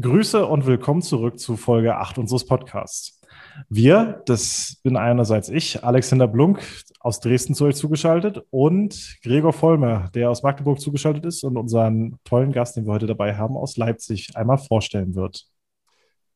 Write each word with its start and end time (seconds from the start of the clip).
Grüße 0.00 0.46
und 0.46 0.66
willkommen 0.66 1.02
zurück 1.02 1.40
zu 1.40 1.56
Folge 1.56 1.96
8 1.96 2.18
unseres 2.18 2.46
Podcasts. 2.46 3.21
Wir, 3.68 4.22
das 4.26 4.78
bin 4.82 4.96
einerseits 4.96 5.48
ich, 5.48 5.84
Alexander 5.84 6.26
Blunk 6.26 6.62
aus 7.00 7.20
Dresden 7.20 7.54
zu 7.54 7.64
euch 7.64 7.76
zugeschaltet 7.76 8.44
und 8.50 9.18
Gregor 9.22 9.52
Vollmer, 9.52 10.10
der 10.14 10.30
aus 10.30 10.42
Magdeburg 10.42 10.80
zugeschaltet 10.80 11.24
ist 11.26 11.44
und 11.44 11.56
unseren 11.56 12.18
tollen 12.24 12.52
Gast, 12.52 12.76
den 12.76 12.86
wir 12.86 12.92
heute 12.92 13.06
dabei 13.06 13.36
haben, 13.36 13.56
aus 13.56 13.76
Leipzig 13.76 14.36
einmal 14.36 14.58
vorstellen 14.58 15.14
wird. 15.14 15.46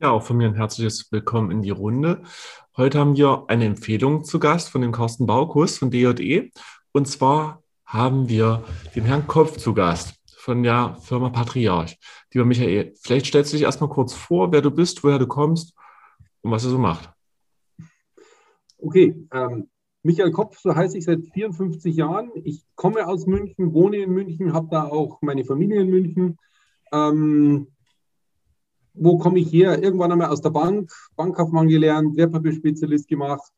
Ja, 0.01 0.10
auch 0.10 0.23
von 0.23 0.37
mir 0.37 0.48
ein 0.48 0.57
herzliches 0.57 1.10
Willkommen 1.10 1.51
in 1.51 1.62
die 1.62 1.71
Runde. 1.71 2.23
Heute 2.77 2.98
haben 2.98 3.16
wir 3.16 3.45
eine 3.48 3.65
Empfehlung 3.65 4.24
zu 4.24 4.38
Gast 4.38 4.69
von 4.69 4.83
dem 4.83 4.93
Carsten 4.93 5.27
Baukus 5.27 5.79
von 5.79 5.91
DJE. 5.91 6.51
Und 6.93 7.09
zwar 7.09 7.62
haben 7.87 8.29
wir 8.29 8.65
den 8.95 9.05
Herrn 9.05 9.27
Kopf 9.27 9.57
zu 9.57 9.73
Gast 9.73 10.15
von 10.37 10.62
der 10.62 10.96
Firma 11.01 11.30
Patriarch. 11.30 11.98
Lieber 12.33 12.45
Michael, 12.45 12.93
vielleicht 13.01 13.27
stellst 13.27 13.52
du 13.52 13.57
dich 13.57 13.65
erstmal 13.65 13.88
kurz 13.88 14.12
vor, 14.12 14.52
wer 14.52 14.60
du 14.60 14.71
bist, 14.71 15.02
woher 15.02 15.19
du 15.19 15.27
kommst 15.27 15.77
und 16.46 16.52
was 16.52 16.64
er 16.64 16.70
so 16.70 16.78
macht. 16.78 17.10
Okay, 18.78 19.27
ähm, 19.32 19.68
Michael 20.04 20.30
Kopf, 20.30 20.60
so 20.60 20.77
heiße 20.77 20.96
ich 20.96 21.04
seit 21.04 21.27
54 21.27 21.96
Jahren. 21.96 22.30
Ich 22.45 22.62
komme 22.77 23.09
aus 23.09 23.27
München, 23.27 23.73
wohne 23.73 23.96
in 23.96 24.12
München, 24.12 24.52
habe 24.52 24.68
da 24.70 24.84
auch 24.84 25.20
meine 25.23 25.45
Familie 25.45 25.80
in 25.80 25.90
München. 25.90 26.38
Ähm, 26.92 27.66
wo 28.95 29.18
komme 29.18 29.40
ich 29.40 29.52
her? 29.52 29.82
Irgendwann 29.82 30.12
einmal 30.12 30.29
aus 30.29 30.40
der 30.40 30.51
Bank, 30.51 30.93
Bankkaufmann 31.16 31.66
gelernt, 31.66 32.16
Wertpapierspezialist 32.16 33.09
gemacht 33.09 33.52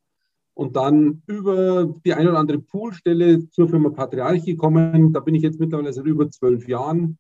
und 0.55 0.75
dann 0.75 1.23
über 1.27 1.95
die 2.07 2.15
eine 2.15 2.31
oder 2.31 2.39
andere 2.39 2.59
Poolstelle 2.59 3.51
zur 3.51 3.69
Firma 3.69 3.91
Patriarch 3.91 4.47
gekommen. 4.47 5.13
Da 5.13 5.21
bin 5.21 5.35
ich 5.35 5.43
jetzt 5.43 5.61
mittlerweile 5.61 5.93
seit 5.93 6.07
über 6.07 6.31
zwölf 6.31 6.67
Jahren 6.67 7.19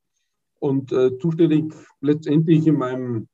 und 0.60 0.92
äh, 0.92 1.18
zuständig 1.18 1.74
letztendlich 2.00 2.66
in 2.66 2.78
meinem 2.78 3.28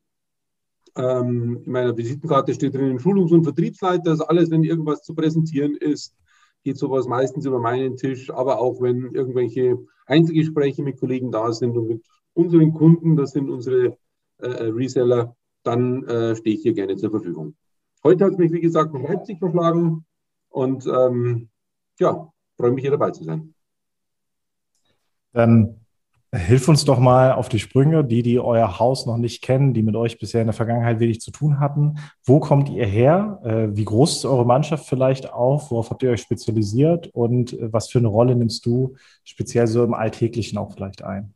ähm, 0.97 1.63
in 1.65 1.73
meiner 1.73 1.97
Visitenkarte 1.97 2.55
steht 2.55 2.75
drin 2.75 2.99
Schulungs- 2.99 3.33
und 3.33 3.45
Vertriebsleiter. 3.45 4.11
Also 4.11 4.27
alles, 4.27 4.51
wenn 4.51 4.65
irgendwas 4.65 5.03
zu 5.03 5.15
präsentieren 5.15 5.77
ist, 5.77 6.17
geht 6.63 6.79
sowas 6.79 7.07
meistens 7.07 7.47
über 7.47 7.59
meinen 7.59 7.97
Tisch. 7.97 8.31
Aber 8.31 8.59
auch 8.61 8.81
wenn 8.81 9.13
irgendwelche 9.13 9.79
Einzelgespräche 10.07 10.83
mit 10.83 10.99
Kollegen 10.99 11.33
da 11.33 11.53
sind 11.53 11.77
und 11.77 11.89
mit 11.89 12.05
unseren 12.35 12.73
Kunden, 12.73 13.17
das 13.17 13.33
sind 13.33 13.51
unsere 13.51 13.97
äh, 14.39 14.49
äh 14.49 14.71
Reseller, 14.71 15.37
dann 15.63 16.05
äh, 16.05 16.37
stehe 16.37 16.57
ich 16.57 16.63
hier 16.63 16.75
gerne 16.75 16.97
zur 16.97 17.11
Verfügung. 17.11 17.55
Heute 18.03 18.25
hat 18.25 18.33
es 18.33 18.39
mich, 18.39 18.53
wie 18.53 18.61
gesagt, 18.61 18.93
nach 18.93 19.03
Leipzig 19.03 19.39
verschlagen 19.39 20.05
und 20.51 20.87
ähm, 20.87 21.49
ja, 21.99 22.33
freue 22.57 22.73
mich 22.73 22.83
hier 22.83 22.91
dabei 22.91 23.11
zu 23.11 23.25
sein. 23.25 23.55
Dann 25.33 25.84
Hilf 26.35 26.69
uns 26.69 26.85
doch 26.85 26.99
mal 26.99 27.33
auf 27.33 27.49
die 27.49 27.61
Sprünge, 27.61 28.05
die, 28.05 28.23
die 28.23 28.41
euer 28.41 28.81
Haus 28.81 29.07
noch 29.07 29.19
nicht 29.19 29.41
kennen, 29.41 29.73
die 29.73 29.85
mit 29.85 29.95
euch 29.95 30.19
bisher 30.19 30.41
in 30.41 30.49
der 30.49 30.55
Vergangenheit 30.55 30.99
wenig 30.99 31.21
zu 31.21 31.31
tun 31.31 31.61
hatten. 31.61 31.99
Wo 32.25 32.41
kommt 32.41 32.69
ihr 32.71 32.87
her? 32.87 33.41
Äh, 33.45 33.69
wie 33.77 33.85
groß 33.85 34.17
ist 34.17 34.25
eure 34.25 34.45
Mannschaft 34.45 34.87
vielleicht 34.87 35.33
auch? 35.33 35.71
Worauf 35.71 35.91
habt 35.91 36.03
ihr 36.03 36.11
euch 36.11 36.23
spezialisiert? 36.23 37.07
Und 37.15 37.53
äh, 37.53 37.73
was 37.73 37.89
für 37.89 38.01
eine 38.01 38.09
Rolle 38.09 38.35
nimmst 38.35 38.67
du 38.67 38.97
speziell 39.23 39.69
so 39.69 39.85
im 39.85 39.95
Alltäglichen 39.95 40.59
auch 40.59 40.73
vielleicht 40.73 41.05
ein? 41.05 41.35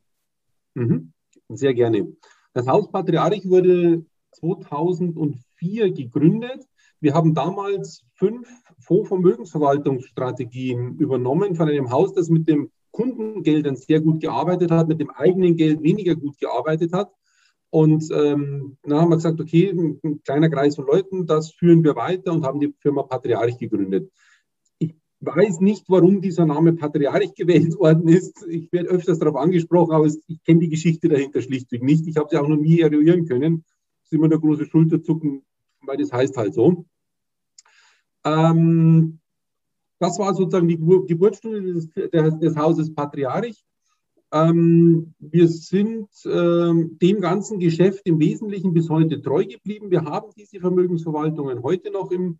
Mhm. 0.74 1.12
Sehr 1.48 1.74
gerne. 1.74 2.08
Das 2.52 2.66
Haus 2.66 2.90
Patriarch 2.90 3.48
wurde 3.48 4.04
2004 4.32 5.92
gegründet. 5.92 6.66
Wir 6.98 7.14
haben 7.14 7.34
damals 7.34 8.04
fünf 8.14 8.48
Fondsvermögensverwaltungsstrategien 8.80 10.96
übernommen 10.96 11.54
von 11.54 11.68
einem 11.68 11.92
Haus, 11.92 12.14
das 12.14 12.28
mit 12.28 12.48
dem 12.48 12.72
Kundengeldern 12.90 13.76
sehr 13.76 14.00
gut 14.00 14.20
gearbeitet 14.20 14.70
hat, 14.70 14.88
mit 14.88 15.00
dem 15.00 15.10
eigenen 15.10 15.56
Geld 15.56 15.82
weniger 15.82 16.14
gut 16.14 16.38
gearbeitet 16.38 16.92
hat. 16.92 17.12
Und 17.70 18.08
ähm, 18.12 18.78
dann 18.82 19.00
haben 19.00 19.10
wir 19.10 19.16
gesagt, 19.16 19.40
okay, 19.40 19.70
ein 19.70 20.22
kleiner 20.24 20.48
Kreis 20.48 20.76
von 20.76 20.86
Leuten, 20.86 21.26
das 21.26 21.52
führen 21.52 21.84
wir 21.84 21.96
weiter 21.96 22.32
und 22.32 22.44
haben 22.44 22.60
die 22.60 22.74
Firma 22.80 23.02
Patriarch 23.02 23.58
gegründet. 23.58 24.10
Ich 24.78 24.94
weiß 25.20 25.60
nicht, 25.60 25.84
warum 25.88 26.22
dieser 26.22 26.46
Name 26.46 26.72
Patriarch 26.72 27.34
gewählt 27.34 27.74
worden 27.78 28.08
ist. 28.08 28.46
Ich 28.48 28.72
werde 28.72 28.88
öfters 28.88 29.18
darauf 29.18 29.36
angesprochen, 29.36 29.92
aber 29.92 30.06
ich 30.06 30.42
kenne 30.44 30.60
die 30.60 30.70
Geschichte 30.70 31.08
dahinter 31.08 31.42
schlichtweg 31.42 31.82
nicht. 31.82 32.06
Ich 32.06 32.16
habe 32.16 32.28
sie 32.30 32.38
auch 32.38 32.48
noch 32.48 32.56
nie 32.56 32.80
eruieren 32.80 33.26
können. 33.26 33.64
Das 34.02 34.06
ist 34.06 34.12
immer 34.14 34.26
eine 34.26 34.40
große 34.40 34.64
Schulterzucken, 34.64 35.42
weil 35.82 35.98
das 35.98 36.12
heißt 36.12 36.38
halt 36.38 36.54
so. 36.54 36.86
Ähm, 38.24 39.17
das 39.98 40.18
war 40.18 40.34
sozusagen 40.34 40.68
die 40.68 40.78
Geburtsstunde 40.78 41.62
des, 41.62 41.90
des 41.90 42.56
Hauses 42.56 42.94
Patriarch. 42.94 43.64
Ähm, 44.30 45.14
wir 45.18 45.48
sind 45.48 46.08
ähm, 46.26 46.98
dem 46.98 47.20
ganzen 47.20 47.58
Geschäft 47.58 48.02
im 48.04 48.18
Wesentlichen 48.20 48.74
bis 48.74 48.90
heute 48.90 49.22
treu 49.22 49.44
geblieben. 49.44 49.90
Wir 49.90 50.04
haben 50.04 50.30
diese 50.36 50.60
Vermögensverwaltungen 50.60 51.62
heute 51.62 51.90
noch 51.90 52.10
im, 52.10 52.38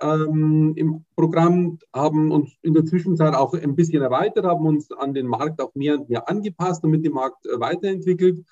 ähm, 0.00 0.72
im 0.76 1.04
Programm, 1.14 1.78
haben 1.94 2.32
uns 2.32 2.50
in 2.62 2.74
der 2.74 2.84
Zwischenzeit 2.84 3.34
auch 3.34 3.54
ein 3.54 3.76
bisschen 3.76 4.02
erweitert, 4.02 4.44
haben 4.44 4.66
uns 4.66 4.90
an 4.90 5.14
den 5.14 5.26
Markt 5.26 5.62
auch 5.62 5.72
mehr 5.74 6.00
und 6.00 6.08
mehr 6.08 6.28
angepasst 6.28 6.82
und 6.82 6.90
mit 6.90 7.04
dem 7.04 7.12
Markt 7.12 7.46
äh, 7.46 7.60
weiterentwickelt. 7.60 8.44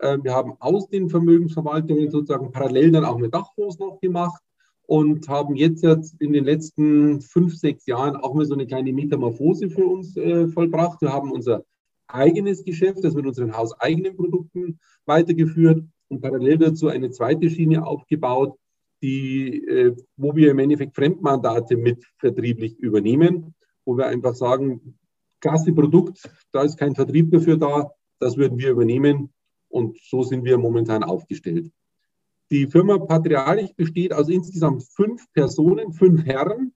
Äh, 0.00 0.18
wir 0.20 0.34
haben 0.34 0.54
aus 0.58 0.88
den 0.88 1.08
Vermögensverwaltungen 1.08 2.10
sozusagen 2.10 2.50
parallel 2.50 2.90
dann 2.90 3.04
auch 3.04 3.16
eine 3.16 3.30
Dachfonds 3.30 3.78
noch 3.78 4.00
gemacht 4.00 4.42
und 4.86 5.28
haben 5.28 5.56
jetzt 5.56 5.84
in 6.20 6.32
den 6.32 6.44
letzten 6.44 7.20
fünf, 7.20 7.56
sechs 7.56 7.86
Jahren 7.86 8.16
auch 8.16 8.34
mal 8.34 8.44
so 8.44 8.54
eine 8.54 8.66
kleine 8.66 8.92
Metamorphose 8.92 9.70
für 9.70 9.86
uns 9.86 10.16
äh, 10.16 10.48
vollbracht. 10.48 11.00
Wir 11.00 11.12
haben 11.12 11.32
unser 11.32 11.64
eigenes 12.06 12.64
Geschäft, 12.64 13.02
das 13.02 13.14
mit 13.14 13.26
unseren 13.26 13.56
hauseigenen 13.56 14.16
Produkten 14.16 14.78
weitergeführt 15.06 15.84
und 16.08 16.20
parallel 16.20 16.58
dazu 16.58 16.88
eine 16.88 17.10
zweite 17.10 17.48
Schiene 17.48 17.86
aufgebaut, 17.86 18.58
die, 19.02 19.64
äh, 19.66 19.96
wo 20.16 20.36
wir 20.36 20.50
im 20.50 20.58
Endeffekt 20.58 20.94
Fremdmandate 20.94 21.76
mit 21.76 22.04
vertrieblich 22.18 22.78
übernehmen, 22.78 23.54
wo 23.84 23.96
wir 23.96 24.06
einfach 24.06 24.34
sagen, 24.34 24.98
klasse 25.40 25.72
Produkt, 25.72 26.30
da 26.52 26.62
ist 26.62 26.78
kein 26.78 26.94
Vertrieb 26.94 27.30
dafür 27.30 27.56
da, 27.56 27.90
das 28.18 28.36
würden 28.36 28.58
wir 28.58 28.70
übernehmen 28.70 29.30
und 29.68 29.98
so 30.00 30.22
sind 30.22 30.44
wir 30.44 30.56
momentan 30.56 31.02
aufgestellt. 31.02 31.70
Die 32.50 32.66
Firma 32.66 32.98
Patriarch 32.98 33.74
besteht 33.76 34.12
aus 34.12 34.28
insgesamt 34.28 34.84
fünf 34.84 35.24
Personen, 35.32 35.92
fünf 35.92 36.24
Herren. 36.24 36.72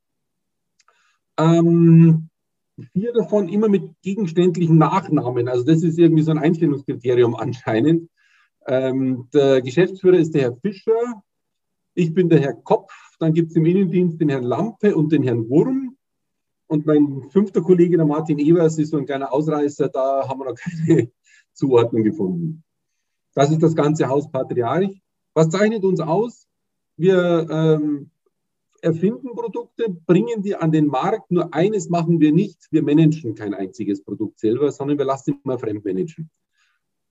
Ähm, 1.39 2.29
vier 2.93 3.13
davon 3.13 3.49
immer 3.49 3.69
mit 3.69 3.91
gegenständlichen 4.03 4.79
Nachnamen. 4.79 5.49
Also 5.49 5.65
das 5.65 5.83
ist 5.83 5.99
irgendwie 5.99 6.23
so 6.23 6.31
ein 6.31 6.39
Einstellungskriterium 6.39 7.37
anscheinend. 7.37 8.09
Ähm, 8.67 9.29
der 9.33 9.63
Geschäftsführer 9.63 10.19
ist 10.19 10.35
der 10.35 10.43
Herr 10.43 10.57
Fischer. 10.57 11.23
Ich 11.95 12.15
bin 12.15 12.29
der 12.29 12.41
Herr 12.41 12.55
Kopf. 12.55 12.93
Dann 13.19 13.33
gibt 13.33 13.51
es 13.51 13.57
im 13.57 13.67
Innendienst 13.67 14.21
den 14.21 14.29
Herrn 14.29 14.45
Lampe 14.45 14.97
und 14.97 15.13
den 15.13 15.23
Herrn 15.23 15.49
Wurm. 15.49 15.97
Und 16.67 16.87
mein 16.87 17.29
fünfter 17.31 17.63
Kollege, 17.63 17.97
der 17.97 18.07
Martin 18.07 18.39
Evers, 18.39 18.79
ist 18.79 18.91
so 18.91 18.99
ein 18.99 19.07
kleiner 19.07 19.33
Ausreißer. 19.33 19.89
Da 19.89 20.29
haben 20.29 20.41
wir 20.41 20.45
noch 20.45 20.55
keine 20.55 21.11
Zuordnung 21.53 22.05
gefunden. 22.05 22.63
Das 23.35 23.51
ist 23.51 23.63
das 23.63 23.75
ganze 23.75 24.09
Haus 24.09 24.31
Patriarch. 24.31 25.01
Was 25.35 25.51
zeichnet 25.51 25.85
uns 25.85 26.01
aus? 26.01 26.47
Wir 26.97 27.47
ähm, 27.51 28.11
erfinden 28.83 29.35
Produkte, 29.35 29.89
bringen 29.89 30.43
die 30.43 30.55
an 30.55 30.73
den 30.73 30.87
Markt. 30.87 31.31
Nur 31.31 31.53
eines 31.55 31.89
machen 31.89 32.21
wir 32.21 32.33
nicht. 32.33 32.67
Wir 32.71 32.83
managen 32.83 33.35
kein 33.35 33.55
einziges 33.55 34.03
Produkt 34.03 34.39
selber, 34.39 34.71
sondern 34.73 34.99
wir 34.99 35.05
lassen 35.05 35.41
immer 35.45 35.59
fremdmanagen. 35.59 36.31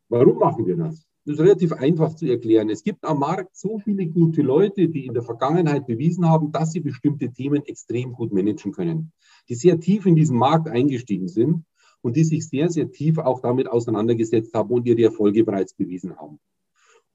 Warum 0.09 0.39
machen 0.39 0.65
wir 0.65 0.77
das? 0.77 1.07
Das 1.25 1.35
ist 1.35 1.41
relativ 1.41 1.73
einfach 1.73 2.15
zu 2.15 2.25
erklären. 2.25 2.69
Es 2.69 2.83
gibt 2.83 3.03
am 3.03 3.19
Markt 3.19 3.57
so 3.57 3.79
viele 3.79 4.07
gute 4.07 4.41
Leute, 4.41 4.87
die 4.87 5.05
in 5.05 5.13
der 5.13 5.23
Vergangenheit 5.23 5.85
bewiesen 5.85 6.25
haben, 6.29 6.53
dass 6.53 6.71
sie 6.71 6.79
bestimmte 6.79 7.33
Themen 7.33 7.65
extrem 7.65 8.13
gut 8.13 8.31
managen 8.31 8.71
können, 8.71 9.11
die 9.49 9.55
sehr 9.55 9.77
tief 9.77 10.05
in 10.05 10.15
diesen 10.15 10.37
Markt 10.37 10.69
eingestiegen 10.69 11.27
sind 11.27 11.65
und 12.01 12.15
die 12.15 12.23
sich 12.23 12.47
sehr, 12.47 12.69
sehr 12.69 12.91
tief 12.91 13.17
auch 13.17 13.41
damit 13.41 13.67
auseinandergesetzt 13.67 14.53
haben 14.53 14.69
und 14.69 14.87
ihre 14.87 15.03
Erfolge 15.03 15.43
bereits 15.43 15.73
bewiesen 15.73 16.15
haben. 16.15 16.39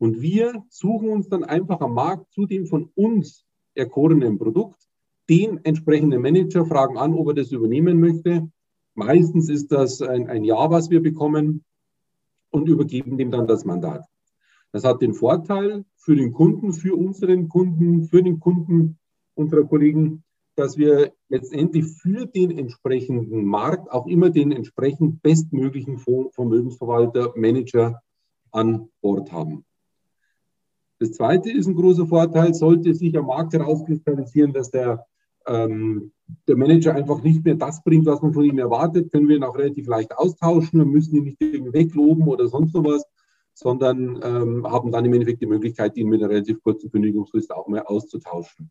Und 0.03 0.21
wir 0.21 0.65
suchen 0.69 1.11
uns 1.11 1.29
dann 1.29 1.45
einfach 1.45 1.81
am 1.81 1.95
Markt 1.95 2.33
zu 2.33 2.45
dem 2.45 2.67
von 2.67 2.91
uns 2.97 3.47
erkorenen 3.77 4.37
Produkt 4.37 4.89
den 5.29 5.65
entsprechenden 5.65 6.21
Manager, 6.21 6.67
fragen 6.67 6.99
an, 6.99 7.15
ob 7.15 7.29
er 7.29 7.35
das 7.35 7.53
übernehmen 7.53 8.01
möchte. 8.01 8.51
Meistens 8.95 9.49
ist 9.49 9.71
das 9.71 10.03
ein, 10.03 10.29
ein 10.29 10.43
Ja, 10.43 10.69
was 10.73 10.91
wir 10.91 11.01
bekommen 11.01 11.63
und 12.51 12.69
übergeben 12.69 13.17
dem 13.17 13.31
dann 13.31 13.47
das 13.47 13.65
Mandat. 13.65 14.05
Das 14.73 14.83
hat 14.83 15.03
den 15.03 15.15
Vorteil 15.15 15.85
für 15.95 16.17
den 16.17 16.33
Kunden, 16.33 16.73
für 16.73 16.97
unseren 16.97 17.49
Kunden, 17.49 18.03
für 18.03 18.25
den 18.25 18.41
Kunden 18.41 18.99
unserer 19.35 19.63
Kollegen, 19.63 20.25
dass 20.57 20.77
wir 20.77 21.13
letztendlich 21.29 21.87
für 21.87 22.27
den 22.27 22.51
entsprechenden 22.51 23.45
Markt 23.45 23.89
auch 23.93 24.09
immer 24.09 24.31
den 24.31 24.51
entsprechend 24.51 25.23
bestmöglichen 25.23 25.97
Vermögensverwalter, 25.97 27.35
Manager 27.37 28.03
an 28.51 28.89
Bord 29.01 29.31
haben. 29.31 29.65
Das 31.03 31.15
zweite 31.15 31.51
ist 31.51 31.67
ein 31.67 31.75
großer 31.75 32.07
Vorteil, 32.07 32.55
sollte 32.55 32.95
sich 32.95 33.19
am 33.19 33.27
Markt 33.27 33.55
herauskristallisieren, 33.55 34.53
dass 34.53 34.71
der, 34.71 35.05
ähm, 35.49 36.13
der 36.47 36.57
Manager 36.57 36.95
einfach 36.95 37.25
nicht 37.25 37.45
mehr 37.45 37.57
das 37.57 37.83
bringt, 37.83 38.07
was 38.07 38.23
man 38.23 38.33
von 38.33 38.45
ihm 38.45 38.61
erwartet, 38.61 39.11
können 39.11 39.27
wir 39.27 39.35
ihn 39.35 39.43
auch 39.43 39.59
relativ 39.59 39.89
leicht 39.89 40.17
austauschen. 40.17 40.79
Wir 40.79 40.87
müssen 40.87 41.17
ihn 41.17 41.25
nicht 41.25 41.43
irgendwie 41.43 41.73
wegloben 41.73 42.29
oder 42.29 42.47
sonst 42.47 42.75
was, 42.75 43.05
sondern 43.53 44.21
ähm, 44.23 44.65
haben 44.65 44.93
dann 44.93 45.05
im 45.05 45.13
Endeffekt 45.13 45.43
die 45.43 45.47
Möglichkeit, 45.47 45.97
ihn 45.97 46.09
mit 46.09 46.23
einer 46.23 46.31
relativ 46.31 46.63
kurzen 46.63 46.89
Kündigungsfrist 46.93 47.51
auch 47.51 47.67
mal 47.67 47.83
auszutauschen. 47.83 48.71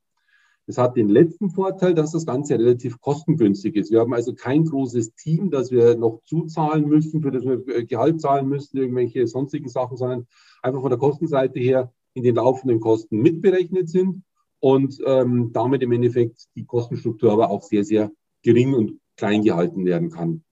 Das 0.67 0.77
hat 0.77 0.95
den 0.95 1.09
letzten 1.09 1.49
Vorteil, 1.49 1.93
dass 1.93 2.13
das 2.13 2.25
Ganze 2.25 2.53
relativ 2.53 3.01
kostengünstig 3.01 3.75
ist. 3.75 3.91
Wir 3.91 3.99
haben 3.99 4.13
also 4.13 4.33
kein 4.33 4.63
großes 4.63 5.15
Team, 5.15 5.51
das 5.51 5.69
wir 5.69 5.97
noch 5.97 6.21
zuzahlen 6.23 6.87
müssen, 6.87 7.21
für 7.21 7.31
das 7.31 7.43
wir 7.43 7.67
äh, 7.67 7.83
Gehalt 7.83 8.21
zahlen 8.21 8.47
müssen, 8.47 8.77
irgendwelche 8.77 9.27
sonstigen 9.27 9.67
Sachen, 9.67 9.97
sondern 9.97 10.27
einfach 10.61 10.79
von 10.79 10.89
der 10.89 10.99
Kostenseite 10.99 11.59
her 11.59 11.91
in 12.13 12.23
den 12.23 12.35
laufenden 12.35 12.79
Kosten 12.79 13.17
mitberechnet 13.21 13.89
sind 13.89 14.23
und 14.59 14.97
ähm, 15.05 15.51
damit 15.53 15.81
im 15.81 15.91
Endeffekt 15.91 16.47
die 16.55 16.65
Kostenstruktur 16.65 17.31
aber 17.31 17.49
auch 17.49 17.63
sehr, 17.63 17.83
sehr 17.83 18.11
gering 18.43 18.73
und 18.73 18.99
klein 19.17 19.43
gehalten 19.43 19.85
werden 19.85 20.09
kann, 20.09 20.43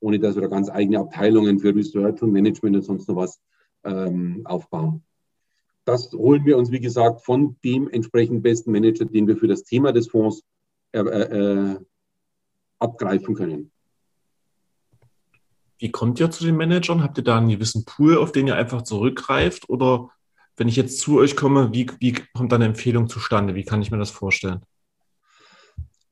ohne 0.00 0.18
dass 0.18 0.34
wir 0.34 0.42
da 0.42 0.48
ganz 0.48 0.70
eigene 0.70 0.98
Abteilungen 1.00 1.58
für 1.58 1.74
Research 1.74 2.22
und 2.22 2.32
Management 2.32 2.76
und 2.76 2.82
sonst 2.82 3.08
noch 3.08 3.16
was 3.16 3.40
ähm, 3.84 4.42
aufbauen 4.44 5.02
das 5.88 6.12
holen 6.12 6.44
wir 6.44 6.58
uns, 6.58 6.70
wie 6.70 6.80
gesagt, 6.80 7.24
von 7.24 7.56
dem 7.64 7.88
entsprechend 7.88 8.42
besten 8.42 8.72
Manager, 8.72 9.06
den 9.06 9.26
wir 9.26 9.38
für 9.38 9.48
das 9.48 9.64
Thema 9.64 9.90
des 9.90 10.08
Fonds 10.08 10.42
äh, 10.92 11.00
äh, 11.00 11.78
abgreifen 12.78 13.34
können. 13.34 13.72
Wie 15.78 15.90
kommt 15.90 16.20
ihr 16.20 16.30
zu 16.30 16.44
den 16.44 16.56
Managern? 16.56 17.02
Habt 17.02 17.16
ihr 17.16 17.24
da 17.24 17.38
einen 17.38 17.48
gewissen 17.48 17.86
Pool, 17.86 18.18
auf 18.18 18.32
den 18.32 18.48
ihr 18.48 18.56
einfach 18.56 18.82
zurückgreift? 18.82 19.70
Oder 19.70 20.10
wenn 20.58 20.68
ich 20.68 20.76
jetzt 20.76 21.00
zu 21.00 21.18
euch 21.18 21.36
komme, 21.36 21.72
wie, 21.72 21.86
wie 22.00 22.14
kommt 22.34 22.52
dann 22.52 22.62
eine 22.62 22.70
Empfehlung 22.70 23.08
zustande? 23.08 23.54
Wie 23.54 23.64
kann 23.64 23.82
ich 23.82 23.90
mir 23.90 23.98
das 23.98 24.10
vorstellen? 24.10 24.60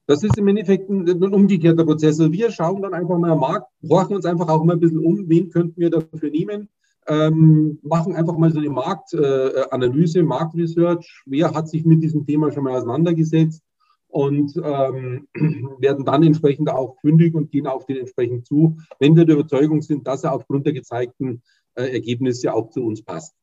Das 0.06 0.22
ist 0.22 0.38
im 0.38 0.46
Endeffekt 0.48 0.88
ein, 0.88 1.08
ein 1.08 1.34
umgekehrter 1.34 1.84
Prozess. 1.84 2.20
Also 2.20 2.32
wir 2.32 2.50
schauen 2.50 2.82
dann 2.82 2.94
einfach 2.94 3.18
mal 3.18 3.32
am 3.32 3.40
Markt, 3.40 3.66
horchen 3.88 4.16
uns 4.16 4.24
einfach 4.24 4.48
auch 4.48 4.64
mal 4.64 4.74
ein 4.74 4.80
bisschen 4.80 5.04
um, 5.04 5.28
wen 5.28 5.50
könnten 5.50 5.80
wir 5.80 5.90
dafür 5.90 6.30
nehmen 6.30 6.68
ähm, 7.08 7.78
machen 7.82 8.14
einfach 8.14 8.36
mal 8.36 8.50
so 8.50 8.58
eine 8.58 8.70
Marktanalyse, 8.70 10.20
äh, 10.20 10.22
Marktresearch. 10.22 11.22
Wer 11.26 11.52
hat 11.52 11.68
sich 11.68 11.84
mit 11.84 12.02
diesem 12.02 12.26
Thema 12.26 12.50
schon 12.50 12.64
mal 12.64 12.76
auseinandergesetzt? 12.76 13.62
Und 14.08 14.54
ähm, 14.62 15.28
werden 15.78 16.04
dann 16.04 16.22
entsprechend 16.22 16.70
auch 16.70 16.96
fündig 17.00 17.34
und 17.34 17.50
gehen 17.50 17.66
auf 17.66 17.86
den 17.86 17.98
entsprechend 17.98 18.46
zu, 18.46 18.78
wenn 18.98 19.16
wir 19.16 19.24
der 19.24 19.36
Überzeugung 19.36 19.82
sind, 19.82 20.06
dass 20.06 20.24
er 20.24 20.32
aufgrund 20.32 20.66
der 20.66 20.72
gezeigten 20.72 21.42
äh, 21.74 21.92
Ergebnisse 21.92 22.52
auch 22.52 22.70
zu 22.70 22.84
uns 22.84 23.02
passt. 23.02 23.34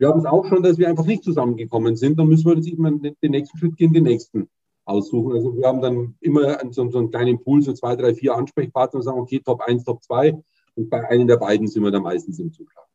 Wir 0.00 0.08
haben 0.08 0.20
es 0.20 0.24
auch 0.24 0.46
schon, 0.46 0.62
dass 0.62 0.78
wir 0.78 0.88
einfach 0.88 1.04
nicht 1.04 1.22
zusammengekommen 1.22 1.94
sind. 1.94 2.18
Dann 2.18 2.26
müssen 2.26 2.46
wir 2.46 2.56
uns 2.56 2.66
immer 2.66 2.90
den, 2.90 3.30
nächsten 3.30 3.58
Schritt 3.58 3.76
gehen, 3.76 3.92
den 3.92 4.04
nächsten 4.04 4.48
aussuchen. 4.86 5.34
Also 5.34 5.54
wir 5.54 5.66
haben 5.66 5.82
dann 5.82 6.14
immer 6.20 6.58
so, 6.70 6.90
so 6.90 6.98
einen 6.98 7.10
kleinen 7.10 7.38
Pool, 7.38 7.60
so 7.60 7.74
zwei, 7.74 7.96
drei, 7.96 8.14
vier 8.14 8.34
Ansprechpartner 8.34 8.96
und 8.96 9.02
sagen, 9.02 9.20
okay, 9.20 9.40
Top 9.44 9.60
1, 9.60 9.84
Top 9.84 10.02
2. 10.02 10.42
Und 10.74 10.88
bei 10.88 11.06
einem 11.06 11.26
der 11.26 11.36
beiden 11.36 11.68
sind 11.68 11.82
wir 11.82 11.90
dann 11.90 12.02
meistens 12.02 12.38
im 12.38 12.50
Zuglauf. 12.50 12.86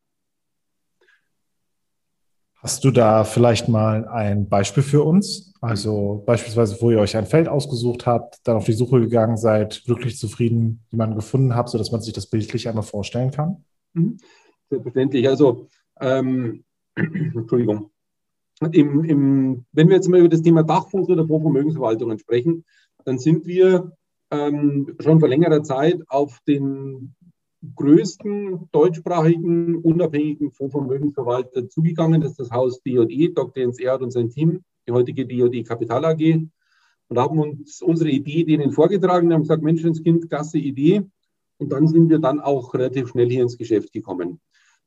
Hast 2.56 2.82
du 2.82 2.90
da 2.90 3.22
vielleicht 3.22 3.68
mal 3.68 4.08
ein 4.08 4.48
Beispiel 4.48 4.82
für 4.82 5.04
uns? 5.04 5.54
Also 5.60 6.24
beispielsweise, 6.26 6.76
wo 6.80 6.90
ihr 6.90 6.98
euch 6.98 7.16
ein 7.16 7.26
Feld 7.26 7.46
ausgesucht 7.46 8.04
habt, 8.04 8.40
dann 8.42 8.56
auf 8.56 8.64
die 8.64 8.72
Suche 8.72 8.98
gegangen 8.98 9.36
seid, 9.36 9.86
wirklich 9.86 10.18
zufrieden 10.18 10.84
jemanden 10.90 11.14
gefunden 11.14 11.54
habt, 11.54 11.68
sodass 11.68 11.92
man 11.92 12.00
sich 12.00 12.14
das 12.14 12.26
bildlich 12.26 12.68
einmal 12.68 12.82
vorstellen 12.82 13.30
kann? 13.30 13.64
Mhm. 13.92 14.18
Selbstverständlich. 14.68 15.28
Also, 15.28 15.68
ähm, 16.00 16.64
Entschuldigung. 17.34 17.90
Im, 18.72 19.04
im, 19.04 19.66
wenn 19.72 19.88
wir 19.88 19.96
jetzt 19.96 20.08
mal 20.08 20.20
über 20.20 20.30
das 20.30 20.42
Thema 20.42 20.62
Dachfonds 20.62 21.10
oder 21.10 21.26
Fondsvermögensverwaltungen 21.26 22.18
sprechen, 22.18 22.64
dann 23.04 23.18
sind 23.18 23.46
wir 23.46 23.92
ähm, 24.30 24.96
schon 25.00 25.20
vor 25.20 25.28
längerer 25.28 25.62
Zeit 25.62 26.00
auf 26.08 26.38
den 26.48 27.14
größten 27.74 28.68
deutschsprachigen 28.72 29.76
unabhängigen 29.76 30.52
Fondsvermögensverwalter 30.52 31.68
zugegangen. 31.68 32.20
Das 32.20 32.32
ist 32.32 32.40
das 32.40 32.50
Haus 32.50 32.82
DJE, 32.82 33.32
Dr. 33.34 33.62
Jens 33.62 33.78
Erd 33.78 34.02
und 34.02 34.10
sein 34.10 34.30
Team, 34.30 34.62
die 34.86 34.92
heutige 34.92 35.26
DJE 35.26 35.62
Kapital 35.64 36.04
AG. 36.04 36.48
Und 37.08 37.18
haben 37.18 37.38
uns 37.38 37.82
unsere 37.82 38.10
Idee 38.10 38.44
denen 38.44 38.72
vorgetragen, 38.72 39.32
haben 39.32 39.42
gesagt, 39.42 39.62
Menschenskind, 39.62 40.28
klasse 40.28 40.58
Idee. 40.58 41.02
Und 41.58 41.70
dann 41.70 41.86
sind 41.86 42.10
wir 42.10 42.18
dann 42.18 42.40
auch 42.40 42.74
relativ 42.74 43.08
schnell 43.08 43.30
hier 43.30 43.42
ins 43.42 43.56
Geschäft 43.56 43.92
gekommen. 43.92 44.40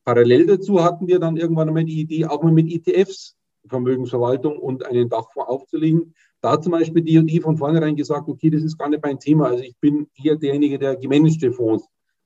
Parallel 0.10 0.48
dazu 0.48 0.84
hatten 0.84 1.08
wir 1.08 1.20
dann 1.20 1.38
irgendwann 1.38 1.68
einmal 1.68 1.86
die 1.86 2.02
Idee, 2.02 2.26
auch 2.26 2.42
mal 2.42 2.52
mit 2.52 2.72
ETFs 2.72 3.36
Vermögensverwaltung 3.68 4.58
und 4.58 4.84
einen 4.84 5.08
Dachfonds 5.08 5.48
aufzulegen. 5.48 6.16
Da 6.42 6.60
zum 6.60 6.72
Beispiel 6.72 7.04
DJE 7.04 7.42
von 7.42 7.58
vornherein 7.58 7.96
gesagt, 7.96 8.28
okay, 8.28 8.50
das 8.50 8.64
ist 8.64 8.80
gar 8.80 8.90
nicht 8.90 9.04
mein 9.04 9.20
Thema. 9.20 9.50
Also 9.50 9.64
ich 9.64 9.78
bin 9.80 10.08
eher 10.16 10.36
derjenige, 10.36 10.80
der 10.80 10.96
gemanagte 10.96 11.52
Fonds 11.52 11.86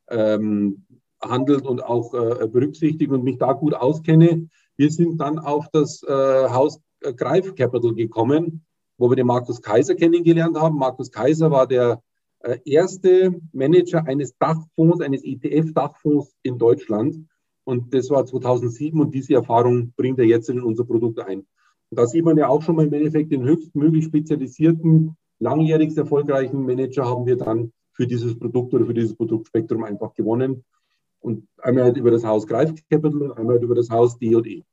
ähm, 0.10 0.86
handelt 1.22 1.66
und 1.66 1.84
auch 1.84 2.14
äh, 2.14 2.48
berücksichtigt 2.48 3.12
und 3.12 3.26
mich 3.26 3.38
da 3.38 3.52
gut 3.52 3.74
auskenne. 3.74 4.48
Wir 4.78 4.90
sind 4.90 5.20
dann 5.20 5.38
auf 5.38 5.68
das 5.74 6.04
äh, 6.04 6.10
Haus 6.50 6.80
äh, 7.02 7.14
Greif 7.14 7.54
Capital 7.54 7.96
gekommen, 7.96 8.64
wo 8.98 9.12
wir 9.12 9.18
den 9.18 9.28
Markus 9.28 9.62
Kaiser 9.62 9.96
kennengelernt 9.96 10.58
haben. 10.58 10.78
Markus 10.78 11.12
Kaiser 11.12 11.52
war 11.52 11.68
der 11.68 12.02
äh, 12.40 12.60
erste 12.64 13.36
Manager 13.52 14.08
eines 14.08 14.38
Dachfonds, 14.38 15.02
eines 15.02 15.26
ETF-Dachfonds 15.26 16.34
in 16.44 16.58
Deutschland. 16.58 17.28
Und 17.64 17.94
das 17.94 18.10
war 18.10 18.26
2007 18.26 19.00
und 19.00 19.14
diese 19.14 19.36
Erfahrung 19.36 19.94
bringt 19.96 20.20
er 20.20 20.26
jetzt 20.26 20.50
in 20.50 20.62
unser 20.62 20.84
Produkt 20.84 21.20
ein. 21.20 21.40
Und 21.40 22.00
da 22.00 22.06
sieht 22.06 22.26
man 22.26 22.38
ja 22.38 22.48
auch 22.48 22.62
schon 22.62 22.76
mal 22.76 22.86
im 22.86 22.94
Endeffekt 22.94 23.32
den 23.32 23.44
höchstmöglich 23.44 24.06
spezialisierten, 24.06 25.16
langjährigst 25.40 25.98
erfolgreichen 25.98 26.66
Manager 26.66 27.06
haben 27.06 27.26
wir 27.26 27.38
dann 27.38 27.72
für 27.92 28.08
dieses 28.08 28.38
Produkt 28.38 28.74
oder 28.74 28.86
für 28.86 28.94
dieses 28.94 29.16
Produktspektrum 29.16 29.84
einfach 29.84 30.14
gewonnen. 30.14 30.66
Und 31.20 31.48
einmal 31.62 31.86
halt 31.86 31.98
über 31.98 32.12
das 32.12 32.24
Haus 32.24 32.48
Greif 32.48 32.74
Capital 32.90 33.22
und 33.22 33.38
einmal 33.38 33.56
halt 33.56 33.64
über 33.64 33.76
das 33.76 33.90
Haus 33.90 34.18
D&E. 34.18 34.64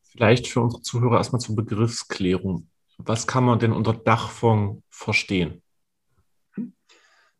Vielleicht 0.00 0.46
für 0.46 0.60
unsere 0.60 0.80
Zuhörer 0.80 1.18
erstmal 1.18 1.40
zur 1.40 1.56
Begriffsklärung. 1.56 2.68
Was 2.98 3.26
kann 3.26 3.44
man 3.44 3.58
denn 3.58 3.72
unter 3.72 3.92
Dachfonds 3.92 4.82
verstehen? 4.88 5.62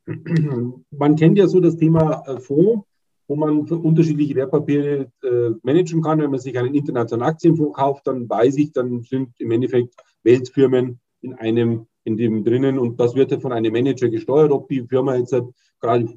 Man 0.06 1.16
kennt 1.16 1.38
ja 1.38 1.48
so 1.48 1.60
das 1.60 1.76
Thema 1.76 2.22
äh, 2.26 2.38
Fonds, 2.40 2.86
wo 3.28 3.36
man 3.36 3.60
unterschiedliche 3.68 4.36
Wertpapiere 4.36 5.10
äh, 5.22 5.50
managen 5.62 6.00
kann. 6.00 6.20
Wenn 6.20 6.30
man 6.30 6.38
sich 6.38 6.56
einen 6.56 6.74
internationalen 6.74 7.28
Aktienfonds 7.28 7.76
kauft, 7.76 8.06
dann 8.06 8.28
weiß 8.28 8.56
ich, 8.56 8.72
dann 8.72 9.02
sind 9.02 9.30
im 9.38 9.50
Endeffekt 9.50 9.94
Weltfirmen 10.22 11.00
in 11.22 11.34
einem 11.34 11.86
in 12.06 12.16
dem 12.16 12.44
drinnen 12.44 12.78
und 12.78 13.00
das 13.00 13.16
wird 13.16 13.32
ja 13.32 13.40
von 13.40 13.52
einem 13.52 13.72
Manager 13.72 14.08
gesteuert, 14.08 14.52
ob 14.52 14.68
die 14.68 14.86
Firma 14.86 15.16
jetzt 15.16 15.32
halt 15.32 15.46
gerade 15.80 16.08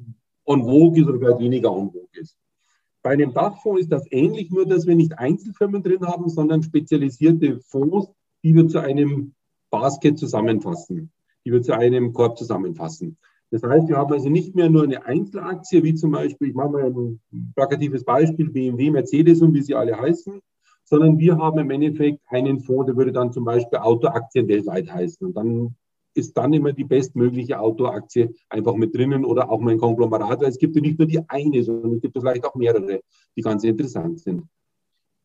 on 0.44 0.62
vogue 0.62 1.00
ist 1.00 1.08
oder 1.08 1.18
vielleicht 1.18 1.40
weniger 1.40 1.72
on 1.72 1.90
vogue 1.90 2.08
ist. 2.12 2.36
Bei 3.02 3.10
einem 3.10 3.34
Dachfonds 3.34 3.80
ist 3.80 3.90
das 3.90 4.06
ähnlich, 4.12 4.50
nur 4.50 4.66
dass 4.66 4.86
wir 4.86 4.94
nicht 4.94 5.18
Einzelfirmen 5.18 5.82
drin 5.82 6.06
haben, 6.06 6.28
sondern 6.28 6.62
spezialisierte 6.62 7.58
Fonds, 7.60 8.08
die 8.44 8.54
wir 8.54 8.68
zu 8.68 8.78
einem 8.78 9.34
Basket 9.70 10.16
zusammenfassen, 10.16 11.10
die 11.44 11.52
wir 11.52 11.62
zu 11.62 11.74
einem 11.74 12.12
Korb 12.12 12.38
zusammenfassen. 12.38 13.16
Das 13.50 13.62
heißt, 13.62 13.88
wir 13.88 13.96
haben 13.96 14.12
also 14.12 14.28
nicht 14.28 14.54
mehr 14.54 14.70
nur 14.70 14.84
eine 14.84 15.04
Einzelaktie, 15.04 15.82
wie 15.82 15.94
zum 15.94 16.12
Beispiel, 16.12 16.48
ich 16.48 16.54
mache 16.54 16.70
mal 16.70 16.84
ein 16.84 17.20
plakatives 17.54 18.04
Beispiel, 18.04 18.48
BMW, 18.48 18.90
Mercedes 18.90 19.42
und 19.42 19.54
wie 19.54 19.62
sie 19.62 19.74
alle 19.74 19.98
heißen, 19.98 20.40
sondern 20.84 21.18
wir 21.18 21.36
haben 21.36 21.58
im 21.58 21.70
Endeffekt 21.70 22.20
einen 22.28 22.60
Fonds, 22.60 22.86
der 22.86 22.96
würde 22.96 23.12
dann 23.12 23.32
zum 23.32 23.44
Beispiel 23.44 23.78
Autoaktien 23.78 24.46
weltweit 24.46 24.92
heißen. 24.92 25.26
Und 25.26 25.36
dann 25.36 25.74
ist 26.14 26.36
dann 26.36 26.52
immer 26.52 26.72
die 26.72 26.84
bestmögliche 26.84 27.58
Outdoor-Aktie 27.58 28.34
einfach 28.48 28.74
mit 28.74 28.94
drinnen 28.94 29.24
oder 29.24 29.50
auch 29.50 29.60
mein 29.60 29.78
Konglomerat, 29.78 30.40
weil 30.40 30.48
es 30.48 30.58
gibt 30.58 30.76
ja 30.76 30.82
nicht 30.82 30.98
nur 30.98 31.06
die 31.06 31.20
eine, 31.28 31.62
sondern 31.62 31.94
es 31.94 32.00
gibt 32.00 32.16
vielleicht 32.18 32.44
auch 32.44 32.54
mehrere, 32.54 33.00
die 33.36 33.42
ganz 33.42 33.64
interessant 33.64 34.20
sind 34.20 34.44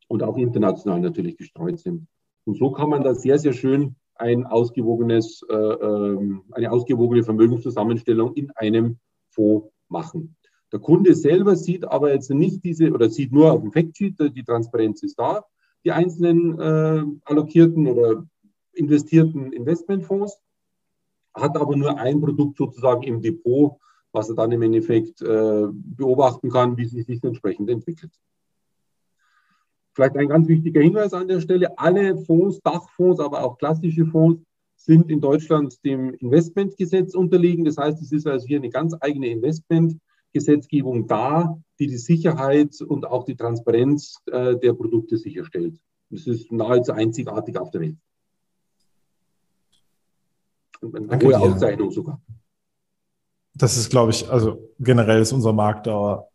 und 0.08 0.24
auch 0.24 0.38
international 0.38 1.00
natürlich 1.00 1.38
gestreut 1.38 1.80
sind. 1.80 2.08
Und 2.46 2.58
so 2.58 2.72
kann 2.72 2.90
man 2.90 3.04
da 3.04 3.16
sehr, 3.16 3.40
sehr 3.40 3.54
schön 3.54 3.96
ein 4.16 4.46
ausgewogenes, 4.46 5.42
äh, 5.50 5.54
ähm, 5.54 6.44
eine 6.52 6.72
ausgewogene 6.72 7.24
Vermögenszusammenstellung 7.24 8.34
in 8.34 8.52
einem 8.52 8.98
Fonds 9.30 9.68
machen. 9.90 10.36
Der 10.72 10.80
Kunde 10.80 11.14
selber 11.16 11.56
sieht 11.56 11.86
aber 11.86 12.14
jetzt 12.14 12.30
nicht 12.30 12.64
diese 12.64 12.92
oder 12.92 13.10
sieht 13.10 13.32
nur 13.32 13.52
auf 13.52 13.62
dem 13.62 13.72
Factsheet, 13.72 14.20
die 14.20 14.44
Transparenz 14.44 15.04
ist 15.04 15.20
da, 15.20 15.44
die 15.84 15.92
einzelnen 15.92 16.60
äh, 16.60 17.04
allokierten 17.26 17.88
oder 17.88 18.26
investierten 18.74 19.54
Investmentfonds 19.54 20.40
hat 21.34 21.58
aber 21.58 21.76
nur 21.76 21.98
ein 21.98 22.22
Produkt 22.22 22.58
sozusagen 22.58 23.04
im 23.04 23.22
Depot, 23.22 23.78
was 24.12 24.30
er 24.30 24.36
dann 24.36 24.52
im 24.52 24.62
Endeffekt 24.62 25.22
äh, 25.22 25.68
beobachten 25.72 26.50
kann, 26.50 26.78
wie 26.78 26.86
sich 26.86 27.24
entsprechend 27.24 27.70
entwickelt. 27.70 28.12
Vielleicht 29.96 30.18
ein 30.18 30.28
ganz 30.28 30.48
wichtiger 30.50 30.82
Hinweis 30.82 31.14
an 31.14 31.30
der 31.30 31.40
Stelle, 31.40 31.78
alle 31.80 32.18
Fonds, 32.18 32.60
Dachfonds, 32.62 33.22
aber 33.22 33.44
auch 33.44 33.58
klassische 33.58 34.06
Fonds 34.06 34.44
sind 34.76 35.10
in 35.10 35.22
Deutschland 35.22 35.84
dem 35.86 36.14
Investmentgesetz 36.16 37.16
unterliegen. 37.16 37.64
Das 37.64 37.78
heißt, 37.78 38.02
es 38.02 38.12
ist 38.12 38.28
also 38.28 38.46
hier 38.46 38.58
eine 38.58 38.70
ganz 38.70 38.94
eigene 39.00 39.28
Investmentgesetzgebung 39.28 41.08
da, 41.08 41.58
die 41.80 41.88
die 41.88 41.98
Sicherheit 41.98 42.82
und 42.82 43.08
auch 43.08 43.24
die 43.24 43.38
Transparenz 43.38 44.18
äh, 44.26 44.58
der 44.58 44.74
Produkte 44.74 45.18
sicherstellt. 45.18 45.80
Das 46.10 46.28
ist 46.28 46.52
nahezu 46.52 46.92
einzigartig 46.92 47.58
auf 47.58 47.72
der 47.72 47.82
Welt. 47.82 47.98
Eine 50.82 51.08
Danke 51.08 51.26
hohe 51.26 51.34
dir. 51.34 51.40
Auszeichnung 51.40 51.92
sogar. 51.92 52.22
Das 53.56 53.78
ist, 53.78 53.90
glaube 53.90 54.12
ich, 54.12 54.30
also 54.30 54.74
generell 54.78 55.22
ist 55.22 55.32
unser 55.32 55.54
Markt 55.54 55.88
da 55.88 56.28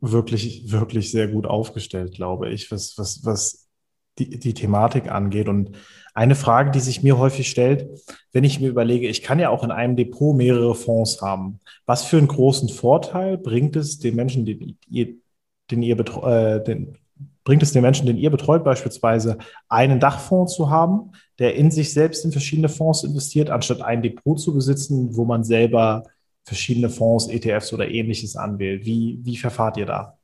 wirklich, 0.00 0.70
wirklich 0.70 1.10
sehr 1.10 1.28
gut 1.28 1.46
aufgestellt, 1.46 2.14
glaube 2.14 2.50
ich, 2.50 2.70
was, 2.70 2.94
was, 2.96 3.24
was 3.24 3.68
die, 4.18 4.38
die 4.38 4.54
Thematik 4.54 5.10
angeht. 5.10 5.48
Und 5.48 5.76
eine 6.14 6.34
Frage, 6.34 6.70
die 6.70 6.80
sich 6.80 7.02
mir 7.02 7.18
häufig 7.18 7.48
stellt, 7.48 7.88
wenn 8.32 8.44
ich 8.44 8.60
mir 8.60 8.68
überlege, 8.68 9.08
ich 9.08 9.22
kann 9.22 9.38
ja 9.38 9.50
auch 9.50 9.64
in 9.64 9.70
einem 9.70 9.96
Depot 9.96 10.36
mehrere 10.36 10.74
Fonds 10.74 11.22
haben. 11.22 11.60
Was 11.86 12.04
für 12.04 12.18
einen 12.18 12.28
großen 12.28 12.68
Vorteil 12.68 13.38
bringt 13.38 13.76
es 13.76 13.98
den 13.98 14.16
Menschen, 14.16 14.44
den 14.44 14.78
ihr, 14.88 15.14
den 15.70 15.82
ihr 15.82 15.98
äh, 15.98 16.62
den, 16.64 16.96
bringt 17.44 17.62
es 17.62 17.72
den 17.72 17.82
Menschen, 17.82 18.06
den 18.06 18.18
ihr 18.18 18.30
betreut, 18.30 18.64
beispielsweise 18.64 19.38
einen 19.68 20.00
Dachfonds 20.00 20.54
zu 20.54 20.70
haben, 20.70 21.12
der 21.38 21.54
in 21.56 21.70
sich 21.70 21.92
selbst 21.92 22.24
in 22.24 22.32
verschiedene 22.32 22.68
Fonds 22.68 23.02
investiert, 23.02 23.50
anstatt 23.50 23.82
ein 23.82 24.02
Depot 24.02 24.38
zu 24.38 24.54
besitzen, 24.54 25.16
wo 25.16 25.24
man 25.24 25.44
selber 25.44 26.04
verschiedene 26.44 26.90
Fonds, 26.90 27.28
ETFs 27.28 27.72
oder 27.72 27.88
ähnliches 27.88 28.36
anwählt. 28.36 28.84
Wie, 28.84 29.20
wie 29.22 29.36
verfahrt 29.36 29.76
ihr 29.76 29.86
da? 29.86 30.16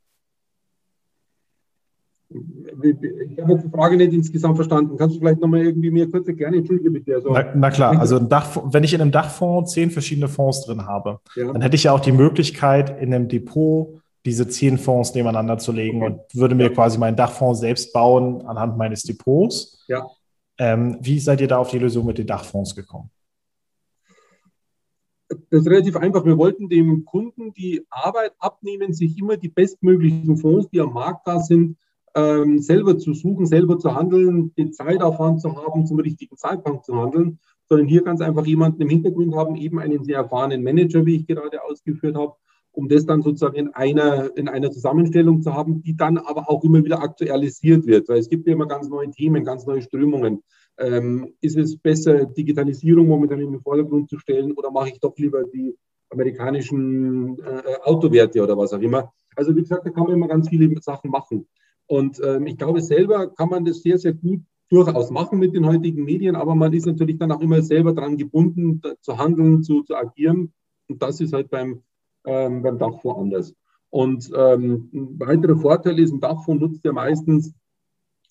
Ich 2.28 3.40
habe 3.40 3.58
die 3.58 3.70
Frage 3.70 3.96
nicht 3.96 4.12
insgesamt 4.12 4.56
verstanden. 4.56 4.96
Kannst 4.96 5.16
du 5.16 5.20
vielleicht 5.20 5.40
nochmal 5.40 5.64
irgendwie 5.64 5.90
mir 5.92 6.10
kurz 6.10 6.26
erklären? 6.26 6.54
Entschuldige 6.54 6.90
bitte. 6.90 7.14
Also, 7.14 7.32
na, 7.32 7.44
na, 7.54 7.70
klar, 7.70 7.98
also 8.00 8.18
Dach, 8.18 8.56
wenn 8.64 8.82
ich 8.82 8.94
in 8.94 9.00
einem 9.00 9.12
Dachfonds 9.12 9.72
zehn 9.72 9.90
verschiedene 9.90 10.26
Fonds 10.26 10.64
drin 10.66 10.86
habe, 10.86 11.20
ja. 11.36 11.52
dann 11.52 11.62
hätte 11.62 11.76
ich 11.76 11.84
ja 11.84 11.92
auch 11.92 12.00
die 12.00 12.12
Möglichkeit, 12.12 13.00
in 13.00 13.14
einem 13.14 13.28
Depot 13.28 14.00
diese 14.24 14.48
zehn 14.48 14.76
Fonds 14.76 15.14
nebeneinander 15.14 15.56
zu 15.58 15.70
legen 15.70 16.02
okay. 16.02 16.12
und 16.12 16.20
würde 16.34 16.56
mir 16.56 16.72
quasi 16.72 16.98
meinen 16.98 17.16
Dachfonds 17.16 17.60
selbst 17.60 17.92
bauen 17.92 18.44
anhand 18.44 18.76
meines 18.76 19.04
Depots. 19.04 19.84
Ja. 19.86 20.04
Ähm, 20.58 20.98
wie 21.00 21.20
seid 21.20 21.40
ihr 21.40 21.48
da 21.48 21.58
auf 21.58 21.70
die 21.70 21.78
Lösung 21.78 22.06
mit 22.06 22.18
den 22.18 22.26
Dachfonds 22.26 22.74
gekommen? 22.74 23.10
Das 25.28 25.62
ist 25.62 25.68
relativ 25.68 25.96
einfach. 25.96 26.24
Wir 26.24 26.38
wollten 26.38 26.68
dem 26.68 27.04
Kunden 27.04 27.52
die 27.52 27.84
Arbeit 27.90 28.32
abnehmen, 28.38 28.92
sich 28.92 29.18
immer 29.18 29.36
die 29.36 29.48
bestmöglichen 29.48 30.36
Fonds, 30.36 30.68
die 30.70 30.80
am 30.80 30.92
Markt 30.92 31.26
da 31.26 31.40
sind, 31.40 31.76
ähm, 32.14 32.60
selber 32.60 32.96
zu 32.96 33.12
suchen, 33.12 33.46
selber 33.46 33.78
zu 33.78 33.94
handeln, 33.94 34.54
den 34.54 34.72
Zeitaufwand 34.72 35.40
zu 35.40 35.54
haben, 35.54 35.86
zum 35.86 36.00
richtigen 36.00 36.36
Zeitpunkt 36.36 36.84
zu 36.84 36.94
handeln, 36.96 37.38
sondern 37.68 37.88
hier 37.88 38.02
ganz 38.02 38.20
einfach 38.20 38.46
jemanden 38.46 38.80
im 38.82 38.88
Hintergrund 38.88 39.34
haben, 39.34 39.56
eben 39.56 39.78
einen 39.78 40.04
sehr 40.04 40.16
erfahrenen 40.16 40.62
Manager, 40.62 41.04
wie 41.04 41.16
ich 41.16 41.26
gerade 41.26 41.62
ausgeführt 41.62 42.16
habe, 42.16 42.34
um 42.72 42.88
das 42.88 43.04
dann 43.04 43.22
sozusagen 43.22 43.56
in 43.56 43.74
einer, 43.74 44.34
in 44.36 44.48
einer 44.48 44.70
Zusammenstellung 44.70 45.42
zu 45.42 45.52
haben, 45.52 45.82
die 45.82 45.96
dann 45.96 46.18
aber 46.18 46.48
auch 46.48 46.64
immer 46.64 46.84
wieder 46.84 47.02
aktualisiert 47.02 47.86
wird, 47.86 48.08
weil 48.08 48.18
es 48.18 48.28
gibt 48.28 48.46
ja 48.46 48.54
immer 48.54 48.66
ganz 48.66 48.88
neue 48.88 49.10
Themen, 49.10 49.44
ganz 49.44 49.66
neue 49.66 49.82
Strömungen. 49.82 50.42
Ähm, 50.78 51.32
ist 51.40 51.56
es 51.56 51.76
besser, 51.76 52.26
Digitalisierung 52.26 53.06
momentan 53.06 53.40
in 53.40 53.52
den 53.52 53.60
Vordergrund 53.60 54.10
zu 54.10 54.18
stellen 54.18 54.52
oder 54.52 54.70
mache 54.70 54.90
ich 54.90 55.00
doch 55.00 55.16
lieber 55.16 55.44
die 55.44 55.74
amerikanischen 56.10 57.38
äh, 57.38 57.76
Autowerte 57.84 58.42
oder 58.42 58.56
was 58.56 58.72
auch 58.72 58.80
immer? 58.80 59.12
Also 59.34 59.54
wie 59.56 59.62
gesagt, 59.62 59.86
da 59.86 59.90
kann 59.90 60.04
man 60.04 60.12
immer 60.12 60.28
ganz 60.28 60.48
viele 60.48 60.70
Sachen 60.80 61.10
machen. 61.10 61.46
Und 61.86 62.20
ähm, 62.22 62.46
ich 62.46 62.56
glaube, 62.56 62.80
selber 62.82 63.28
kann 63.28 63.48
man 63.48 63.64
das 63.64 63.82
sehr, 63.82 63.98
sehr 63.98 64.12
gut 64.12 64.40
durchaus 64.68 65.10
machen 65.10 65.38
mit 65.38 65.54
den 65.54 65.66
heutigen 65.66 66.04
Medien, 66.04 66.34
aber 66.34 66.54
man 66.54 66.72
ist 66.72 66.86
natürlich 66.86 67.18
dann 67.18 67.30
auch 67.30 67.40
immer 67.40 67.62
selber 67.62 67.92
daran 67.92 68.16
gebunden, 68.16 68.82
zu 69.00 69.16
handeln, 69.16 69.62
zu, 69.62 69.82
zu 69.82 69.94
agieren. 69.94 70.52
Und 70.88 71.02
das 71.02 71.20
ist 71.20 71.32
halt 71.32 71.50
beim, 71.50 71.82
ähm, 72.24 72.62
beim 72.62 72.78
Dachfonds 72.78 73.20
anders. 73.20 73.54
Und 73.90 74.30
ähm, 74.36 74.90
ein 74.92 75.20
weiterer 75.20 75.56
Vorteil 75.56 75.98
ist, 76.00 76.12
ein 76.12 76.20
Dachfonds 76.20 76.60
nutzt 76.60 76.84
ja 76.84 76.92
meistens 76.92 77.54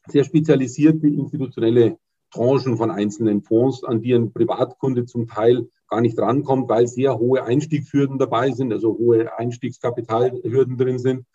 sehr 0.08 0.24
spezialisierte 0.24 1.08
institutionelle 1.08 1.98
Tranchen 2.36 2.78
von 2.78 2.92
einzelnen 2.92 3.42
Fonds, 3.42 3.84
an 3.84 4.02
die 4.02 4.14
ein 4.14 4.32
Privatkunde 4.32 5.06
zum 5.06 5.28
Teil 5.28 5.68
gar 5.88 6.02
nicht 6.02 6.20
rankommt, 6.20 6.70
weil 6.70 6.88
sehr 6.88 7.18
hohe 7.18 7.44
Einstiegshürden 7.44 8.18
dabei 8.18 8.52
sind, 8.52 8.74
also 8.74 8.98
hohe 8.98 9.38
Einstiegskapitalhürden 9.38 10.78
drin 10.78 11.00
sind 11.00 11.26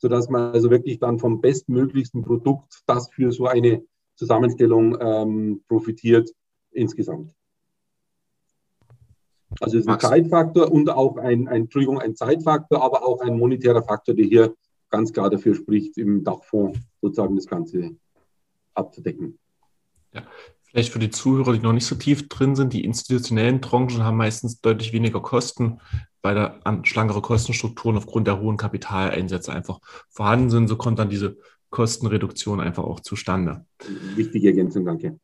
sodass 0.00 0.30
man 0.30 0.52
also 0.52 0.70
wirklich 0.70 0.98
dann 0.98 1.18
vom 1.18 1.40
bestmöglichsten 1.40 2.22
Produkt, 2.22 2.82
das 2.86 3.10
für 3.10 3.32
so 3.32 3.46
eine 3.46 3.84
Zusammenstellung 4.16 4.96
ähm, 5.00 5.62
profitiert, 5.68 6.30
insgesamt. 6.70 7.34
Also 9.60 9.76
es 9.76 9.84
ist 9.84 9.90
ein 9.90 10.00
Zeitfaktor 10.00 10.72
und 10.72 10.88
auch 10.88 11.16
ein, 11.16 11.48
ein, 11.48 11.62
Entschuldigung, 11.62 11.98
ein 11.98 12.16
Zeitfaktor, 12.16 12.82
aber 12.82 13.04
auch 13.04 13.20
ein 13.20 13.36
monetärer 13.36 13.82
Faktor, 13.82 14.14
der 14.14 14.24
hier 14.24 14.54
ganz 14.88 15.12
klar 15.12 15.28
dafür 15.28 15.54
spricht, 15.54 15.98
im 15.98 16.24
Dachfonds 16.24 16.78
sozusagen 17.02 17.36
das 17.36 17.46
Ganze 17.46 17.96
abzudecken. 18.74 19.38
Ja, 20.12 20.22
vielleicht 20.64 20.92
für 20.92 20.98
die 20.98 21.10
Zuhörer, 21.10 21.52
die 21.52 21.60
noch 21.60 21.72
nicht 21.72 21.86
so 21.86 21.94
tief 21.94 22.28
drin 22.28 22.56
sind, 22.56 22.72
die 22.72 22.84
institutionellen 22.84 23.62
Tranchen 23.62 24.04
haben 24.04 24.16
meistens 24.16 24.60
deutlich 24.60 24.92
weniger 24.92 25.20
Kosten 25.20 25.80
weil 26.22 26.34
da 26.34 26.60
schlankere 26.84 27.22
Kostenstrukturen 27.22 27.96
aufgrund 27.96 28.26
der 28.26 28.40
hohen 28.40 28.56
Kapitaleinsätze 28.56 29.52
einfach 29.52 29.80
vorhanden 30.08 30.50
sind. 30.50 30.68
So 30.68 30.76
kommt 30.76 30.98
dann 30.98 31.08
diese 31.08 31.36
Kostenreduktion 31.70 32.60
einfach 32.60 32.84
auch 32.84 33.00
zustande. 33.00 33.64
Wichtige 34.16 34.48
Ergänzung, 34.48 34.84
danke. 34.84 35.18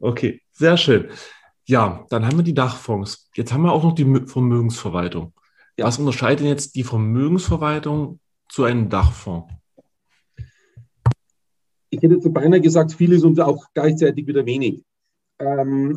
Okay, 0.00 0.40
sehr 0.52 0.76
schön. 0.76 1.08
Ja, 1.66 2.06
dann 2.10 2.26
haben 2.26 2.38
wir 2.38 2.44
die 2.44 2.54
Dachfonds. 2.54 3.28
Jetzt 3.34 3.52
haben 3.52 3.62
wir 3.62 3.72
auch 3.72 3.84
noch 3.84 3.94
die 3.94 4.26
Vermögensverwaltung. 4.26 5.34
Ja. 5.76 5.86
Was 5.86 5.98
unterscheidet 5.98 6.46
jetzt 6.46 6.74
die 6.74 6.84
Vermögensverwaltung 6.84 8.18
zu 8.48 8.64
einem 8.64 8.88
Dachfonds? 8.88 9.52
Ich 11.90 12.00
hätte 12.02 12.30
beinahe 12.30 12.60
gesagt, 12.60 12.92
vieles 12.92 13.24
und 13.24 13.40
auch 13.40 13.66
gleichzeitig 13.74 14.26
wieder 14.26 14.46
wenig. 14.46 14.82
Ähm, 15.38 15.96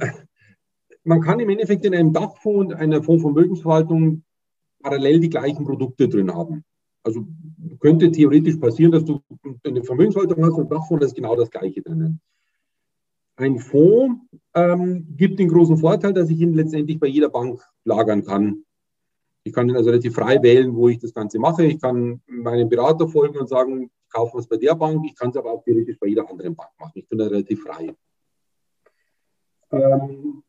man 1.04 1.22
kann 1.22 1.40
im 1.40 1.50
Endeffekt 1.50 1.86
in 1.86 1.94
einem 1.94 2.14
Dachfonds 2.14 2.74
und 2.74 2.74
einer 2.74 3.04
Fondsvermögensverwaltung 3.04 4.24
parallel 4.82 5.20
die 5.20 5.30
gleichen 5.30 5.66
Produkte 5.66 6.10
drin 6.10 6.34
haben. 6.34 6.64
Also 7.04 7.28
könnte 7.80 8.12
theoretisch 8.12 8.56
passieren, 8.58 8.92
dass 8.92 9.06
du 9.06 9.22
eine 9.66 9.84
Vermögenshaltung 9.84 10.44
hast 10.44 10.54
und 10.54 10.64
ein 10.64 10.70
Dachfonds, 10.70 11.02
da 11.02 11.06
ist 11.06 11.16
genau 11.16 11.36
das 11.36 11.52
Gleiche 11.52 11.82
drinnen. 11.82 12.22
Ein 13.36 13.60
Fonds 13.60 14.22
ähm, 14.54 15.08
gibt 15.18 15.40
den 15.40 15.50
großen 15.50 15.78
Vorteil, 15.78 16.14
dass 16.14 16.30
ich 16.30 16.40
ihn 16.40 16.54
letztendlich 16.54 17.00
bei 17.00 17.08
jeder 17.08 17.30
Bank 17.30 17.62
lagern 17.84 18.24
kann. 18.24 18.64
Ich 19.44 19.54
kann 19.54 19.68
ihn 19.68 19.76
also 19.76 19.90
relativ 19.90 20.16
frei 20.16 20.42
wählen, 20.42 20.76
wo 20.76 20.88
ich 20.88 21.00
das 21.00 21.14
Ganze 21.14 21.40
mache. 21.40 21.66
Ich 21.66 21.82
kann 21.82 22.22
meinem 22.28 22.70
Berater 22.70 23.08
folgen 23.08 23.38
und 23.38 23.50
sagen, 23.50 23.90
ich 24.14 24.20
kaufe 24.20 24.38
was 24.38 24.48
bei 24.48 24.58
der 24.58 24.76
Bank. 24.76 25.06
Ich 25.06 25.16
kann 25.16 25.32
es 25.32 25.38
aber 25.38 25.52
auch 25.52 25.64
theoretisch 25.64 25.98
bei 26.00 26.08
jeder 26.08 26.30
anderen 26.30 26.56
Bank 26.56 26.70
machen. 26.80 26.92
Ich 26.96 27.08
bin 27.08 27.18
da 27.18 27.26
relativ 27.26 27.64
frei. 27.64 27.96
Ähm, 29.72 30.44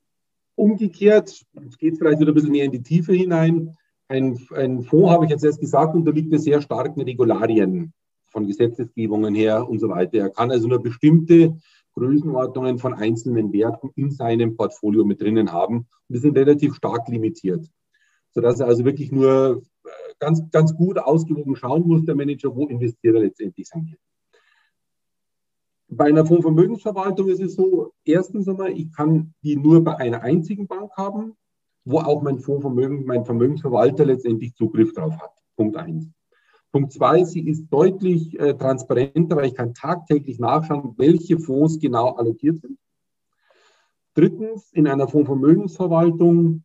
umgekehrt, 0.55 1.31
es 1.67 1.79
geht 1.79 1.97
vielleicht 1.97 2.21
wieder 2.21 2.33
ein 2.33 2.35
bisschen 2.35 2.53
mehr 2.53 2.67
in 2.67 2.73
die 2.73 2.83
Tiefe 2.83 3.15
hinein, 3.15 3.75
ein, 4.09 4.39
ein 4.55 4.83
Fonds, 4.83 5.11
habe 5.11 5.25
ich 5.25 5.31
jetzt 5.31 5.45
erst 5.45 5.61
gesagt, 5.61 5.95
unterliegt 5.95 6.31
ja 6.31 6.39
sehr 6.39 6.61
starken 6.61 7.01
Regularien 7.01 7.95
von 8.27 8.47
Gesetzesgebungen 8.47 9.35
her 9.35 9.67
und 9.67 9.79
so 9.79 9.89
weiter. 9.89 10.19
Er 10.19 10.31
kann 10.31 10.51
also 10.51 10.69
nur 10.69 10.83
bestimmte 10.83 11.57
Größenordnungen 11.95 12.79
von 12.79 12.93
einzelnen 12.93 13.51
Werten 13.53 13.91
in 13.95 14.11
seinem 14.11 14.57
Portfolio 14.57 15.07
mit 15.07 15.23
drinnen 15.23 15.53
haben. 15.53 15.79
Und 15.79 15.87
die 16.11 16.19
sind 16.19 16.37
relativ 16.37 16.75
stark 16.75 17.09
limitiert, 17.09 17.67
sodass 18.33 18.61
er 18.61 18.67
also 18.67 18.85
wirklich 18.85 19.11
nur 19.11 19.63
ganz, 20.19 20.43
ganz 20.51 20.75
gut 20.75 20.99
ausgewogen 20.99 21.57
schauen 21.57 21.87
muss, 21.87 22.05
der 22.05 22.15
Manager, 22.15 22.55
wo 22.55 22.67
investiert 22.67 23.15
er 23.15 23.23
letztendlich 23.23 23.67
sein 23.67 23.87
Geld. 23.87 24.01
Bei 25.89 26.07
einer 26.07 26.27
Fondsvermögensverwaltung 26.27 27.29
ist 27.29 27.41
es 27.41 27.55
so, 27.55 27.93
erstens 28.05 28.49
einmal, 28.49 28.73
ich 28.73 28.93
kann 28.93 29.35
die 29.43 29.57
nur 29.57 29.85
bei 29.85 29.97
einer 29.97 30.23
einzigen 30.23 30.67
Bank 30.67 30.91
haben 30.97 31.37
wo 31.85 31.99
auch 31.99 32.23
mein 32.23 32.39
Fondsvermögen, 32.39 33.05
mein 33.05 33.25
Vermögensverwalter 33.25 34.05
letztendlich 34.05 34.55
Zugriff 34.55 34.93
drauf 34.93 35.17
hat. 35.19 35.33
Punkt 35.57 35.77
eins. 35.77 36.09
Punkt 36.73 36.93
zwei, 36.93 37.25
sie 37.25 37.47
ist 37.47 37.69
deutlich 37.69 38.39
äh, 38.41 38.55
transparenter, 38.55 39.37
weil 39.37 39.47
ich 39.47 39.55
kann 39.55 39.75
tagtäglich 39.75 40.39
nachschauen, 40.39 40.95
welche 40.97 41.39
Fonds 41.39 41.79
genau 41.79 42.15
allokiert 42.15 42.61
sind. 42.61 42.79
Drittens, 44.15 44.73
in 44.73 44.89
einer 44.89 45.09
Fondsvermögensverwaltung 45.09 46.65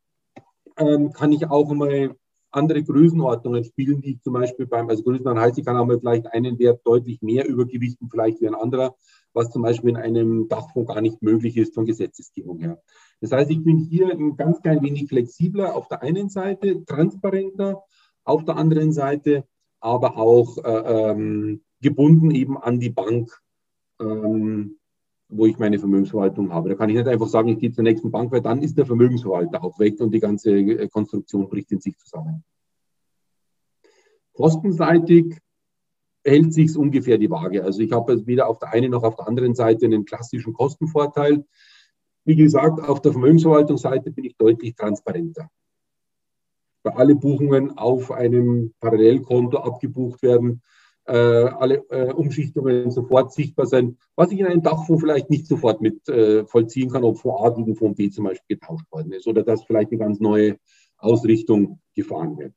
ähm, 0.78 1.12
kann 1.12 1.32
ich 1.32 1.48
auch 1.48 1.72
mal 1.74 2.16
andere 2.52 2.84
Größenordnungen 2.84 3.64
spielen, 3.64 4.02
die 4.02 4.14
ich 4.14 4.22
zum 4.22 4.34
Beispiel 4.34 4.66
beim, 4.66 4.90
also 4.90 5.04
Größenordnung 5.04 5.44
heißt, 5.44 5.58
ich 5.58 5.66
kann 5.66 5.78
auch 5.78 5.86
mal 5.86 6.00
vielleicht 6.00 6.28
einen 6.34 6.58
Wert 6.60 6.82
deutlich 6.86 7.22
mehr 7.22 7.48
übergewichten, 7.48 8.10
vielleicht 8.10 8.42
wie 8.42 8.48
ein 8.48 8.56
anderer, 8.56 8.96
was 9.34 9.52
zum 9.52 9.62
Beispiel 9.62 9.92
in 9.92 9.98
einem 9.98 10.48
Dachfonds 10.48 10.92
gar 10.92 11.02
nicht 11.02 11.22
möglich 11.22 11.58
ist 11.58 11.76
von 11.76 11.86
Gesetzesgebung 11.86 12.60
her. 12.60 12.82
Das 13.22 13.32
heißt, 13.32 13.52
ich 13.52 13.64
bin 13.64 13.78
hier 13.78 14.10
ein 14.10 14.36
ganz 14.36 14.62
klein 14.62 14.82
wenig 14.82 15.08
flexibler 15.08 15.76
auf 15.76 15.88
der 15.88 16.02
einen 16.02 16.30
Seite, 16.30 16.84
transparenter 16.86 17.84
auf 18.24 18.46
der 18.46 18.58
anderen 18.58 18.94
Seite, 18.94 19.46
aber 19.80 20.18
auch 20.18 20.58
äh, 20.64 21.12
ähm, 21.12 21.62
gebunden 21.82 22.32
eben 22.32 22.58
an 22.58 22.80
die 22.80 22.90
Bank, 22.90 23.32
ähm, 24.02 24.79
wo 25.30 25.46
ich 25.46 25.60
meine 25.60 25.78
Vermögensverwaltung 25.78 26.52
habe. 26.52 26.70
Da 26.70 26.76
kann 26.76 26.90
ich 26.90 26.96
nicht 26.96 27.08
einfach 27.08 27.28
sagen, 27.28 27.50
ich 27.50 27.60
gehe 27.60 27.72
zur 27.72 27.84
nächsten 27.84 28.10
Bank, 28.10 28.32
weil 28.32 28.42
dann 28.42 28.62
ist 28.64 28.78
der 28.78 28.88
Vermögensverwalter 28.88 29.64
auch 29.64 29.78
weg 29.80 30.00
und 30.02 30.12
die 30.12 30.20
ganze 30.20 30.52
äh, 30.52 30.88
Konstruktion 30.90 31.48
bricht 31.48 31.72
in 31.72 31.80
sich 31.80 31.96
zusammen. 31.98 32.44
Kostenseitig 34.34 35.38
hält 36.24 36.54
sich 36.54 36.76
ungefähr 36.76 37.18
die 37.18 37.30
Waage. 37.30 37.64
Also 37.64 37.82
ich 37.82 37.92
habe 37.92 38.26
weder 38.26 38.48
auf 38.48 38.58
der 38.58 38.70
einen 38.70 38.92
noch 38.92 39.04
auf 39.04 39.16
der 39.16 39.28
anderen 39.28 39.54
Seite 39.54 39.86
einen 39.86 40.06
klassischen 40.06 40.54
Kostenvorteil. 40.54 41.46
Wie 42.26 42.36
gesagt, 42.36 42.82
auf 42.82 43.02
der 43.02 43.12
Vermögensverwaltungsseite 43.12 44.12
bin 44.12 44.26
ich 44.26 44.36
deutlich 44.36 44.76
transparenter. 44.76 45.50
Bei 46.82 46.96
alle 46.96 47.16
Buchungen 47.16 47.78
auf 47.78 48.12
einem 48.12 48.74
Parallelkonto 48.80 49.58
abgebucht 49.58 50.24
werden, 50.24 50.62
alle 51.14 51.84
äh, 51.90 52.14
Umschichtungen 52.14 52.92
sofort 52.92 53.34
sichtbar 53.34 53.66
sein, 53.66 53.98
was 54.16 54.32
ich 54.32 54.40
in 54.40 54.46
einem 54.46 54.62
Dachfonds 54.62 55.02
vielleicht 55.02 55.30
nicht 55.30 55.48
sofort 55.48 55.82
mit 55.82 56.08
äh, 56.10 56.46
vollziehen 56.46 56.90
kann, 56.90 57.04
ob 57.04 57.18
Fonds 57.18 57.42
A 57.44 57.50
gegen 57.50 57.76
Fonds 57.76 57.98
B 57.98 58.10
zum 58.10 58.26
Beispiel 58.26 58.58
getauscht 58.58 58.86
worden 58.92 59.12
ist 59.14 59.28
oder 59.28 59.44
dass 59.44 59.64
vielleicht 59.64 59.92
eine 59.92 60.00
ganz 60.00 60.20
neue 60.20 60.58
Ausrichtung 60.98 61.80
gefahren 61.96 62.38
wird. 62.38 62.54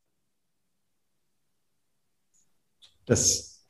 Das, 3.05 3.65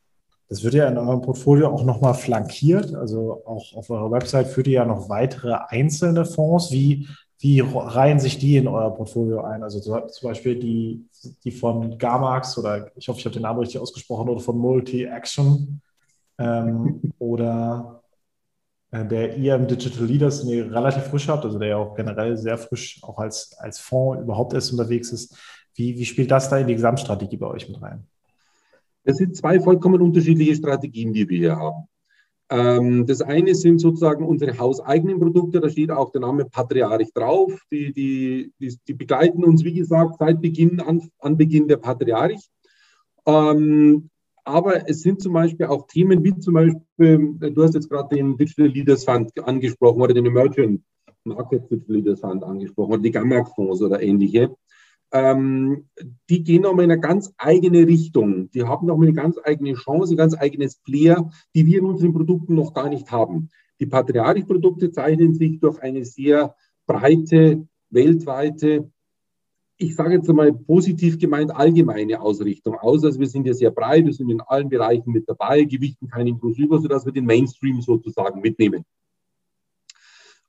das 0.47 0.63
wird 0.63 0.73
ja 0.73 0.87
in 0.87 0.97
eurem 0.97 1.21
Portfolio 1.21 1.69
auch 1.69 1.83
nochmal 1.83 2.13
flankiert. 2.13 2.93
Also 2.93 3.43
auch 3.45 3.73
auf 3.73 3.89
eurer 3.89 4.11
Website 4.11 4.47
führt 4.47 4.67
ihr 4.67 4.73
ja 4.73 4.85
noch 4.85 5.09
weitere 5.09 5.53
einzelne 5.67 6.25
Fonds. 6.25 6.71
Wie, 6.71 7.07
wie 7.43 7.59
reihen 7.59 8.21
sich 8.21 8.37
die 8.37 8.55
in 8.55 8.69
euer 8.69 8.95
Portfolio 8.95 9.41
ein? 9.41 9.63
Also 9.63 9.81
zum 9.81 10.29
Beispiel 10.29 10.57
die, 10.57 11.05
die 11.43 11.51
von 11.51 11.97
Gamax 11.97 12.57
oder 12.57 12.89
ich 12.95 13.09
hoffe, 13.09 13.19
ich 13.19 13.25
habe 13.25 13.33
den 13.33 13.41
Namen 13.41 13.59
richtig 13.59 13.81
ausgesprochen, 13.81 14.29
oder 14.29 14.39
von 14.39 14.57
Multi-Action 14.57 15.81
ähm, 16.37 17.01
oder 17.19 18.01
äh, 18.91 19.05
der 19.05 19.35
IM 19.35 19.67
Digital 19.67 20.05
Leaders, 20.05 20.39
den 20.39 20.51
ihr 20.51 20.71
relativ 20.71 21.03
frisch 21.03 21.27
habt, 21.27 21.43
also 21.43 21.59
der 21.59 21.67
ja 21.67 21.77
auch 21.77 21.95
generell 21.95 22.37
sehr 22.37 22.57
frisch 22.57 23.03
auch 23.03 23.17
als, 23.17 23.53
als 23.57 23.77
Fonds 23.77 24.23
überhaupt 24.23 24.53
erst 24.53 24.71
unterwegs 24.71 25.11
ist. 25.11 25.37
Wie, 25.75 25.97
wie 25.97 26.05
spielt 26.05 26.31
das 26.31 26.49
da 26.49 26.57
in 26.59 26.67
die 26.67 26.75
Gesamtstrategie 26.75 27.35
bei 27.35 27.47
euch 27.47 27.67
mit 27.67 27.81
rein? 27.81 28.07
Das 29.03 29.17
sind 29.17 29.35
zwei 29.35 29.59
vollkommen 29.59 30.01
unterschiedliche 30.01 30.55
Strategien, 30.55 31.11
die 31.11 31.27
wir 31.27 31.37
hier 31.37 31.55
haben. 31.57 31.89
Ähm, 32.53 33.07
das 33.07 33.21
eine 33.21 33.55
sind 33.55 33.79
sozusagen 33.79 34.23
unsere 34.23 34.55
hauseigenen 34.59 35.19
Produkte, 35.19 35.59
da 35.59 35.69
steht 35.69 35.89
auch 35.89 36.11
der 36.11 36.21
Name 36.21 36.45
Patriarch 36.45 37.11
drauf. 37.11 37.51
Die, 37.71 37.91
die, 37.91 38.53
die, 38.59 38.77
die 38.87 38.93
begleiten 38.93 39.43
uns, 39.43 39.63
wie 39.63 39.73
gesagt, 39.73 40.17
seit 40.19 40.39
Beginn 40.39 40.79
an, 40.79 41.01
an 41.17 41.35
Beginn 41.35 41.67
der 41.67 41.77
Patriarch. 41.77 42.47
Ähm, 43.25 44.11
aber 44.43 44.87
es 44.87 45.01
sind 45.01 45.19
zum 45.19 45.33
Beispiel 45.33 45.65
auch 45.65 45.87
Themen 45.87 46.23
wie 46.23 46.37
zum 46.37 46.53
Beispiel, 46.53 47.33
du 47.39 47.63
hast 47.63 47.73
jetzt 47.73 47.89
gerade 47.89 48.15
den 48.15 48.37
Digital 48.37 48.67
Leaders 48.67 49.03
Fund 49.03 49.31
angesprochen 49.43 50.01
oder 50.01 50.13
den 50.13 50.27
Emergent 50.27 50.83
Market 51.23 51.71
Digital 51.71 51.95
Leaders 51.95 52.19
Fund 52.19 52.43
angesprochen 52.43 52.93
oder 52.93 53.01
die 53.01 53.11
Gamma-Fonds 53.11 53.81
oder 53.81 53.99
ähnliche 53.99 54.55
ähm, 55.13 55.85
die 56.29 56.43
gehen 56.43 56.63
nochmal 56.63 56.85
in 56.85 56.91
eine 56.91 56.99
ganz 56.99 57.31
eigene 57.37 57.87
Richtung. 57.87 58.49
Die 58.51 58.63
haben 58.63 58.87
nochmal 58.87 59.07
eine 59.07 59.15
ganz 59.15 59.37
eigene 59.43 59.73
Chance, 59.73 60.13
ein 60.13 60.17
ganz 60.17 60.35
eigenes 60.35 60.81
Flair, 60.83 61.29
die 61.55 61.65
wir 61.65 61.79
in 61.79 61.85
unseren 61.85 62.13
Produkten 62.13 62.55
noch 62.55 62.73
gar 62.73 62.89
nicht 62.89 63.11
haben. 63.11 63.49
Die 63.79 63.85
Patriarch-Produkte 63.85 64.91
zeichnen 64.91 65.35
sich 65.35 65.59
durch 65.59 65.81
eine 65.81 66.03
sehr 66.03 66.55
breite, 66.87 67.67
weltweite, 67.89 68.91
ich 69.77 69.95
sage 69.95 70.15
jetzt 70.15 70.29
einmal 70.29 70.53
positiv 70.53 71.19
gemeint, 71.19 71.53
allgemeine 71.53 72.21
Ausrichtung 72.21 72.75
aus. 72.75 73.03
Also 73.03 73.19
wir 73.19 73.27
sind 73.27 73.47
ja 73.47 73.53
sehr 73.53 73.71
breit, 73.71 74.05
wir 74.05 74.13
sind 74.13 74.29
in 74.29 74.41
allen 74.41 74.69
Bereichen 74.69 75.11
mit 75.11 75.27
dabei, 75.27 75.63
gewichten 75.63 76.07
keinen 76.07 76.27
inklusiver, 76.27 76.79
sodass 76.79 77.05
wir 77.05 77.11
den 77.11 77.25
Mainstream 77.25 77.81
sozusagen 77.81 78.41
mitnehmen. 78.41 78.85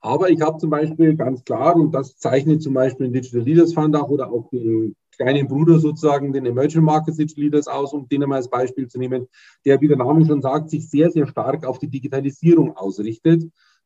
Aber 0.04 0.28
ich 0.28 0.42
habe 0.42 0.58
zum 0.58 0.68
Beispiel 0.68 1.16
ganz 1.16 1.42
klar, 1.44 1.74
und 1.76 1.92
das 1.94 2.18
zeichnet 2.18 2.62
zum 2.62 2.74
Beispiel 2.74 3.06
den 3.06 3.14
Digital 3.14 3.40
Leaders 3.40 3.72
Fund 3.72 3.96
auch 3.96 4.10
oder 4.10 4.30
auch 4.30 4.50
den 4.50 4.94
kleinen 5.16 5.48
Bruder 5.48 5.78
sozusagen, 5.78 6.34
den 6.34 6.44
Emerging 6.44 6.82
Markets 6.82 7.16
Digital 7.16 7.44
Leaders 7.44 7.68
aus, 7.68 7.94
um 7.94 8.06
den 8.06 8.22
einmal 8.22 8.36
als 8.36 8.50
Beispiel 8.50 8.86
zu 8.86 8.98
nehmen, 8.98 9.28
der, 9.64 9.80
wie 9.80 9.88
der 9.88 9.96
Name 9.96 10.26
schon 10.26 10.42
sagt, 10.42 10.68
sich 10.68 10.90
sehr, 10.90 11.10
sehr 11.10 11.26
stark 11.26 11.64
auf 11.64 11.78
die 11.78 11.88
Digitalisierung 11.88 12.76
ausrichtet. 12.76 13.44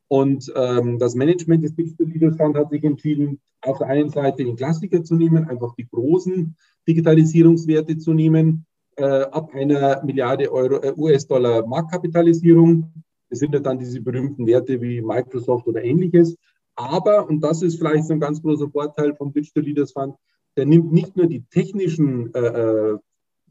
Und 0.08 0.52
ähm, 0.56 0.98
das 0.98 1.14
Management 1.14 1.62
des 1.62 1.76
Digital 1.76 2.08
Leaders 2.08 2.36
Fund 2.36 2.56
hat 2.56 2.70
sich 2.70 2.82
entschieden, 2.82 3.40
auf 3.62 3.78
der 3.78 3.86
einen 3.86 4.10
Seite 4.10 4.42
den 4.42 4.56
Klassiker 4.56 5.04
zu 5.04 5.14
nehmen, 5.14 5.48
einfach 5.48 5.76
die 5.76 5.86
großen 5.86 6.56
Digitalisierungswerte 6.88 7.96
zu 7.96 8.12
nehmen, 8.12 8.66
äh, 8.96 9.04
ab 9.04 9.54
einer 9.54 10.02
Milliarde 10.02 10.50
Euro 10.50 10.82
äh, 10.82 10.94
US-Dollar 10.96 11.64
Marktkapitalisierung 11.64 12.92
es 13.30 13.38
sind 13.38 13.54
ja 13.54 13.60
dann 13.60 13.78
diese 13.78 14.00
berühmten 14.00 14.46
Werte 14.46 14.80
wie 14.80 15.00
Microsoft 15.00 15.66
oder 15.66 15.82
ähnliches. 15.82 16.36
Aber, 16.74 17.28
und 17.28 17.40
das 17.40 17.62
ist 17.62 17.76
vielleicht 17.76 18.06
so 18.06 18.12
ein 18.12 18.20
ganz 18.20 18.40
großer 18.40 18.70
Vorteil 18.70 19.14
vom 19.14 19.32
Digital 19.32 19.64
Leaders 19.64 19.92
Fund, 19.92 20.14
der 20.56 20.66
nimmt 20.66 20.92
nicht 20.92 21.16
nur 21.16 21.26
die 21.26 21.44
technischen 21.50 22.32
äh, 22.34 22.40
äh, 22.40 22.98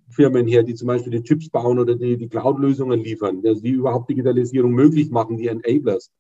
Firmen 0.09 0.47
her, 0.47 0.63
die 0.63 0.75
zum 0.75 0.87
Beispiel 0.87 1.11
die 1.11 1.23
Chips 1.23 1.49
bauen 1.49 1.79
oder 1.79 1.95
die, 1.95 2.17
die 2.17 2.29
Cloud-Lösungen 2.29 3.01
liefern, 3.01 3.41
also 3.45 3.61
die 3.61 3.71
überhaupt 3.71 4.09
Digitalisierung 4.09 4.71
möglich 4.71 5.09
machen, 5.09 5.37
die 5.37 5.47
Enablers, 5.47 6.11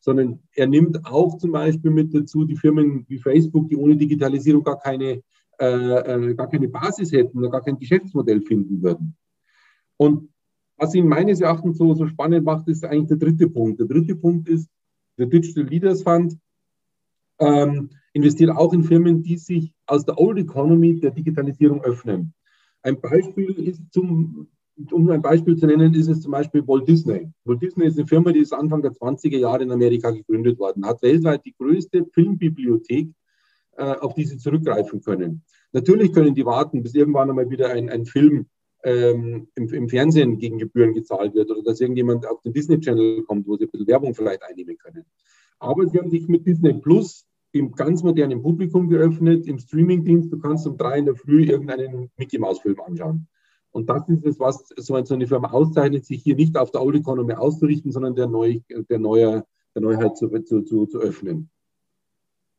sondern 0.00 0.40
er 0.52 0.66
nimmt 0.66 1.04
auch 1.06 1.36
zum 1.38 1.52
Beispiel 1.52 1.90
mit 1.90 2.14
dazu 2.14 2.44
die 2.44 2.56
Firmen 2.56 3.04
wie 3.08 3.18
Facebook, 3.18 3.68
die 3.68 3.76
ohne 3.76 3.96
Digitalisierung 3.96 4.64
gar 4.64 4.78
keine, 4.78 5.22
äh, 5.58 5.66
äh 5.66 6.34
gar 6.34 6.48
keine 6.48 6.68
Basis 6.68 7.12
hätten 7.12 7.38
oder 7.38 7.50
gar 7.50 7.62
kein 7.62 7.78
Geschäftsmodell 7.78 8.40
finden 8.40 8.82
würden. 8.82 9.16
Und 9.96 10.30
was 10.76 10.94
ihn 10.94 11.08
meines 11.08 11.40
Erachtens 11.40 11.78
so, 11.78 11.94
so 11.94 12.06
spannend 12.06 12.44
macht, 12.44 12.68
ist 12.68 12.84
eigentlich 12.84 13.08
der 13.08 13.16
dritte 13.16 13.48
Punkt. 13.48 13.80
Der 13.80 13.86
dritte 13.86 14.16
Punkt 14.16 14.48
ist, 14.48 14.68
der 15.18 15.26
Digital 15.26 15.64
Leaders 15.64 16.02
Fund 16.02 16.36
ähm, 17.38 17.90
investiert 18.12 18.50
auch 18.50 18.72
in 18.72 18.84
Firmen, 18.84 19.22
die 19.22 19.36
sich 19.36 19.72
aus 19.86 20.04
der 20.04 20.18
Old 20.18 20.38
Economy 20.38 20.98
der 21.00 21.10
Digitalisierung 21.10 21.82
öffnen. 21.82 22.34
Ein 22.82 23.00
Beispiel 23.00 23.50
ist 23.52 23.82
zum, 23.92 24.48
um 24.90 25.10
ein 25.10 25.22
Beispiel 25.22 25.56
zu 25.56 25.66
nennen, 25.66 25.94
ist 25.94 26.08
es 26.08 26.20
zum 26.20 26.32
Beispiel 26.32 26.66
Walt 26.66 26.88
Disney. 26.88 27.30
Walt 27.44 27.62
Disney 27.62 27.86
ist 27.86 27.98
eine 27.98 28.06
Firma, 28.06 28.32
die 28.32 28.40
ist 28.40 28.52
Anfang 28.52 28.82
der 28.82 28.92
20er 28.92 29.38
Jahre 29.38 29.62
in 29.62 29.72
Amerika 29.72 30.10
gegründet 30.10 30.58
worden, 30.58 30.84
hat 30.84 31.02
weltweit 31.02 31.44
die 31.44 31.54
größte 31.54 32.06
Filmbibliothek, 32.12 33.10
äh, 33.76 33.82
auf 33.82 34.14
die 34.14 34.24
sie 34.24 34.38
zurückgreifen 34.38 35.00
können. 35.00 35.42
Natürlich 35.72 36.12
können 36.12 36.34
die 36.34 36.44
warten, 36.44 36.82
bis 36.82 36.94
irgendwann 36.94 37.30
einmal 37.30 37.50
wieder 37.50 37.70
ein, 37.70 37.88
ein 37.88 38.06
Film 38.06 38.46
ähm, 38.84 39.48
im, 39.54 39.68
im, 39.72 39.88
Fernsehen 39.88 40.38
gegen 40.38 40.58
Gebühren 40.58 40.94
gezahlt 40.94 41.34
wird 41.34 41.50
oder 41.50 41.62
dass 41.62 41.80
irgendjemand 41.80 42.26
auf 42.28 42.42
den 42.42 42.52
Disney 42.52 42.78
Channel 42.78 43.22
kommt, 43.24 43.46
wo 43.48 43.56
sie 43.56 43.64
ein 43.64 43.70
bisschen 43.70 43.86
Werbung 43.86 44.14
vielleicht 44.14 44.42
einnehmen 44.42 44.76
können. 44.78 45.04
Aber 45.58 45.86
sie 45.88 45.98
haben 45.98 46.10
sich 46.10 46.28
mit 46.28 46.46
Disney 46.46 46.74
Plus 46.74 47.26
im 47.52 47.72
ganz 47.72 48.02
modernen 48.02 48.42
Publikum 48.42 48.88
geöffnet, 48.88 49.46
im 49.46 49.58
Streamingdienst. 49.58 50.32
Du 50.32 50.38
kannst 50.38 50.66
um 50.66 50.76
drei 50.76 50.98
in 50.98 51.06
der 51.06 51.14
Früh 51.14 51.44
irgendeinen 51.44 52.10
Mickey 52.18 52.38
Mouse 52.38 52.60
Film 52.60 52.80
anschauen. 52.80 53.26
Und 53.70 53.88
das 53.88 54.08
ist 54.08 54.24
es, 54.24 54.38
was 54.38 54.68
so 54.76 54.94
eine 54.94 55.26
Firma 55.26 55.50
auszeichnet, 55.50 56.04
sich 56.04 56.22
hier 56.22 56.36
nicht 56.36 56.56
auf 56.56 56.70
der 56.70 56.82
Old 56.82 56.96
Economy 56.96 57.32
auszurichten, 57.32 57.90
sondern 57.90 58.14
der, 58.14 58.28
Neu, 58.28 58.60
der, 58.68 58.98
Neue, 58.98 59.44
der 59.74 59.82
Neuheit 59.82 60.16
zu, 60.16 60.28
zu, 60.42 60.62
zu, 60.62 60.86
zu 60.86 60.98
öffnen. 60.98 61.50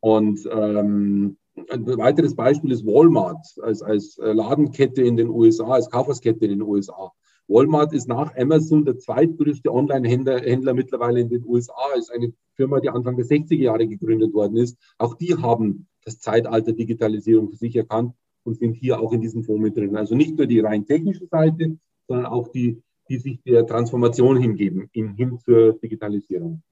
Und 0.02 0.48
ähm, 0.52 1.38
ein 1.70 1.86
weiteres 1.98 2.36
Beispiel 2.36 2.72
ist 2.72 2.86
Walmart 2.86 3.46
als, 3.62 3.82
als 3.82 4.18
äh, 4.18 4.34
Ladenkette 4.34 5.02
in 5.02 5.18
den 5.18 5.30
USA, 5.30 5.66
als 5.66 5.90
Kaufhauskette 5.90 6.46
in 6.46 6.52
den 6.52 6.62
USA. 6.62 7.12
Walmart 7.48 7.94
ist 7.94 8.08
nach 8.08 8.36
Amazon 8.36 8.86
der 8.86 8.98
zweitgrößte 8.98 9.72
Online-Händler 9.72 10.40
Händler 10.42 10.74
mittlerweile 10.74 11.20
in 11.20 11.30
den 11.30 11.46
USA. 11.46 11.74
Ist 11.98 12.12
eine 12.12 12.34
Firma, 12.56 12.80
die 12.80 12.90
Anfang 12.90 13.16
der 13.16 13.26
60er 13.26 13.56
Jahre 13.56 13.88
gegründet 13.88 14.34
worden 14.34 14.58
ist. 14.58 14.78
Auch 14.98 15.16
die 15.16 15.36
haben 15.36 15.88
das 16.04 16.20
Zeitalter 16.20 16.74
Digitalisierung 16.74 17.50
für 17.50 17.58
sich 17.58 17.76
erkannt 17.76 18.14
und 18.44 18.58
sind 18.58 18.74
hier 18.74 19.00
auch 19.00 19.14
in 19.14 19.22
diesem 19.22 19.44
Fonds 19.44 19.62
mit 19.62 19.78
drin. 19.78 19.96
Also 19.96 20.16
nicht 20.16 20.38
nur 20.38 20.48
die 20.48 20.60
rein 20.60 20.86
technische 20.86 21.28
Seite, 21.28 21.78
sondern 22.08 22.28
auch 22.28 22.48
die, 22.50 22.82
die 23.10 23.18
sich 23.18 23.42
der 23.44 23.66
Transformation 23.66 24.38
hingeben, 24.38 24.90
hin 24.92 25.40
zur 25.44 25.74
Digitalisierung. 25.74 26.64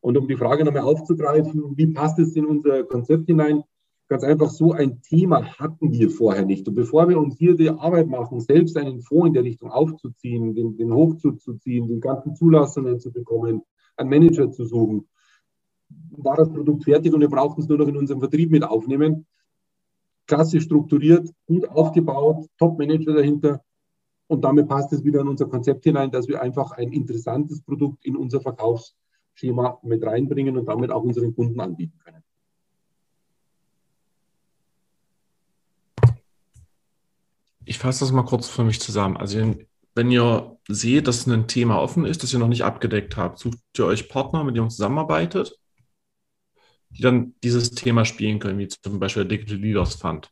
Und 0.00 0.16
um 0.16 0.28
die 0.28 0.36
Frage 0.36 0.64
nochmal 0.64 0.82
aufzugreifen, 0.82 1.76
wie 1.76 1.88
passt 1.88 2.18
es 2.18 2.34
in 2.34 2.46
unser 2.46 2.84
Konzept 2.84 3.26
hinein? 3.26 3.62
Ganz 4.10 4.24
einfach 4.24 4.50
so 4.50 4.72
ein 4.72 5.02
Thema 5.02 5.56
hatten 5.60 5.92
wir 5.92 6.10
vorher 6.10 6.44
nicht. 6.44 6.66
Und 6.66 6.74
bevor 6.74 7.08
wir 7.08 7.16
uns 7.16 7.38
hier 7.38 7.54
die 7.54 7.70
Arbeit 7.70 8.08
machen, 8.08 8.40
selbst 8.40 8.76
einen 8.76 9.02
Fonds 9.02 9.28
in 9.28 9.34
der 9.34 9.44
Richtung 9.44 9.70
aufzuziehen, 9.70 10.52
den, 10.52 10.76
den 10.76 10.92
hochzuziehen, 10.92 11.86
die 11.86 12.00
ganzen 12.00 12.34
Zulassungen 12.34 12.98
zu 12.98 13.12
bekommen, 13.12 13.62
einen 13.96 14.10
Manager 14.10 14.50
zu 14.50 14.64
suchen, 14.64 15.08
war 16.10 16.36
das 16.36 16.50
Produkt 16.50 16.82
fertig 16.82 17.14
und 17.14 17.20
wir 17.20 17.28
brauchten 17.28 17.60
es 17.60 17.68
nur 17.68 17.78
noch 17.78 17.86
in 17.86 17.96
unserem 17.96 18.18
Vertrieb 18.18 18.50
mit 18.50 18.64
aufnehmen. 18.64 19.26
Klassisch 20.26 20.64
strukturiert, 20.64 21.30
gut 21.46 21.68
aufgebaut, 21.68 22.48
Top-Manager 22.58 23.14
dahinter. 23.14 23.62
Und 24.26 24.42
damit 24.42 24.66
passt 24.66 24.92
es 24.92 25.04
wieder 25.04 25.20
in 25.20 25.28
unser 25.28 25.46
Konzept 25.46 25.84
hinein, 25.84 26.10
dass 26.10 26.26
wir 26.26 26.42
einfach 26.42 26.72
ein 26.72 26.90
interessantes 26.90 27.62
Produkt 27.62 28.04
in 28.04 28.16
unser 28.16 28.40
Verkaufsschema 28.40 29.78
mit 29.84 30.04
reinbringen 30.04 30.58
und 30.58 30.66
damit 30.66 30.90
auch 30.90 31.04
unseren 31.04 31.32
Kunden 31.32 31.60
anbieten 31.60 32.00
können. 32.04 32.24
Ich 37.64 37.78
fasse 37.78 38.00
das 38.00 38.12
mal 38.12 38.24
kurz 38.24 38.48
für 38.48 38.64
mich 38.64 38.80
zusammen. 38.80 39.16
Also 39.16 39.54
wenn 39.94 40.10
ihr 40.10 40.56
seht, 40.68 41.06
dass 41.08 41.26
ein 41.26 41.46
Thema 41.46 41.80
offen 41.80 42.04
ist, 42.04 42.22
das 42.22 42.32
ihr 42.32 42.38
noch 42.38 42.48
nicht 42.48 42.64
abgedeckt 42.64 43.16
habt, 43.16 43.38
sucht 43.38 43.58
ihr 43.78 43.86
euch 43.86 44.08
Partner, 44.08 44.44
mit 44.44 44.56
denen 44.56 44.66
ihr 44.66 44.70
zusammenarbeitet, 44.70 45.58
die 46.90 47.02
dann 47.02 47.34
dieses 47.42 47.72
Thema 47.72 48.04
spielen 48.04 48.38
können, 48.38 48.58
wie 48.58 48.68
zum 48.68 48.98
Beispiel 48.98 49.24
der 49.24 49.38
Digital 49.38 49.58
Leaders 49.58 49.94
Fund. 49.94 50.30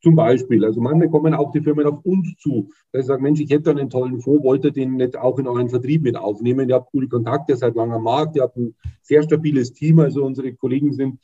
Zum 0.00 0.14
Beispiel, 0.14 0.64
also 0.64 0.80
manchmal 0.80 1.10
kommen 1.10 1.34
auch 1.34 1.50
die 1.50 1.60
Firmen 1.60 1.84
auf 1.84 2.04
uns 2.04 2.36
zu. 2.38 2.70
Da 2.92 3.02
sagen, 3.02 3.24
Mensch, 3.24 3.40
ich 3.40 3.50
hätte 3.50 3.70
einen 3.70 3.90
tollen 3.90 4.20
Fonds, 4.20 4.44
wollt 4.44 4.64
ihr 4.64 4.70
den 4.70 4.94
nicht 4.94 5.16
auch 5.16 5.40
in 5.40 5.48
euren 5.48 5.68
Vertrieb 5.68 6.02
mit 6.02 6.16
aufnehmen? 6.16 6.68
Ihr 6.68 6.76
habt 6.76 6.92
gute 6.92 7.08
Kontakte, 7.08 7.56
seit 7.56 7.74
langem 7.74 7.94
am 7.94 8.04
Markt, 8.04 8.36
ihr 8.36 8.42
habt 8.42 8.56
ein 8.56 8.76
sehr 9.02 9.24
stabiles 9.24 9.72
Team. 9.72 9.98
Also 9.98 10.24
unsere 10.24 10.54
Kollegen 10.54 10.92
sind 10.92 11.18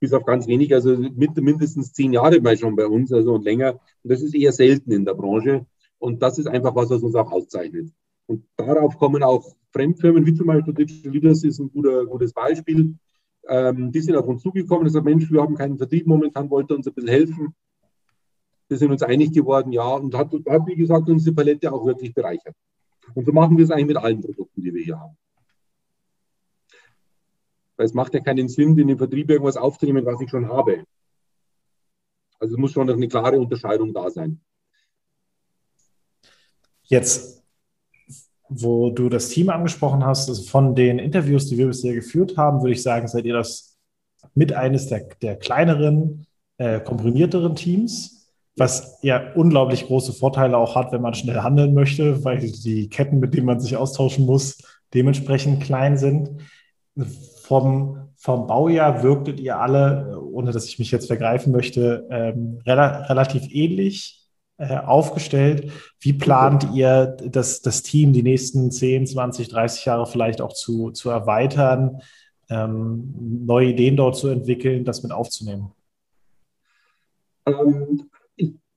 bis 0.00 0.12
auf 0.14 0.24
ganz 0.24 0.46
wenig, 0.46 0.74
also 0.74 0.96
mit 0.96 1.36
mindestens 1.36 1.92
zehn 1.92 2.12
Jahre 2.12 2.40
mal 2.40 2.56
schon 2.56 2.74
bei 2.74 2.86
uns, 2.86 3.12
also 3.12 3.34
und 3.34 3.44
länger. 3.44 3.74
Und 4.02 4.10
das 4.12 4.22
ist 4.22 4.34
eher 4.34 4.52
selten 4.52 4.90
in 4.90 5.04
der 5.04 5.14
Branche. 5.14 5.66
Und 5.98 6.22
das 6.22 6.38
ist 6.38 6.46
einfach 6.46 6.74
was, 6.74 6.88
was 6.90 7.02
uns 7.02 7.14
auch 7.14 7.30
auszeichnet. 7.30 7.92
Und 8.26 8.44
darauf 8.56 8.96
kommen 8.96 9.22
auch 9.22 9.54
Fremdfirmen, 9.72 10.24
wie 10.24 10.34
zum 10.34 10.46
Beispiel 10.46 10.72
Digital 10.72 11.12
Leaders 11.12 11.44
ist 11.44 11.58
ein 11.58 11.70
guter, 11.70 12.06
gutes 12.06 12.32
Beispiel. 12.32 12.96
Ähm, 13.46 13.92
die 13.92 14.00
sind 14.00 14.16
auf 14.16 14.26
uns 14.26 14.42
zugekommen 14.42 14.84
und 14.84 14.90
sagen, 14.90 15.04
Mensch, 15.04 15.30
wir 15.30 15.42
haben 15.42 15.54
keinen 15.54 15.76
Vertrieb 15.76 16.06
momentan, 16.06 16.50
wollt 16.50 16.70
ihr 16.70 16.76
uns 16.76 16.86
ein 16.86 16.94
bisschen 16.94 17.10
helfen? 17.10 17.54
Wir 18.68 18.78
sind 18.78 18.90
uns 18.90 19.02
einig 19.02 19.32
geworden, 19.32 19.72
ja, 19.72 19.94
und 19.94 20.14
hat, 20.14 20.32
hat, 20.32 20.66
wie 20.66 20.76
gesagt, 20.76 21.08
unsere 21.08 21.34
Palette 21.34 21.72
auch 21.72 21.84
wirklich 21.84 22.14
bereichert. 22.14 22.54
Und 23.14 23.26
so 23.26 23.32
machen 23.32 23.56
wir 23.56 23.64
es 23.64 23.70
eigentlich 23.70 23.88
mit 23.88 23.96
allen 23.96 24.20
Produkten, 24.20 24.62
die 24.62 24.72
wir 24.72 24.82
hier 24.82 25.00
haben. 25.00 25.16
Weil 27.80 27.86
es 27.86 27.94
macht 27.94 28.12
ja 28.12 28.20
keinen 28.20 28.46
Sinn, 28.46 28.76
in 28.76 28.88
dem 28.88 28.98
Vertrieb 28.98 29.30
irgendwas 29.30 29.56
aufzunehmen, 29.56 30.04
was 30.04 30.20
ich 30.20 30.28
schon 30.28 30.46
habe. 30.46 30.84
Also 32.38 32.54
es 32.54 32.60
muss 32.60 32.72
schon 32.72 32.90
eine 32.90 33.08
klare 33.08 33.40
Unterscheidung 33.40 33.94
da 33.94 34.10
sein. 34.10 34.38
Jetzt, 36.82 37.42
wo 38.50 38.90
du 38.90 39.08
das 39.08 39.30
Team 39.30 39.48
angesprochen 39.48 40.04
hast, 40.04 40.28
also 40.28 40.42
von 40.42 40.74
den 40.74 40.98
Interviews, 40.98 41.46
die 41.46 41.56
wir 41.56 41.68
bisher 41.68 41.94
geführt 41.94 42.36
haben, 42.36 42.60
würde 42.60 42.72
ich 42.72 42.82
sagen, 42.82 43.08
seid 43.08 43.24
ihr 43.24 43.32
das 43.32 43.78
mit 44.34 44.52
eines 44.52 44.88
der, 44.88 45.08
der 45.22 45.36
kleineren, 45.36 46.26
äh, 46.58 46.80
komprimierteren 46.80 47.56
Teams 47.56 48.20
was 48.56 48.98
ja 49.00 49.32
unglaublich 49.36 49.86
große 49.86 50.12
Vorteile 50.12 50.58
auch 50.58 50.74
hat, 50.74 50.92
wenn 50.92 51.00
man 51.00 51.14
schnell 51.14 51.40
handeln 51.40 51.72
möchte, 51.72 52.22
weil 52.24 52.40
die 52.40 52.90
Ketten, 52.90 53.18
mit 53.18 53.32
denen 53.32 53.46
man 53.46 53.58
sich 53.58 53.78
austauschen 53.78 54.26
muss, 54.26 54.58
dementsprechend 54.92 55.62
klein 55.62 55.96
sind. 55.96 56.42
Vom, 57.50 58.12
vom 58.14 58.46
Baujahr 58.46 59.02
wirktet 59.02 59.40
ihr 59.40 59.58
alle, 59.58 60.20
ohne 60.22 60.52
dass 60.52 60.66
ich 60.66 60.78
mich 60.78 60.92
jetzt 60.92 61.08
vergreifen 61.08 61.50
möchte, 61.50 62.06
ähm, 62.08 62.60
rela 62.64 63.06
relativ 63.06 63.52
ähnlich 63.52 64.24
äh, 64.58 64.76
aufgestellt. 64.76 65.72
Wie 65.98 66.12
plant 66.12 66.68
ihr 66.72 67.16
das, 67.26 67.60
das 67.60 67.82
Team 67.82 68.12
die 68.12 68.22
nächsten 68.22 68.70
10, 68.70 69.08
20, 69.08 69.48
30 69.48 69.84
Jahre 69.84 70.06
vielleicht 70.06 70.40
auch 70.40 70.52
zu, 70.52 70.92
zu 70.92 71.10
erweitern, 71.10 72.02
ähm, 72.48 73.16
neue 73.44 73.70
Ideen 73.70 73.96
dort 73.96 74.14
zu 74.14 74.28
entwickeln, 74.28 74.84
das 74.84 75.02
mit 75.02 75.10
aufzunehmen? 75.10 75.72
Ähm, 77.46 78.10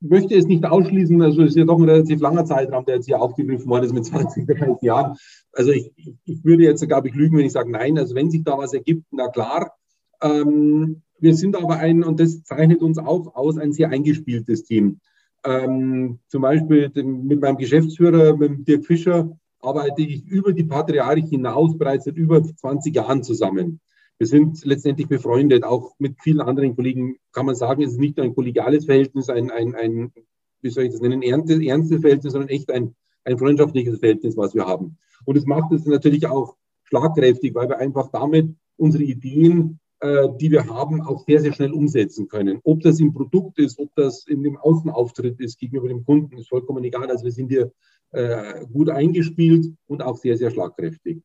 möchte 0.03 0.35
es 0.35 0.45
nicht 0.45 0.65
ausschließen, 0.65 1.21
also 1.21 1.43
es 1.43 1.51
ist 1.51 1.57
ja 1.57 1.65
doch 1.65 1.77
ein 1.77 1.89
relativ 1.89 2.21
langer 2.21 2.45
Zeitraum, 2.45 2.85
der 2.85 2.95
jetzt 2.95 3.05
hier 3.05 3.21
aufgegriffen 3.21 3.67
worden 3.67 3.85
ist 3.85 3.93
mit 3.93 4.05
20, 4.05 4.45
30 4.45 4.81
Jahren. 4.81 5.15
Also 5.51 5.71
ich, 5.71 5.91
ich 6.25 6.43
würde 6.43 6.63
jetzt, 6.63 6.85
glaube 6.87 7.09
ich, 7.09 7.15
lügen, 7.15 7.37
wenn 7.37 7.45
ich 7.45 7.51
sage 7.51 7.71
nein. 7.71 7.97
Also 7.97 8.15
wenn 8.15 8.29
sich 8.29 8.43
da 8.43 8.57
was 8.57 8.73
ergibt, 8.73 9.05
na 9.11 9.27
klar. 9.29 9.73
Ähm, 10.21 11.01
wir 11.19 11.35
sind 11.35 11.55
aber 11.55 11.77
ein, 11.77 12.03
und 12.03 12.19
das 12.19 12.43
zeichnet 12.43 12.81
uns 12.81 12.97
auch 12.97 13.35
aus, 13.35 13.57
ein 13.57 13.71
sehr 13.71 13.89
eingespieltes 13.89 14.63
Team. 14.63 14.99
Ähm, 15.45 16.19
zum 16.27 16.41
Beispiel 16.41 16.91
mit 16.93 17.41
meinem 17.41 17.57
Geschäftsführer, 17.57 18.35
mit 18.35 18.67
Dirk 18.67 18.85
Fischer, 18.85 19.29
arbeite 19.61 20.01
ich 20.01 20.25
über 20.25 20.53
die 20.53 20.63
Patriarch 20.63 21.29
hinaus 21.29 21.77
bereits 21.77 22.05
seit 22.05 22.17
über 22.17 22.43
20 22.43 22.95
Jahren 22.95 23.23
zusammen. 23.23 23.79
Wir 24.23 24.27
sind 24.27 24.63
letztendlich 24.63 25.09
befreundet, 25.09 25.65
auch 25.65 25.95
mit 25.99 26.15
vielen 26.21 26.39
anderen 26.39 26.77
Kollegen 26.77 27.17
kann 27.33 27.45
man 27.45 27.55
sagen, 27.55 27.83
es 27.83 27.91
ist 27.91 27.99
nicht 27.99 28.15
nur 28.15 28.25
ein 28.25 28.33
kollegiales 28.33 28.86
Verhältnis, 28.86 29.27
ein, 29.27 29.51
ein, 29.51 29.75
ein 29.75 30.13
wie 30.62 30.69
soll 30.69 30.86
ich 30.86 30.91
das 30.91 31.01
nennen, 31.01 31.21
ernstes, 31.21 31.59
ernstes 31.59 31.99
Verhältnis, 31.99 32.31
sondern 32.31 32.47
echt 32.47 32.71
ein, 32.71 32.95
ein 33.25 33.38
freundschaftliches 33.38 33.99
Verhältnis, 33.99 34.38
was 34.38 34.55
wir 34.55 34.65
haben. 34.65 34.97
Und 35.25 35.36
es 35.36 35.45
macht 35.45 35.73
es 35.73 35.86
natürlich 35.86 36.25
auch 36.27 36.55
schlagkräftig, 36.86 37.53
weil 37.53 37.67
wir 37.67 37.79
einfach 37.79 38.12
damit 38.13 38.55
unsere 38.77 39.03
Ideen, 39.03 39.81
äh, 39.99 40.29
die 40.39 40.51
wir 40.51 40.67
haben, 40.67 41.01
auch 41.01 41.25
sehr, 41.25 41.41
sehr 41.41 41.51
schnell 41.51 41.73
umsetzen 41.73 42.29
können. 42.29 42.62
Ob 42.63 42.79
das 42.79 43.01
im 43.01 43.12
Produkt 43.12 43.59
ist, 43.59 43.77
ob 43.77 43.93
das 43.95 44.25
in 44.25 44.41
dem 44.41 44.55
Außenauftritt 44.55 45.41
ist 45.41 45.59
gegenüber 45.59 45.89
dem 45.89 46.05
Kunden, 46.05 46.38
ist 46.38 46.47
vollkommen 46.47 46.86
egal. 46.86 47.12
Also 47.12 47.25
wir 47.25 47.33
sind 47.33 47.49
hier 47.49 47.73
äh, 48.12 48.65
gut 48.71 48.89
eingespielt 48.89 49.73
und 49.86 50.01
auch 50.01 50.15
sehr, 50.15 50.38
sehr 50.38 50.49
schlagkräftig. 50.49 51.21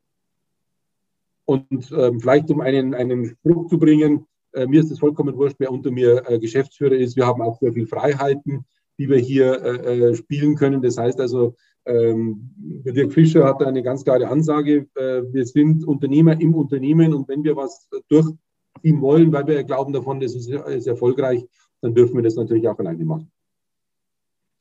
Und 1.48 1.90
ähm, 1.96 2.20
vielleicht 2.20 2.50
um 2.50 2.60
einen, 2.60 2.92
einen 2.92 3.24
Spruch 3.24 3.68
zu 3.68 3.78
bringen, 3.78 4.26
äh, 4.52 4.66
mir 4.66 4.80
ist 4.80 4.90
es 4.90 4.98
vollkommen 4.98 5.34
wurscht, 5.34 5.56
wer 5.58 5.72
unter 5.72 5.90
mir 5.90 6.22
äh, 6.28 6.38
Geschäftsführer 6.38 6.94
ist. 6.94 7.16
Wir 7.16 7.26
haben 7.26 7.40
auch 7.40 7.58
sehr 7.58 7.72
viel 7.72 7.86
Freiheiten, 7.86 8.66
die 8.98 9.08
wir 9.08 9.16
hier 9.16 9.62
äh, 9.64 10.10
äh 10.10 10.14
spielen 10.14 10.56
können. 10.56 10.82
Das 10.82 10.98
heißt 10.98 11.18
also, 11.18 11.54
ähm, 11.86 12.50
Dirk 12.84 13.14
Fischer 13.14 13.44
hat 13.44 13.62
eine 13.62 13.82
ganz 13.82 14.04
klare 14.04 14.28
Ansage. 14.28 14.88
Äh, 14.94 15.22
wir 15.32 15.46
sind 15.46 15.86
Unternehmer 15.86 16.38
im 16.38 16.54
Unternehmen 16.54 17.14
und 17.14 17.26
wenn 17.28 17.42
wir 17.42 17.56
was 17.56 17.88
durchziehen 18.10 19.00
wollen, 19.00 19.32
weil 19.32 19.46
wir 19.46 19.64
glauben 19.64 19.94
davon, 19.94 20.20
das 20.20 20.34
ist, 20.34 20.50
ist 20.50 20.86
erfolgreich, 20.86 21.46
dann 21.80 21.94
dürfen 21.94 22.16
wir 22.16 22.22
das 22.22 22.36
natürlich 22.36 22.68
auch 22.68 22.78
alleine 22.78 23.06
machen. 23.06 23.32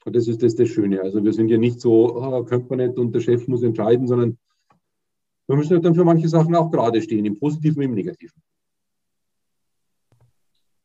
Und 0.05 0.15
das 0.15 0.29
ist 0.29 0.41
das, 0.41 0.55
das 0.55 0.69
Schöne. 0.69 1.01
Also 1.01 1.21
wir 1.21 1.33
sind 1.33 1.49
ja 1.49 1.57
nicht 1.57 1.81
so, 1.81 2.15
oh, 2.15 2.45
könnte 2.45 2.67
man 2.69 2.79
nicht 2.79 2.97
und 2.97 3.13
der 3.13 3.19
Chef 3.19 3.45
muss 3.49 3.61
entscheiden, 3.61 4.07
sondern 4.07 4.37
wir 5.47 5.55
müssen 5.55 5.81
dann 5.81 5.95
für 5.95 6.03
manche 6.03 6.27
Sachen 6.27 6.55
auch 6.55 6.69
gerade 6.69 7.01
stehen, 7.01 7.25
im 7.25 7.39
Positiven 7.39 7.79
wie 7.79 7.85
im 7.85 7.93
Negativen. 7.93 8.41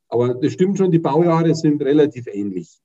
Aber 0.09 0.35
das 0.35 0.53
stimmt 0.53 0.79
schon, 0.79 0.90
die 0.90 0.98
Baujahre 0.98 1.55
sind 1.55 1.83
relativ 1.83 2.27
ähnlich. 2.29 2.81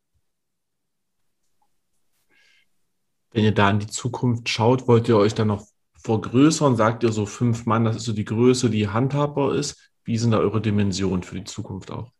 Wenn 3.32 3.44
ihr 3.44 3.52
da 3.52 3.70
in 3.70 3.80
die 3.80 3.88
Zukunft 3.88 4.50
schaut, 4.50 4.88
wollt 4.88 5.08
ihr 5.08 5.18
euch 5.18 5.36
dann 5.36 5.50
noch 5.50 5.68
vergrößern? 6.02 6.76
Sagt 6.76 7.04
ihr 7.04 7.12
so 7.12 7.26
fünf 7.26 7.66
Mann, 7.66 7.84
das 7.84 7.98
ist 7.98 8.06
so 8.06 8.14
die 8.14 8.26
Größe, 8.26 8.70
die 8.70 8.88
handhabbar 8.88 9.54
ist? 9.54 9.92
Wie 10.04 10.18
sind 10.18 10.32
da 10.32 10.40
eure 10.40 10.62
Dimensionen 10.62 11.22
für 11.22 11.36
die 11.36 11.44
Zukunft 11.44 11.92
auch? 11.92 12.12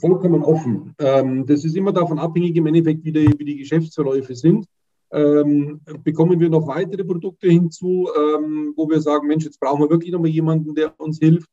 Vollkommen 0.00 0.44
offen. 0.44 0.94
Ähm, 0.98 1.46
das 1.46 1.64
ist 1.64 1.74
immer 1.74 1.92
davon 1.92 2.18
abhängig 2.18 2.54
im 2.56 2.66
Endeffekt, 2.66 3.04
wie 3.04 3.12
die, 3.12 3.34
wie 3.38 3.44
die 3.44 3.56
Geschäftsverläufe 3.56 4.34
sind 4.34 4.66
ähm, 5.12 5.80
bekommen 6.02 6.40
wir 6.40 6.48
noch 6.48 6.66
weitere 6.66 7.04
Produkte 7.04 7.48
hinzu, 7.48 8.08
ähm, 8.16 8.72
wo 8.76 8.88
wir 8.88 9.00
sagen, 9.00 9.28
Mensch, 9.28 9.44
jetzt 9.44 9.60
brauchen 9.60 9.82
wir 9.82 9.90
wirklich 9.90 10.12
noch 10.12 10.20
mal 10.20 10.28
jemanden, 10.28 10.74
der 10.74 10.98
uns 10.98 11.18
hilft. 11.18 11.50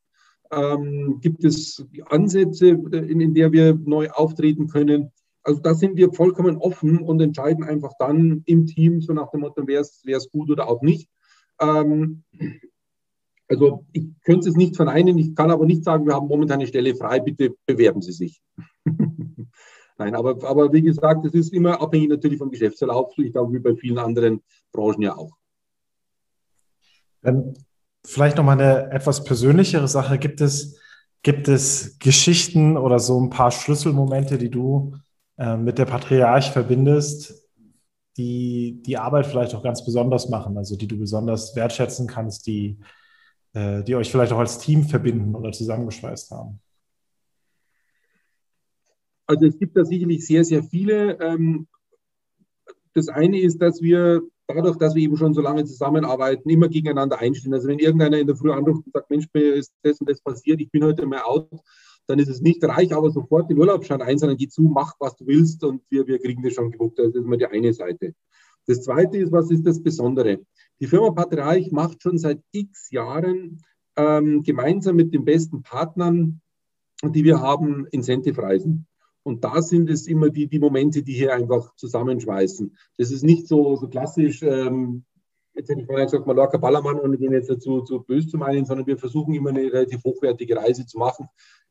Ähm, 0.51 1.19
gibt 1.21 1.43
es 1.43 1.85
Ansätze, 2.05 2.69
in, 2.69 3.21
in 3.21 3.33
der 3.33 3.51
wir 3.51 3.75
neu 3.75 4.09
auftreten 4.09 4.67
können? 4.67 5.11
Also 5.43 5.61
da 5.61 5.73
sind 5.73 5.97
wir 5.97 6.11
vollkommen 6.13 6.57
offen 6.57 6.99
und 6.99 7.21
entscheiden 7.21 7.63
einfach 7.63 7.91
dann 7.99 8.43
im 8.45 8.65
Team, 8.65 9.01
so 9.01 9.13
nach 9.13 9.29
dem 9.31 9.41
Motto, 9.41 9.67
wäre 9.67 9.81
es 9.81 10.29
gut 10.31 10.49
oder 10.49 10.67
auch 10.67 10.81
nicht. 10.81 11.09
Ähm, 11.59 12.23
also 13.49 13.85
ich 13.91 14.07
könnte 14.23 14.47
es 14.47 14.55
nicht 14.55 14.75
verneinen, 14.75 15.17
ich 15.17 15.35
kann 15.35 15.51
aber 15.51 15.65
nicht 15.65 15.83
sagen, 15.83 16.05
wir 16.05 16.13
haben 16.13 16.27
momentan 16.27 16.59
eine 16.59 16.67
Stelle 16.67 16.95
frei, 16.95 17.19
bitte 17.19 17.55
bewerben 17.65 18.01
Sie 18.01 18.13
sich. 18.13 18.41
Nein, 19.99 20.15
aber, 20.15 20.41
aber 20.47 20.71
wie 20.71 20.81
gesagt, 20.81 21.25
es 21.25 21.33
ist 21.33 21.53
immer 21.53 21.81
abhängig 21.81 22.09
natürlich 22.09 22.37
vom 22.37 22.49
Geschäftsverlauf, 22.49 23.11
ich 23.17 23.33
glaube, 23.33 23.53
wie 23.53 23.59
bei 23.59 23.75
vielen 23.75 23.97
anderen 23.97 24.41
Branchen 24.71 25.01
ja 25.01 25.17
auch. 25.17 25.31
Dann 27.21 27.53
vielleicht 28.05 28.37
nochmal 28.37 28.59
eine 28.59 28.91
etwas 28.91 29.25
persönlichere 29.25 29.89
Sache. 29.89 30.17
Gibt 30.17 30.39
es, 30.39 30.79
gibt 31.21 31.49
es 31.49 31.99
Geschichten 31.99 32.77
oder 32.77 32.97
so 32.99 33.19
ein 33.19 33.29
paar 33.29 33.51
Schlüsselmomente, 33.51 34.37
die 34.37 34.49
du 34.49 34.95
äh, 35.37 35.57
mit 35.57 35.77
der 35.77 35.85
Patriarch 35.85 36.51
verbindest, 36.51 37.49
die 38.15 38.81
die 38.81 38.97
Arbeit 38.97 39.27
vielleicht 39.27 39.53
auch 39.53 39.63
ganz 39.63 39.83
besonders 39.83 40.29
machen, 40.29 40.57
also 40.57 40.77
die 40.77 40.87
du 40.87 40.97
besonders 40.97 41.57
wertschätzen 41.57 42.07
kannst, 42.07 42.47
die, 42.47 42.79
äh, 43.51 43.83
die 43.83 43.97
euch 43.97 44.09
vielleicht 44.09 44.31
auch 44.31 44.39
als 44.39 44.59
Team 44.59 44.85
verbinden 44.85 45.35
oder 45.35 45.51
zusammengeschweißt 45.51 46.31
haben? 46.31 46.61
Also 49.29 49.45
es 49.45 49.59
gibt 49.59 49.77
da 49.77 49.85
sicherlich 49.85 50.25
sehr, 50.25 50.43
sehr 50.43 50.63
viele. 50.63 51.19
Ähm, 51.21 51.67
das 52.95 53.09
eine 53.09 53.39
ist, 53.39 53.61
dass 53.61 53.79
wir 53.79 54.23
dadurch, 54.47 54.75
dass 54.77 54.95
wir 54.95 55.03
eben 55.03 55.17
schon 55.17 55.35
so 55.35 55.41
lange 55.41 55.65
zusammenarbeiten, 55.65 56.49
immer 56.49 56.67
gegeneinander 56.67 57.19
einstehen. 57.19 57.53
Also 57.53 57.67
wenn 57.67 57.77
irgendeiner 57.77 58.17
in 58.17 58.25
der 58.25 58.35
Früh 58.35 58.51
anruft 58.51 58.87
und 58.87 58.91
sagt, 58.91 59.11
Mensch, 59.11 59.27
mir 59.31 59.53
ist 59.53 59.71
das 59.83 59.99
und 59.99 60.09
das 60.09 60.19
passiert, 60.19 60.59
ich 60.59 60.71
bin 60.71 60.83
heute 60.83 61.05
mal 61.05 61.21
out, 61.21 61.47
dann 62.07 62.17
ist 62.17 62.27
es 62.27 62.41
nicht 62.41 62.63
reich, 62.63 62.91
aber 62.91 63.11
sofort 63.11 63.51
den 63.51 63.59
Urlaubsschein 63.59 64.01
ein, 64.01 64.17
sondern 64.17 64.35
geh 64.35 64.47
zu, 64.47 64.63
mach, 64.63 64.95
was 64.99 65.15
du 65.15 65.27
willst 65.27 65.63
und 65.63 65.83
wir, 65.91 66.07
wir 66.07 66.17
kriegen 66.17 66.41
das 66.41 66.53
schon 66.53 66.71
gebucht. 66.71 66.97
Das 66.97 67.13
ist 67.13 67.23
mal 67.23 67.37
die 67.37 67.45
eine 67.45 67.71
Seite. 67.71 68.15
Das 68.65 68.81
zweite 68.81 69.19
ist, 69.19 69.31
was 69.31 69.51
ist 69.51 69.63
das 69.63 69.83
Besondere? 69.83 70.39
Die 70.79 70.87
Firma 70.87 71.11
Patriarch 71.11 71.71
macht 71.71 72.01
schon 72.01 72.17
seit 72.17 72.41
x 72.51 72.89
Jahren 72.89 73.61
ähm, 73.95 74.41
gemeinsam 74.41 74.95
mit 74.95 75.13
den 75.13 75.23
besten 75.23 75.61
Partnern, 75.61 76.41
die 77.03 77.23
wir 77.23 77.39
haben, 77.39 77.85
Incentive-Reisen. 77.91 78.87
Und 79.29 79.43
da 79.43 79.61
sind 79.61 79.91
es 79.91 80.07
immer 80.07 80.31
die, 80.31 80.47
die 80.47 80.57
Momente, 80.57 81.03
die 81.03 81.13
hier 81.13 81.35
einfach 81.35 81.75
zusammenschweißen. 81.75 82.75
Das 82.97 83.11
ist 83.11 83.23
nicht 83.23 83.47
so, 83.47 83.75
so 83.75 83.87
klassisch, 83.87 84.41
ähm, 84.41 85.05
jetzt 85.53 85.69
hätte 85.69 85.81
ich 85.81 85.87
mal 85.87 86.03
gesagt, 86.03 86.25
Mallorca 86.25 86.57
Ballermann, 86.57 86.99
ohne 86.99 87.15
den 87.15 87.31
jetzt 87.31 87.47
dazu 87.47 87.81
zu 87.81 88.01
böse 88.01 88.27
zu 88.27 88.37
meinen, 88.37 88.65
sondern 88.65 88.87
wir 88.87 88.97
versuchen 88.97 89.35
immer 89.35 89.51
eine 89.51 89.71
relativ 89.71 90.03
hochwertige 90.03 90.55
Reise 90.55 90.87
zu 90.87 90.97
machen, 90.97 91.27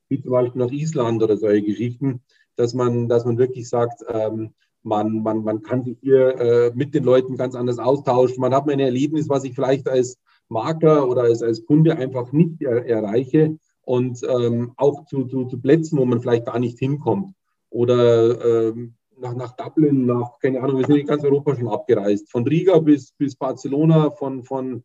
wie 0.09 0.23
zum 0.23 0.31
Beispiel 0.31 0.63
nach 0.63 0.71
Island 0.71 1.21
oder 1.21 1.37
solche 1.37 1.67
Geschichten, 1.67 2.23
dass 2.55 2.75
man, 2.75 3.09
dass 3.09 3.25
man 3.25 3.39
wirklich 3.39 3.69
sagt, 3.69 4.05
ähm, 4.09 4.55
man, 4.85 5.21
man, 5.25 5.43
man 5.43 5.63
kann 5.63 5.83
sich 5.83 5.99
hier 6.01 6.41
äh, 6.41 6.73
mit 6.77 6.95
den 6.95 7.03
Leuten 7.03 7.37
ganz 7.37 7.57
anders 7.57 7.81
austauschen. 7.81 8.41
Man 8.41 8.55
hat 8.55 8.67
mal 8.67 8.73
ein 8.73 8.79
Erlebnis, 8.79 9.29
was 9.29 9.43
ich 9.43 9.57
vielleicht 9.57 9.89
als 9.89 10.17
Makler 10.49 11.09
oder 11.09 11.23
als, 11.23 11.43
als 11.43 11.67
Kunde 11.67 11.97
einfach 11.97 12.31
nicht 12.31 12.63
er, 12.63 12.87
erreiche 12.87 13.59
und 13.83 14.21
ähm, 14.23 14.75
auch 14.77 15.07
zu, 15.07 15.25
zu, 15.25 15.47
zu 15.47 15.61
Plätzen, 15.61 15.99
wo 15.99 16.05
man 16.05 16.21
vielleicht 16.21 16.47
gar 16.47 16.61
nicht 16.61 16.79
hinkommt. 16.79 17.35
Oder 17.71 18.69
ähm, 18.69 18.95
nach, 19.21 19.35
nach 19.35 19.57
Dublin, 19.57 20.07
nach, 20.07 20.39
keine 20.39 20.61
Ahnung, 20.61 20.79
wir 20.79 20.87
sind 20.87 20.97
in 20.97 21.07
ganz 21.07 21.25
Europa 21.25 21.57
schon 21.57 21.69
abgereist. 21.69 22.31
Von 22.31 22.47
Riga 22.47 22.79
bis, 22.79 23.13
bis 23.13 23.37
Barcelona, 23.37 24.11
von, 24.11 24.43
von 24.43 24.85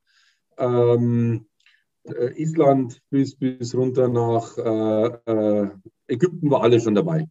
ähm, 0.57 1.45
äh, 2.03 2.41
Island 2.41 3.01
bis, 3.09 3.35
bis 3.35 3.75
runter 3.75 4.07
nach 4.07 4.57
äh, 4.57 5.07
äh, 5.31 5.69
Ägypten 6.07 6.49
war 6.51 6.63
alles 6.63 6.83
schon 6.83 6.95
dabei. 6.95 7.27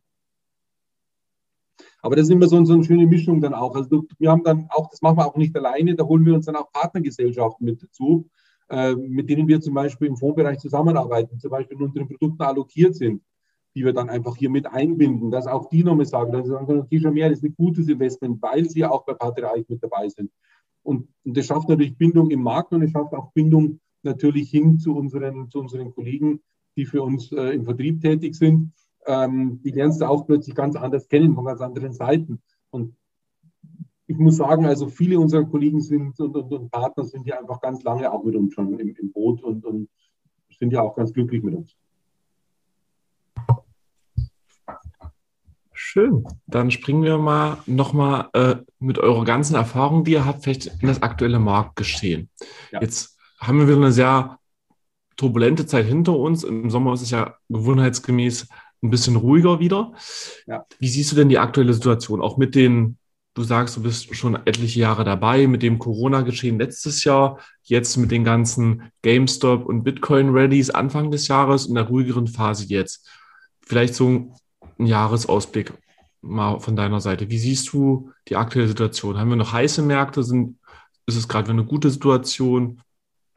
Aber 2.01 2.17
das 2.17 2.25
ist 2.25 2.33
immer 2.33 2.49
so, 2.49 2.63
so 2.65 2.73
eine 2.73 2.85
schöne 2.85 3.07
Mischung 3.07 3.41
dann 3.41 3.55
auch. 3.55 3.77
Also 3.77 4.05
wir 4.19 4.31
haben 4.31 4.43
dann 4.43 4.67
auch, 4.71 4.91
das 4.91 5.03
machen 5.03 5.19
wir 5.19 5.27
auch 5.27 5.37
nicht 5.37 5.57
alleine, 5.57 5.95
da 5.95 6.05
holen 6.05 6.27
wir 6.27 6.35
uns 6.35 6.47
dann 6.47 6.57
auch 6.57 6.73
Partnergesellschaften 6.73 7.65
mit 7.65 7.83
dazu, 7.83 8.29
äh, 8.69 8.95
mit 8.95 9.31
denen 9.31 9.47
wir 9.47 9.61
zum 9.61 9.75
Beispiel 9.75 10.09
im 10.09 10.17
Fondsbereich 10.17 10.59
zusammenarbeiten, 10.59 11.39
zum 11.39 11.51
Beispiel 11.51 11.77
in 11.77 11.85
unseren 11.85 12.09
Produkten 12.09 12.43
allokiert 12.43 12.97
sind, 12.97 13.23
die 13.75 13.85
wir 13.85 13.93
dann 13.93 14.11
einfach 14.11 14.37
hier 14.37 14.51
mit 14.51 14.67
einbinden, 14.67 15.31
dass 15.31 15.47
auch 15.47 15.69
die 15.69 15.83
nochmal 15.83 16.07
sagen, 16.07 16.33
dass 16.33 16.45
sie 16.45 16.51
sagen, 16.51 16.81
okay, 16.81 17.01
schon 17.01 17.15
mehr, 17.15 17.29
das 17.29 17.39
ist 17.39 17.45
ein 17.45 17.55
gutes 17.57 17.89
Investment, 17.89 18.43
weil 18.43 18.69
sie 18.69 18.85
auch 18.85 19.05
bei 19.05 19.15
Partnerreich 19.15 19.69
mit 19.69 19.83
dabei 19.83 20.09
sind. 20.09 20.31
Und, 20.83 21.09
und 21.25 21.37
das 21.37 21.47
schafft 21.47 21.69
natürlich 21.69 21.97
Bindung 21.97 22.31
im 22.31 22.43
Markt 22.43 22.73
und 22.73 22.83
es 22.83 22.91
schafft 22.91 23.15
auch 23.15 23.33
Bindung 23.33 23.81
natürlich 24.03 24.51
hin 24.51 24.79
zu 24.79 24.97
unseren, 24.97 25.49
zu 25.51 25.61
unseren 25.61 25.95
Kollegen, 25.95 26.41
die 26.77 26.87
für 26.87 27.03
uns 27.03 27.31
äh, 27.33 27.55
im 27.55 27.65
Vertrieb 27.65 28.01
tätig 28.01 28.35
sind 28.35 28.73
ähm, 29.07 29.61
die 29.63 29.71
lernst 29.71 30.01
du 30.01 30.07
auch 30.07 30.27
plötzlich 30.27 30.55
ganz 30.55 30.77
anders 30.77 31.09
kennen, 31.09 31.35
von 31.35 31.45
ganz 31.45 31.61
anderen 31.61 31.93
Seiten. 31.93 32.41
Und 32.71 32.95
ich 34.07 34.17
muss 34.17 34.37
sagen, 34.37 34.67
also 34.67 34.89
viele 34.89 35.19
unserer 35.19 35.45
Kollegen 35.45 35.81
sind 35.81 36.19
und, 36.21 36.37
und, 36.37 36.53
und 36.53 36.71
Partner 36.71 37.05
sind 37.05 37.27
ja 37.27 37.39
einfach 37.39 37.61
ganz 37.61 37.83
lange 37.83 38.11
auch 38.13 38.25
mit 38.25 38.37
uns 38.37 38.55
schon 38.55 38.79
im, 38.79 38.95
im 38.95 39.13
Boot 39.13 39.43
und, 39.43 39.65
und 39.65 39.89
sind 40.59 40.73
ja 40.73 40.83
auch 40.83 40.95
ganz 40.95 41.13
glücklich 41.13 41.43
mit 41.43 41.55
uns. 41.55 41.77
Schön. 45.93 46.25
Dann 46.47 46.71
springen 46.71 47.03
wir 47.03 47.19
mal 47.19 47.59
nochmal 47.67 48.31
äh, 48.33 48.57
mit 48.79 48.97
eurer 48.97 49.27
ganzen 49.27 49.57
Erfahrung, 49.57 50.05
die 50.05 50.13
ihr 50.13 50.25
habt, 50.25 50.43
vielleicht 50.43 50.69
in 50.81 50.89
das 50.89 51.03
aktuelle 51.03 51.39
Marktgeschehen. 51.39 52.31
Ja. 52.71 52.81
Jetzt 52.81 53.19
haben 53.39 53.59
wir 53.59 53.69
wieder 53.69 53.77
eine 53.77 53.93
sehr 53.93 54.39
turbulente 55.19 55.67
Zeit 55.67 55.85
hinter 55.85 56.17
uns. 56.17 56.45
Im 56.45 56.71
Sommer 56.71 56.95
ist 56.95 57.03
es 57.03 57.11
ja 57.11 57.35
gewohnheitsgemäß 57.51 58.49
ein 58.83 58.89
bisschen 58.89 59.17
ruhiger 59.17 59.61
wieder. 59.61 59.93
Ja. 60.47 60.65
Wie 60.79 60.89
siehst 60.89 61.13
du 61.13 61.17
denn 61.17 61.29
die 61.29 61.39
aktuelle 61.39 61.75
Situation? 61.75 62.23
Auch 62.23 62.39
mit 62.39 62.55
den, 62.55 62.97
du 63.35 63.43
sagst, 63.43 63.77
du 63.77 63.83
bist 63.83 64.17
schon 64.17 64.37
etliche 64.47 64.81
Jahre 64.81 65.05
dabei, 65.05 65.47
mit 65.47 65.63
dem 65.63 65.79
Corona-Geschehen 65.79 66.59
letztes 66.59 67.05
Jahr, 67.05 67.39
jetzt 67.65 67.99
mit 67.99 68.11
den 68.11 68.25
ganzen 68.25 68.91
GameStop 69.03 69.67
und 69.67 69.83
Bitcoin-Rallies 69.85 70.71
Anfang 70.71 71.11
des 71.11 71.29
Jahres 71.29 71.67
und 71.67 71.75
der 71.75 71.85
ruhigeren 71.85 72.29
Phase 72.29 72.65
jetzt. 72.69 73.07
Vielleicht 73.61 73.95
so 73.95 74.33
ein 74.79 74.87
Jahresausblick 74.87 75.73
mal 76.23 76.61
von 76.61 76.77
deiner 76.77 77.01
Seite. 77.01 77.31
Wie 77.31 77.39
siehst 77.39 77.73
du 77.73 78.11
die 78.29 78.37
aktuelle 78.37 78.69
Situation? 78.69 79.19
Haben 79.19 79.31
wir 79.31 79.37
noch 79.37 79.53
heiße 79.53 79.83
Märkte? 79.83 80.23
Sind, 80.23 80.59
ist 81.07 81.17
es 81.17 81.29
gerade 81.29 81.51
eine 81.51 81.65
gute 81.65 81.91
Situation? 81.91 82.81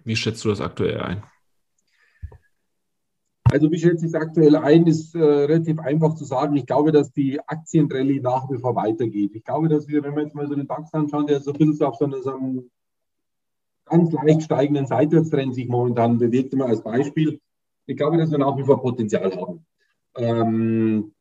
Wie 0.03 0.15
schätzt 0.15 0.45
du 0.45 0.49
das 0.49 0.61
aktuell 0.61 1.01
ein? 1.01 1.23
Also 3.51 3.71
wie 3.71 3.77
schätze 3.77 4.05
ich 4.05 4.13
es 4.13 4.15
aktuell 4.15 4.55
ein, 4.55 4.87
ist 4.87 5.15
äh, 5.15 5.19
relativ 5.19 5.79
einfach 5.79 6.15
zu 6.15 6.25
sagen. 6.25 6.55
Ich 6.55 6.65
glaube, 6.65 6.91
dass 6.91 7.11
die 7.11 7.39
Aktienrallye 7.39 8.19
nach 8.19 8.49
wie 8.49 8.57
vor 8.57 8.75
weitergeht. 8.75 9.31
Ich 9.33 9.43
glaube, 9.43 9.69
dass 9.69 9.87
wir, 9.87 10.03
wenn 10.03 10.15
wir 10.15 10.23
jetzt 10.23 10.35
mal 10.35 10.47
so 10.47 10.55
den 10.55 10.67
DAX 10.67 10.93
anschauen, 10.93 11.27
der 11.27 11.39
so 11.41 11.53
ein 11.53 11.57
bisschen 11.57 11.85
auf 11.85 11.95
so, 11.95 12.05
eine, 12.05 12.21
so 12.21 12.35
einem 12.35 12.69
ganz 13.85 14.11
leicht 14.11 14.43
steigenden 14.43 14.87
Seitwärtstrend 14.87 15.55
sich 15.55 15.67
momentan 15.67 16.17
bewegt, 16.17 16.53
immer 16.53 16.65
als 16.65 16.83
Beispiel. 16.83 17.39
Ich 17.85 17.95
glaube, 17.95 18.17
dass 18.17 18.31
wir 18.31 18.39
nach 18.39 18.57
wie 18.57 18.63
vor 18.63 18.81
Potenzial 18.81 19.31
haben. 19.35 19.65
Ähm, 20.17 21.14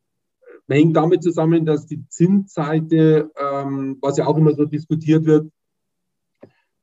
hängt 0.69 0.97
damit 0.97 1.23
zusammen, 1.23 1.67
dass 1.67 1.87
die 1.87 2.07
Zinsseite, 2.09 3.31
ähm, 3.37 3.99
was 4.01 4.17
ja 4.17 4.27
auch 4.27 4.37
immer 4.37 4.55
so 4.55 4.65
diskutiert 4.65 5.25
wird, 5.25 5.51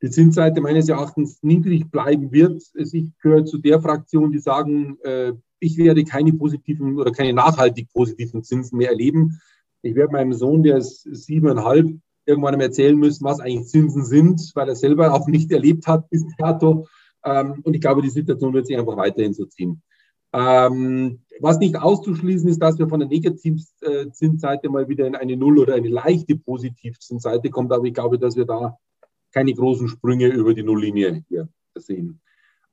die 0.01 0.09
Zinsseite 0.09 0.61
meines 0.61 0.89
Erachtens 0.89 1.41
niedrig 1.43 1.89
bleiben 1.91 2.31
wird. 2.31 2.63
Ich 2.73 3.05
gehöre 3.21 3.45
zu 3.45 3.59
der 3.59 3.81
Fraktion, 3.81 4.31
die 4.31 4.39
sagen, 4.39 4.97
äh, 5.03 5.33
ich 5.59 5.77
werde 5.77 6.03
keine 6.03 6.33
positiven 6.33 6.97
oder 6.97 7.11
keine 7.11 7.33
nachhaltig 7.33 7.87
positiven 7.93 8.43
Zinsen 8.43 8.77
mehr 8.77 8.89
erleben. 8.89 9.39
Ich 9.83 9.95
werde 9.95 10.13
meinem 10.13 10.33
Sohn, 10.33 10.63
der 10.63 10.77
ist 10.77 11.03
siebeneinhalb, 11.03 11.87
irgendwann 12.25 12.57
mal 12.57 12.63
erzählen 12.63 12.97
müssen, 12.97 13.23
was 13.25 13.39
eigentlich 13.39 13.67
Zinsen 13.67 14.03
sind, 14.03 14.51
weil 14.55 14.69
er 14.69 14.75
selber 14.75 15.13
auch 15.13 15.27
nicht 15.27 15.51
erlebt 15.51 15.87
hat 15.87 16.09
bis 16.09 16.23
dato. 16.37 16.87
Ähm, 17.23 17.61
und 17.63 17.75
ich 17.75 17.81
glaube, 17.81 18.01
die 18.01 18.09
Situation 18.09 18.53
wird 18.53 18.67
sich 18.67 18.77
einfach 18.77 18.97
weiterhin 18.97 19.33
so 19.33 19.45
ziehen. 19.45 19.81
Ähm, 20.33 21.19
was 21.39 21.57
nicht 21.59 21.75
auszuschließen 21.75 22.47
ist, 22.49 22.61
dass 22.61 22.79
wir 22.79 22.87
von 22.87 22.99
der 22.99 23.09
Negativzinsseite 23.09 24.69
mal 24.69 24.87
wieder 24.87 25.05
in 25.07 25.15
eine 25.15 25.35
Null- 25.35 25.59
oder 25.59 25.75
eine 25.75 25.89
leichte 25.89 26.37
Positivzinsseite 26.37 27.49
kommen. 27.49 27.71
Aber 27.71 27.85
ich 27.85 27.93
glaube, 27.93 28.17
dass 28.17 28.35
wir 28.35 28.45
da 28.45 28.77
keine 29.31 29.53
großen 29.53 29.87
Sprünge 29.87 30.27
über 30.27 30.53
die 30.53 30.63
Nulllinie 30.63 31.23
hier 31.27 31.49
sehen. 31.75 32.21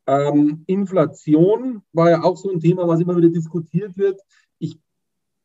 Ähm, 0.06 0.64
Inflation 0.66 1.82
war 1.92 2.10
ja 2.10 2.22
auch 2.22 2.36
so 2.36 2.50
ein 2.50 2.60
Thema, 2.60 2.86
was 2.88 3.00
immer 3.00 3.16
wieder 3.16 3.28
diskutiert 3.28 3.96
wird. 3.96 4.20
Ich 4.58 4.78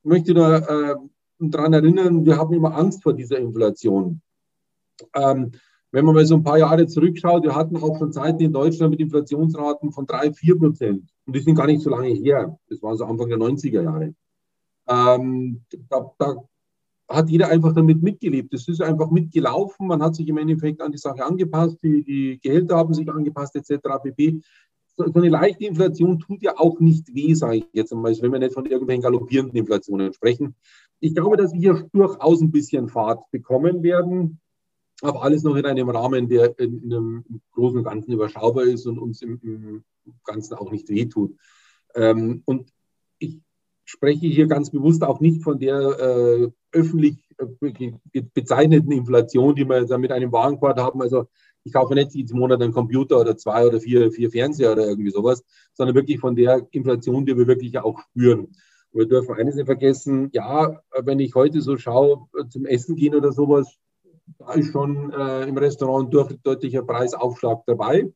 möchte 0.04 0.34
da 0.34 0.58
äh, 0.92 0.96
daran 1.40 1.74
erinnern, 1.74 2.26
wir 2.26 2.38
haben 2.38 2.54
immer 2.54 2.76
Angst 2.76 3.04
vor 3.04 3.14
dieser 3.14 3.38
Inflation. 3.38 4.22
Ähm, 5.14 5.52
wenn 5.94 6.06
man 6.06 6.16
mal 6.16 6.26
so 6.26 6.36
ein 6.36 6.44
paar 6.44 6.58
Jahre 6.58 6.88
zurückschaut, 6.88 7.44
wir 7.44 7.56
hatten 7.56 7.78
auch 7.78 8.00
schon 8.00 8.12
Zeiten 8.12 8.42
in 8.42 8.52
Deutschland 8.52 8.90
mit 8.90 9.00
Inflationsraten 9.00 9.92
von 9.92 10.08
3, 10.08 10.34
4 10.34 10.58
Prozent. 10.58 11.08
Und 11.26 11.36
die 11.36 11.40
sind 11.40 11.54
gar 11.54 11.68
nicht 11.68 11.82
so 11.82 11.92
lange 11.92 12.10
her. 12.10 12.58
Das 12.68 12.82
war 12.82 12.98
so 12.98 13.06
Anfang 13.06 13.30
der 13.30 13.38
90er 13.38 13.84
Jahre. 13.84 14.16
Ähm, 14.88 15.62
da, 15.90 16.12
da 16.18 16.36
hat 17.08 17.30
jeder 17.30 17.50
einfach 17.50 17.74
damit 17.74 18.02
mitgelebt. 18.02 18.52
Es 18.56 18.68
ist 18.68 18.82
einfach 18.82 19.12
mitgelaufen. 19.12 19.86
Man 19.86 20.02
hat 20.02 20.16
sich 20.16 20.28
im 20.28 20.38
Endeffekt 20.38 20.82
an 20.82 20.92
die 20.92 20.98
Sache 20.98 21.24
angepasst. 21.24 21.78
Die, 21.84 22.04
die 22.04 22.40
Gehälter 22.42 22.76
haben 22.76 22.96
sich 22.96 23.08
angepasst, 23.08 23.56
etc. 23.56 23.80
pp. 24.02 24.42
So, 24.96 25.06
so 25.06 25.20
eine 25.20 25.30
leichte 25.30 25.66
Inflation 25.66 26.18
tut 26.18 26.42
ja 26.42 26.58
auch 26.58 26.80
nicht 26.80 27.14
weh, 27.14 27.36
sage 27.36 27.58
ich 27.58 27.66
jetzt 27.72 27.94
einmal, 27.94 28.16
wenn 28.20 28.32
wir 28.32 28.40
nicht 28.40 28.54
von 28.54 28.66
irgendwelchen 28.66 29.04
galoppierenden 29.04 29.58
Inflationen 29.58 30.12
sprechen. 30.12 30.56
Ich 31.00 31.14
glaube, 31.14 31.38
dass 31.38 31.54
wir 31.54 31.88
durchaus 31.94 32.42
ein 32.42 32.52
bisschen 32.52 32.90
Fahrt 32.90 33.30
bekommen 33.30 33.84
werden, 33.84 34.40
aber 35.04 35.24
alles 35.24 35.44
noch 35.44 35.56
in 35.56 35.66
einem 35.66 35.90
Rahmen, 35.90 36.30
der 36.30 36.58
in, 36.60 36.84
in 36.84 36.94
einem 36.94 37.26
Großen 37.52 37.78
und 37.78 37.84
Ganzen 37.84 38.14
überschaubar 38.14 38.64
ist 38.64 38.86
und 38.88 39.00
uns 39.00 39.22
im, 39.22 39.40
im 39.44 39.84
Ganzen 40.24 40.56
auch 40.56 40.72
nicht 40.72 40.90
wehtut. 40.90 41.36
Ähm, 41.94 42.42
und 42.46 42.72
ich 43.20 43.42
spreche 43.84 44.28
hier 44.28 44.48
ganz 44.48 44.72
bewusst 44.72 45.04
auch 45.04 45.20
nicht 45.20 45.44
von 45.44 45.60
der 45.60 45.76
äh, 45.78 46.52
öffentlich 46.72 47.18
äh, 47.38 48.22
bezeichneten 48.34 48.92
Inflation, 48.92 49.56
die 49.56 49.68
wir 49.68 49.98
mit 49.98 50.12
einem 50.12 50.32
Warenkorb 50.32 50.80
haben. 50.80 51.02
Also 51.02 51.28
ich 51.66 51.74
kaufe 51.74 51.94
nicht 51.96 52.14
jeden 52.14 52.40
Monat 52.40 52.62
einen 52.62 52.74
Computer 52.74 53.20
oder 53.20 53.36
zwei 53.36 53.68
oder 53.68 53.82
vier, 53.82 54.12
vier 54.12 54.32
Fernseher 54.32 54.72
oder 54.72 54.88
irgendwie 54.88 55.12
sowas, 55.12 55.44
sondern 55.74 55.96
wirklich 55.96 56.20
von 56.20 56.36
der 56.36 56.66
Inflation, 56.72 57.26
die 57.26 57.38
wir 57.38 57.48
wirklich 57.48 57.78
auch 57.78 58.00
spüren. 58.00 58.56
Und 58.92 59.00
wir 59.00 59.08
dürfen 59.08 59.36
eines 59.36 59.56
nicht 59.56 59.66
vergessen, 59.66 60.30
ja, 60.34 60.82
wenn 61.04 61.20
ich 61.20 61.36
heute 61.36 61.62
so 61.62 61.78
schaue, 61.78 62.28
zum 62.50 62.66
Essen 62.66 62.96
gehen 62.96 63.16
oder 63.16 63.32
sowas, 63.34 63.80
da 64.38 64.54
ist 64.54 64.72
schon 64.72 65.12
äh, 65.12 65.44
im 65.44 65.58
Restaurant 65.58 66.14
ein 66.14 66.40
deutlicher 66.44 66.84
Preisaufschlag 66.84 67.64
dabei. 67.66 68.12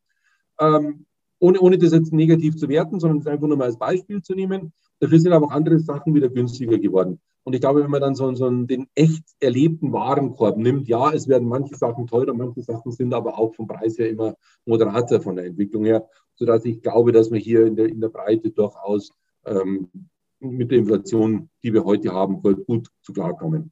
Ähm, 0.59 1.05
ohne, 1.39 1.59
ohne 1.59 1.77
das 1.77 1.91
jetzt 1.91 2.13
negativ 2.13 2.57
zu 2.57 2.67
werten, 2.67 2.99
sondern 2.99 3.19
es 3.19 3.27
einfach 3.27 3.47
nur 3.47 3.57
mal 3.57 3.65
als 3.65 3.77
Beispiel 3.77 4.21
zu 4.21 4.33
nehmen. 4.33 4.73
Dafür 4.99 5.19
sind 5.19 5.33
aber 5.33 5.47
auch 5.47 5.51
andere 5.51 5.79
Sachen 5.79 6.15
wieder 6.15 6.29
günstiger 6.29 6.79
geworden. 6.79 7.19
Und 7.43 7.53
ich 7.53 7.61
glaube, 7.61 7.83
wenn 7.83 7.91
man 7.91 8.01
dann 8.01 8.15
so, 8.15 8.33
so 8.33 8.49
den 8.49 8.87
echt 8.93 9.23
erlebten 9.39 9.93
Warenkorb 9.93 10.57
nimmt, 10.57 10.87
ja, 10.87 11.13
es 11.13 11.27
werden 11.27 11.47
manche 11.47 11.75
Sachen 11.75 12.07
teurer, 12.07 12.33
manche 12.33 12.61
Sachen 12.61 12.91
sind 12.91 13.13
aber 13.13 13.37
auch 13.37 13.53
vom 13.55 13.67
Preis 13.67 13.97
her 13.97 14.09
immer 14.09 14.35
moderater 14.65 15.21
von 15.21 15.37
der 15.37 15.45
Entwicklung 15.45 15.85
her, 15.85 16.09
sodass 16.35 16.65
ich 16.65 16.81
glaube, 16.81 17.13
dass 17.13 17.31
wir 17.31 17.39
hier 17.39 17.65
in 17.65 17.75
der, 17.75 17.87
in 17.87 18.01
der 18.01 18.09
Breite 18.09 18.49
durchaus 18.49 19.13
ähm, 19.45 19.89
mit 20.39 20.71
der 20.71 20.79
Inflation, 20.79 21.49
die 21.63 21.73
wir 21.73 21.85
heute 21.85 22.11
haben, 22.11 22.41
gut 22.41 22.89
zu 23.01 23.13
klarkommen. 23.13 23.71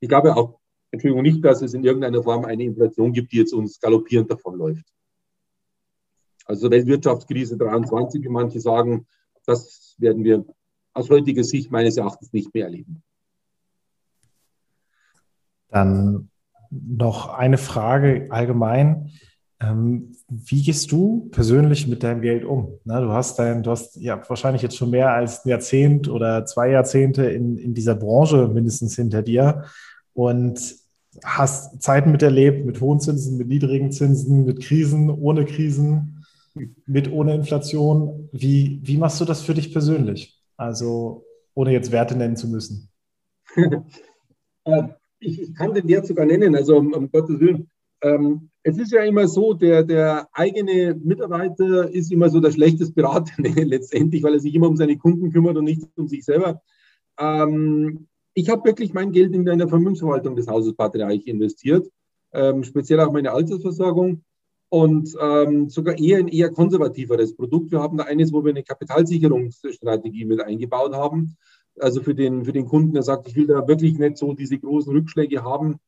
Ich 0.00 0.08
glaube 0.08 0.34
auch, 0.36 0.58
Entschuldigung, 0.94 1.22
nicht, 1.22 1.44
dass 1.44 1.62
es 1.62 1.74
in 1.74 1.84
irgendeiner 1.84 2.22
Form 2.22 2.44
eine 2.44 2.64
Inflation 2.64 3.12
gibt, 3.12 3.32
die 3.32 3.38
jetzt 3.38 3.52
uns 3.52 3.78
galoppierend 3.78 4.30
davonläuft. 4.30 4.84
Also 6.46 6.70
Weltwirtschaftskrise 6.70 7.56
23, 7.56 8.22
wie 8.22 8.28
manche 8.28 8.60
sagen, 8.60 9.06
das 9.46 9.94
werden 9.98 10.24
wir 10.24 10.44
aus 10.92 11.10
heutiger 11.10 11.44
Sicht 11.44 11.70
meines 11.70 11.96
Erachtens 11.96 12.32
nicht 12.32 12.52
mehr 12.54 12.64
erleben. 12.64 13.02
Dann 15.68 16.30
noch 16.70 17.28
eine 17.28 17.58
Frage 17.58 18.28
allgemein. 18.30 19.10
Ähm, 19.60 20.12
wie 20.28 20.62
gehst 20.62 20.92
du 20.92 21.28
persönlich 21.30 21.86
mit 21.86 22.02
deinem 22.02 22.20
Geld 22.20 22.44
um? 22.44 22.78
Du 22.84 23.12
hast 23.12 23.38
dein, 23.38 23.62
du 23.62 23.70
hast 23.70 23.96
ja 23.96 24.20
wahrscheinlich 24.28 24.62
jetzt 24.62 24.76
schon 24.76 24.90
mehr 24.90 25.12
als 25.12 25.44
ein 25.44 25.48
Jahrzehnt 25.48 26.08
oder 26.08 26.44
zwei 26.44 26.70
Jahrzehnte 26.70 27.26
in, 27.26 27.56
in 27.56 27.74
dieser 27.74 27.94
Branche 27.94 28.48
mindestens 28.48 28.96
hinter 28.96 29.22
dir 29.22 29.64
und 30.12 30.76
hast 31.22 31.82
Zeiten 31.82 32.10
miterlebt 32.10 32.64
mit 32.64 32.80
hohen 32.80 33.00
Zinsen, 33.00 33.36
mit 33.36 33.48
niedrigen 33.48 33.92
Zinsen, 33.92 34.44
mit 34.44 34.60
Krisen, 34.60 35.10
ohne 35.10 35.44
Krisen, 35.44 36.24
mit 36.86 37.10
ohne 37.10 37.34
Inflation. 37.34 38.28
Wie, 38.32 38.80
wie 38.82 38.96
machst 38.96 39.20
du 39.20 39.24
das 39.24 39.42
für 39.42 39.54
dich 39.54 39.72
persönlich? 39.72 40.40
Also 40.56 41.24
ohne 41.54 41.72
jetzt 41.72 41.92
Werte 41.92 42.16
nennen 42.16 42.36
zu 42.36 42.48
müssen. 42.48 42.90
Äh, 44.66 44.84
ich, 45.18 45.42
ich, 45.42 45.54
kann 45.54 45.74
den 45.74 45.86
Wert 45.88 46.06
sogar 46.06 46.24
nennen, 46.24 46.56
also 46.56 46.78
um, 46.78 46.94
um 46.94 47.10
Gottes 47.10 47.38
Willen. 47.38 47.68
Ähm, 48.00 48.48
es 48.62 48.78
ist 48.78 48.92
ja 48.92 49.02
immer 49.02 49.28
so, 49.28 49.52
der, 49.52 49.82
der 49.82 50.26
eigene 50.32 50.94
Mitarbeiter 50.94 51.90
ist 51.90 52.10
immer 52.10 52.30
so 52.30 52.40
der 52.40 52.50
schlechteste 52.50 52.94
Berater 52.94 53.34
letztendlich, 53.42 54.22
weil 54.22 54.32
er 54.32 54.40
sich 54.40 54.54
immer 54.54 54.68
um 54.68 54.76
seine 54.78 54.96
Kunden 54.96 55.30
kümmert 55.30 55.58
und 55.58 55.64
nicht 55.64 55.82
um 55.96 56.08
sich 56.08 56.24
selber. 56.24 56.62
Ähm, 57.18 58.08
ich 58.34 58.50
habe 58.50 58.64
wirklich 58.64 58.92
mein 58.92 59.12
Geld 59.12 59.32
in 59.34 59.44
der 59.44 59.68
Vermögensverwaltung 59.68 60.36
des 60.36 60.48
Hauses 60.48 60.74
Patriarch 60.74 61.26
investiert, 61.26 61.88
ähm, 62.32 62.64
speziell 62.64 63.00
auch 63.00 63.12
meine 63.12 63.32
Altersversorgung 63.32 64.24
und 64.68 65.16
ähm, 65.20 65.68
sogar 65.68 65.96
eher 65.98 66.18
ein 66.18 66.28
eher 66.28 66.50
konservativeres 66.50 67.36
Produkt. 67.36 67.70
Wir 67.70 67.80
haben 67.80 67.96
da 67.96 68.04
eines, 68.04 68.32
wo 68.32 68.44
wir 68.44 68.50
eine 68.50 68.64
Kapitalsicherungsstrategie 68.64 70.24
mit 70.24 70.40
eingebaut 70.40 70.94
haben. 70.94 71.36
Also 71.78 72.02
für 72.02 72.14
den, 72.14 72.44
für 72.44 72.52
den 72.52 72.66
Kunden, 72.66 72.92
der 72.92 73.04
sagt, 73.04 73.28
ich 73.28 73.36
will 73.36 73.46
da 73.46 73.66
wirklich 73.68 73.98
nicht 73.98 74.16
so 74.16 74.32
diese 74.34 74.58
großen 74.58 74.92
Rückschläge 74.92 75.44
haben. 75.44 75.78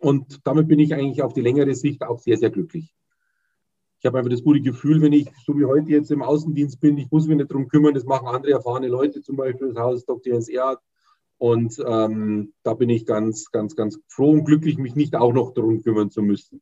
Und 0.00 0.40
damit 0.44 0.68
bin 0.68 0.80
ich 0.80 0.94
eigentlich 0.94 1.22
auf 1.22 1.32
die 1.32 1.40
längere 1.40 1.74
Sicht 1.74 2.02
auch 2.02 2.18
sehr, 2.18 2.38
sehr 2.38 2.50
glücklich. 2.50 2.92
Ich 4.00 4.06
habe 4.06 4.18
einfach 4.18 4.30
das 4.30 4.44
gute 4.44 4.60
Gefühl, 4.60 5.00
wenn 5.02 5.12
ich, 5.12 5.28
so 5.44 5.58
wie 5.58 5.64
heute 5.64 5.90
jetzt 5.90 6.12
im 6.12 6.22
Außendienst 6.22 6.80
bin, 6.80 6.98
ich 6.98 7.10
muss 7.10 7.26
mich 7.26 7.36
nicht 7.36 7.50
darum 7.50 7.66
kümmern, 7.66 7.94
das 7.94 8.04
machen 8.04 8.28
andere 8.28 8.52
erfahrene 8.52 8.86
Leute, 8.86 9.22
zum 9.22 9.36
Beispiel 9.36 9.68
das 9.68 9.76
Haus 9.76 10.04
Dr. 10.04 10.32
Jens 10.32 10.48
Erhard, 10.48 10.80
und 11.38 11.78
ähm, 11.86 12.52
da 12.64 12.74
bin 12.74 12.90
ich 12.90 13.06
ganz, 13.06 13.50
ganz, 13.50 13.76
ganz 13.76 13.98
froh 14.08 14.32
und 14.32 14.44
glücklich, 14.44 14.76
mich 14.76 14.96
nicht 14.96 15.14
auch 15.14 15.32
noch 15.32 15.54
darum 15.54 15.82
kümmern 15.82 16.10
zu 16.10 16.20
müssen. 16.20 16.60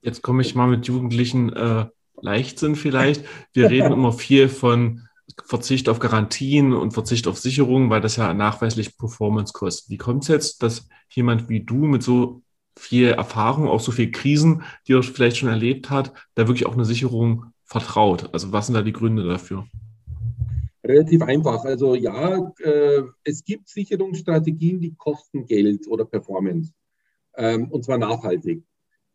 Jetzt 0.00 0.22
komme 0.22 0.40
ich 0.40 0.54
mal 0.54 0.66
mit 0.66 0.86
Jugendlichen 0.86 1.52
äh, 1.52 1.86
Leichtsinn 2.22 2.74
vielleicht. 2.74 3.24
Wir 3.52 3.68
reden 3.68 3.92
immer 3.92 4.12
viel 4.12 4.48
von 4.48 5.06
Verzicht 5.44 5.88
auf 5.90 5.98
Garantien 5.98 6.72
und 6.72 6.92
Verzicht 6.92 7.26
auf 7.26 7.38
Sicherungen, 7.38 7.90
weil 7.90 8.00
das 8.00 8.16
ja 8.16 8.32
nachweislich 8.32 8.96
Performance 8.96 9.52
kostet. 9.52 9.90
Wie 9.90 9.98
kommt 9.98 10.22
es 10.22 10.28
jetzt, 10.28 10.62
dass 10.62 10.88
jemand 11.10 11.50
wie 11.50 11.60
du 11.60 11.74
mit 11.74 12.02
so 12.02 12.42
viel 12.76 13.08
Erfahrung, 13.08 13.68
auch 13.68 13.80
so 13.80 13.92
viel 13.92 14.10
Krisen, 14.10 14.62
die 14.88 14.94
er 14.94 15.02
vielleicht 15.02 15.36
schon 15.36 15.50
erlebt 15.50 15.90
hat, 15.90 16.12
da 16.34 16.48
wirklich 16.48 16.66
auch 16.66 16.74
eine 16.74 16.86
Sicherung 16.86 17.46
vertraut? 17.64 18.32
Also 18.32 18.52
was 18.52 18.66
sind 18.66 18.74
da 18.74 18.82
die 18.82 18.92
Gründe 18.92 19.24
dafür? 19.24 19.66
Relativ 20.90 21.22
einfach. 21.22 21.64
Also 21.64 21.94
ja, 21.94 22.52
äh, 22.58 23.02
es 23.22 23.44
gibt 23.44 23.68
Sicherungsstrategien, 23.68 24.80
die 24.80 24.94
kosten 24.96 25.46
Geld 25.46 25.86
oder 25.86 26.04
Performance. 26.04 26.72
Ähm, 27.36 27.70
und 27.70 27.84
zwar 27.84 27.96
nachhaltig. 27.98 28.64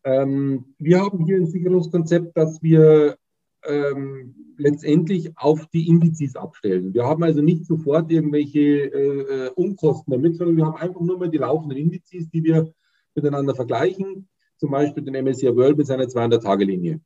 Ähm, 0.02 0.74
wir 0.78 1.00
haben 1.00 1.26
hier 1.26 1.36
ein 1.36 1.46
Sicherungskonzept, 1.46 2.34
das 2.34 2.62
wir 2.62 3.18
ähm, 3.66 4.54
letztendlich 4.56 5.36
auf 5.36 5.66
die 5.66 5.86
Indizes 5.88 6.34
abstellen. 6.34 6.94
Wir 6.94 7.04
haben 7.04 7.22
also 7.22 7.42
nicht 7.42 7.66
sofort 7.66 8.10
irgendwelche 8.10 8.60
äh, 8.60 9.50
Umkosten 9.54 10.12
damit, 10.12 10.36
sondern 10.36 10.56
wir 10.56 10.64
haben 10.64 10.76
einfach 10.76 11.02
nur 11.02 11.18
mal 11.18 11.28
die 11.28 11.38
laufenden 11.38 11.76
Indizes, 11.76 12.30
die 12.30 12.42
wir 12.42 12.72
miteinander 13.14 13.54
vergleichen. 13.54 14.28
Zum 14.56 14.70
Beispiel 14.70 15.04
den 15.04 15.22
MSCI 15.22 15.54
World 15.54 15.76
mit 15.76 15.86
seiner 15.86 16.04
200-Tage-Linie. 16.04 17.00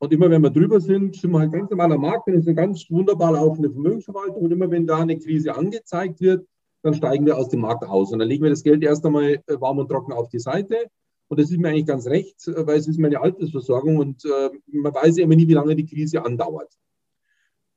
Und 0.00 0.12
immer 0.14 0.30
wenn 0.30 0.42
wir 0.42 0.50
drüber 0.50 0.80
sind, 0.80 1.14
sind 1.14 1.30
wir 1.30 1.40
halt 1.40 1.52
ganz 1.52 1.70
normal 1.70 1.92
am 1.92 2.00
Markt, 2.00 2.26
dann 2.26 2.34
ist 2.34 2.46
eine 2.46 2.54
ganz 2.54 2.90
wunderbar 2.90 3.32
laufende 3.32 3.70
Vermögensverwaltung. 3.70 4.42
Und 4.42 4.50
immer 4.50 4.70
wenn 4.70 4.86
da 4.86 4.98
eine 4.98 5.18
Krise 5.18 5.54
angezeigt 5.54 6.22
wird, 6.22 6.46
dann 6.82 6.94
steigen 6.94 7.26
wir 7.26 7.36
aus 7.36 7.50
dem 7.50 7.60
Markt 7.60 7.84
aus. 7.84 8.10
Und 8.10 8.18
dann 8.18 8.28
legen 8.28 8.42
wir 8.42 8.48
das 8.48 8.62
Geld 8.62 8.82
erst 8.82 9.04
einmal 9.04 9.42
äh, 9.46 9.60
warm 9.60 9.78
und 9.78 9.88
trocken 9.88 10.14
auf 10.14 10.30
die 10.30 10.38
Seite. 10.38 10.86
Und 11.28 11.38
das 11.38 11.50
ist 11.50 11.58
mir 11.58 11.68
eigentlich 11.68 11.84
ganz 11.84 12.06
recht, 12.06 12.48
äh, 12.48 12.66
weil 12.66 12.78
es 12.78 12.88
ist 12.88 12.98
meine 12.98 13.20
Altersversorgung 13.20 13.98
und 13.98 14.24
äh, 14.24 14.50
man 14.72 14.94
weiß 14.94 15.18
ja 15.18 15.24
immer 15.24 15.36
nie, 15.36 15.46
wie 15.46 15.52
lange 15.52 15.76
die 15.76 15.84
Krise 15.84 16.24
andauert. 16.24 16.72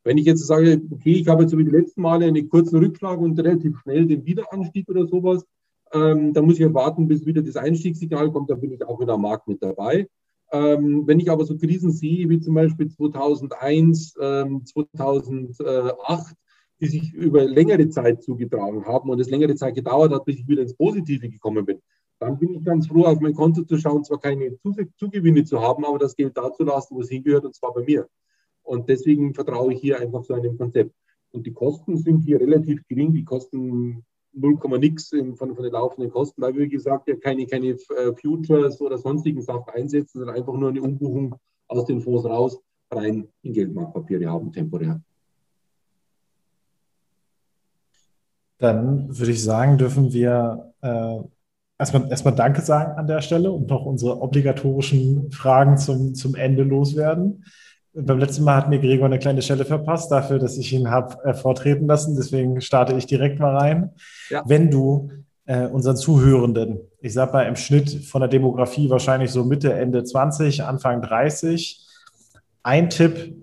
Wenn 0.05 0.17
ich 0.17 0.25
jetzt 0.25 0.47
sage, 0.47 0.81
okay, 0.91 1.15
ich 1.15 1.27
habe 1.27 1.43
jetzt 1.43 1.51
so 1.51 1.57
wie 1.57 1.65
die 1.65 1.71
letzten 1.71 2.01
Male 2.03 2.25
einen 2.25 2.47
kurzen 2.47 2.79
Rückschlag 2.79 3.19
und 3.19 3.37
relativ 3.37 3.77
schnell 3.79 4.05
den 4.05 4.25
Wiederanstieg 4.25 4.87
oder 4.87 5.05
sowas, 5.07 5.45
ähm, 5.91 6.31
dann 6.31 6.45
muss 6.45 6.57
ich 6.57 6.73
warten, 6.73 7.05
bis 7.05 7.25
wieder 7.25 7.41
das 7.41 7.57
Einstiegssignal 7.57 8.31
kommt, 8.31 8.49
dann 8.49 8.61
bin 8.61 8.71
ich 8.71 8.83
auch 8.85 8.99
wieder 9.01 9.13
am 9.13 9.23
Markt 9.23 9.47
mit 9.49 9.61
dabei. 9.61 10.07
Ähm, 10.53 11.07
wenn 11.07 11.19
ich 11.19 11.31
aber 11.31 11.45
so 11.45 11.57
Krisen 11.57 11.91
sehe, 11.91 12.29
wie 12.29 12.39
zum 12.39 12.53
Beispiel 12.53 12.87
2001, 12.87 14.15
ähm, 14.21 14.63
2008, 14.63 16.35
die 16.79 16.87
sich 16.87 17.11
über 17.13 17.43
längere 17.43 17.89
Zeit 17.89 18.21
zugetragen 18.21 18.85
haben 18.85 19.09
und 19.09 19.19
es 19.19 19.31
längere 19.31 19.55
Zeit 19.55 19.73
gedauert 19.73 20.13
hat, 20.13 20.25
bis 20.25 20.37
ich 20.37 20.47
wieder 20.47 20.61
ins 20.61 20.75
Positive 20.75 21.27
gekommen 21.27 21.65
bin, 21.65 21.81
dann 22.19 22.37
bin 22.37 22.53
ich 22.53 22.63
ganz 22.63 22.87
froh, 22.87 23.05
auf 23.05 23.19
mein 23.19 23.33
Konto 23.33 23.63
zu 23.63 23.77
schauen, 23.77 24.03
zwar 24.03 24.19
keine 24.19 24.55
Zugewinne 24.97 25.43
zu 25.43 25.59
haben, 25.59 25.85
aber 25.85 25.97
das 25.97 26.15
Geld 26.15 26.37
da 26.37 26.53
zu 26.53 26.63
lassen, 26.63 26.95
wo 26.95 27.01
es 27.01 27.09
hingehört, 27.09 27.45
und 27.45 27.55
zwar 27.55 27.73
bei 27.73 27.83
mir. 27.83 28.07
Und 28.61 28.87
deswegen 28.89 29.33
vertraue 29.33 29.73
ich 29.73 29.81
hier 29.81 29.99
einfach 29.99 30.23
so 30.23 30.35
einem 30.35 30.57
Konzept. 30.57 30.93
Und 31.31 31.47
die 31.47 31.53
Kosten 31.53 31.97
sind 31.97 32.21
hier 32.21 32.39
relativ 32.39 32.87
gering. 32.87 33.11
Die 33.11 33.25
kosten 33.25 34.05
0, 34.33 34.59
nix 34.79 35.09
von, 35.09 35.35
von 35.55 35.63
den 35.63 35.71
laufenden 35.71 36.11
Kosten, 36.11 36.41
weil 36.41 36.53
wir, 36.53 36.61
wie 36.61 36.69
gesagt, 36.69 37.07
ja 37.07 37.15
keine, 37.15 37.45
keine 37.45 37.69
äh, 37.69 38.13
Futures 38.19 38.81
oder 38.81 38.97
sonstigen 38.97 39.41
Sachen 39.41 39.73
einsetzen, 39.73 40.19
sondern 40.19 40.35
einfach 40.35 40.53
nur 40.53 40.69
eine 40.69 40.81
Umbuchung 40.81 41.35
aus 41.67 41.85
den 41.85 42.01
Fonds 42.01 42.25
raus, 42.25 42.59
rein 42.91 43.27
in 43.41 43.53
Geldmarktpapiere 43.53 44.25
haben, 44.25 44.51
temporär. 44.51 45.01
Dann 48.57 49.07
würde 49.17 49.31
ich 49.31 49.43
sagen, 49.43 49.77
dürfen 49.77 50.13
wir 50.13 50.73
äh, 50.81 51.19
erstmal, 51.77 52.09
erstmal 52.09 52.35
Danke 52.35 52.61
sagen 52.61 52.97
an 52.97 53.07
der 53.07 53.21
Stelle 53.21 53.51
und 53.51 53.67
noch 53.67 53.85
unsere 53.85 54.21
obligatorischen 54.21 55.31
Fragen 55.31 55.77
zum, 55.77 56.15
zum 56.15 56.35
Ende 56.35 56.63
loswerden. 56.63 57.43
Beim 57.95 58.17
letzten 58.17 58.43
Mal 58.43 58.55
hat 58.55 58.69
mir 58.69 58.79
Gregor 58.79 59.05
eine 59.05 59.19
kleine 59.19 59.41
Stelle 59.41 59.65
verpasst 59.65 60.11
dafür, 60.11 60.39
dass 60.39 60.57
ich 60.57 60.73
ihn 60.73 60.89
habe 60.89 61.23
äh, 61.25 61.33
vortreten 61.33 61.87
lassen. 61.87 62.15
Deswegen 62.15 62.59
starte 62.59 62.95
ich 62.95 63.05
direkt 63.05 63.39
mal 63.39 63.55
rein. 63.55 63.91
Ja. 64.29 64.43
Wenn 64.47 64.71
du 64.71 65.11
äh, 65.45 65.67
unseren 65.67 65.95
Zuhörenden, 65.95 66.79
ich 67.01 67.13
sag 67.13 67.33
mal 67.33 67.43
im 67.43 67.55
Schnitt 67.55 68.05
von 68.05 68.21
der 68.21 68.29
Demografie 68.29 68.89
wahrscheinlich 68.89 69.31
so 69.31 69.43
Mitte, 69.43 69.73
Ende 69.73 70.03
20, 70.03 70.63
Anfang 70.63 71.01
30, 71.01 71.87
ein 72.63 72.89
Tipp 72.89 73.35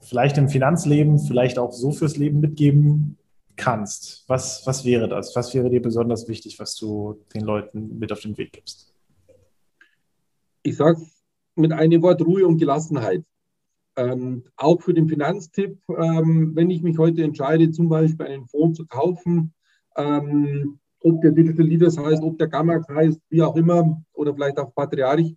vielleicht 0.00 0.38
im 0.38 0.48
Finanzleben, 0.48 1.18
vielleicht 1.18 1.58
auch 1.58 1.72
so 1.72 1.92
fürs 1.92 2.16
Leben 2.16 2.40
mitgeben 2.40 3.18
kannst, 3.56 4.24
was, 4.28 4.66
was 4.66 4.84
wäre 4.84 5.08
das? 5.08 5.36
Was 5.36 5.54
wäre 5.54 5.68
dir 5.68 5.82
besonders 5.82 6.28
wichtig, 6.28 6.58
was 6.58 6.76
du 6.76 7.20
den 7.34 7.42
Leuten 7.42 7.98
mit 7.98 8.12
auf 8.12 8.20
den 8.20 8.36
Weg 8.38 8.52
gibst? 8.52 8.92
Ich 10.62 10.76
sage 10.76 11.00
mit 11.54 11.72
einem 11.72 12.02
Wort 12.02 12.22
Ruhe 12.22 12.46
und 12.46 12.58
Gelassenheit. 12.58 13.24
Ähm, 13.96 14.44
auch 14.56 14.80
für 14.80 14.94
den 14.94 15.08
Finanztipp, 15.08 15.78
ähm, 15.88 16.52
wenn 16.54 16.70
ich 16.70 16.82
mich 16.82 16.96
heute 16.96 17.22
entscheide, 17.22 17.70
zum 17.70 17.88
Beispiel 17.88 18.26
einen 18.26 18.46
Fonds 18.46 18.78
zu 18.78 18.86
kaufen, 18.86 19.52
ähm, 19.96 20.78
ob 21.00 21.20
der 21.20 21.32
Digital 21.32 21.66
Leaders 21.66 21.98
heißt, 21.98 22.22
ob 22.22 22.38
der 22.38 22.48
Gamma 22.48 22.80
heißt, 22.88 23.20
wie 23.28 23.42
auch 23.42 23.56
immer, 23.56 24.02
oder 24.14 24.34
vielleicht 24.34 24.58
auch 24.58 24.74
Patriarch, 24.74 25.36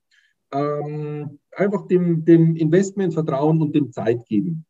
ähm, 0.54 1.40
einfach 1.52 1.88
dem, 1.88 2.24
dem 2.24 2.56
Investment 2.56 3.14
vertrauen 3.14 3.62
und 3.62 3.76
dem 3.76 3.92
Zeit 3.92 4.26
geben. 4.26 4.66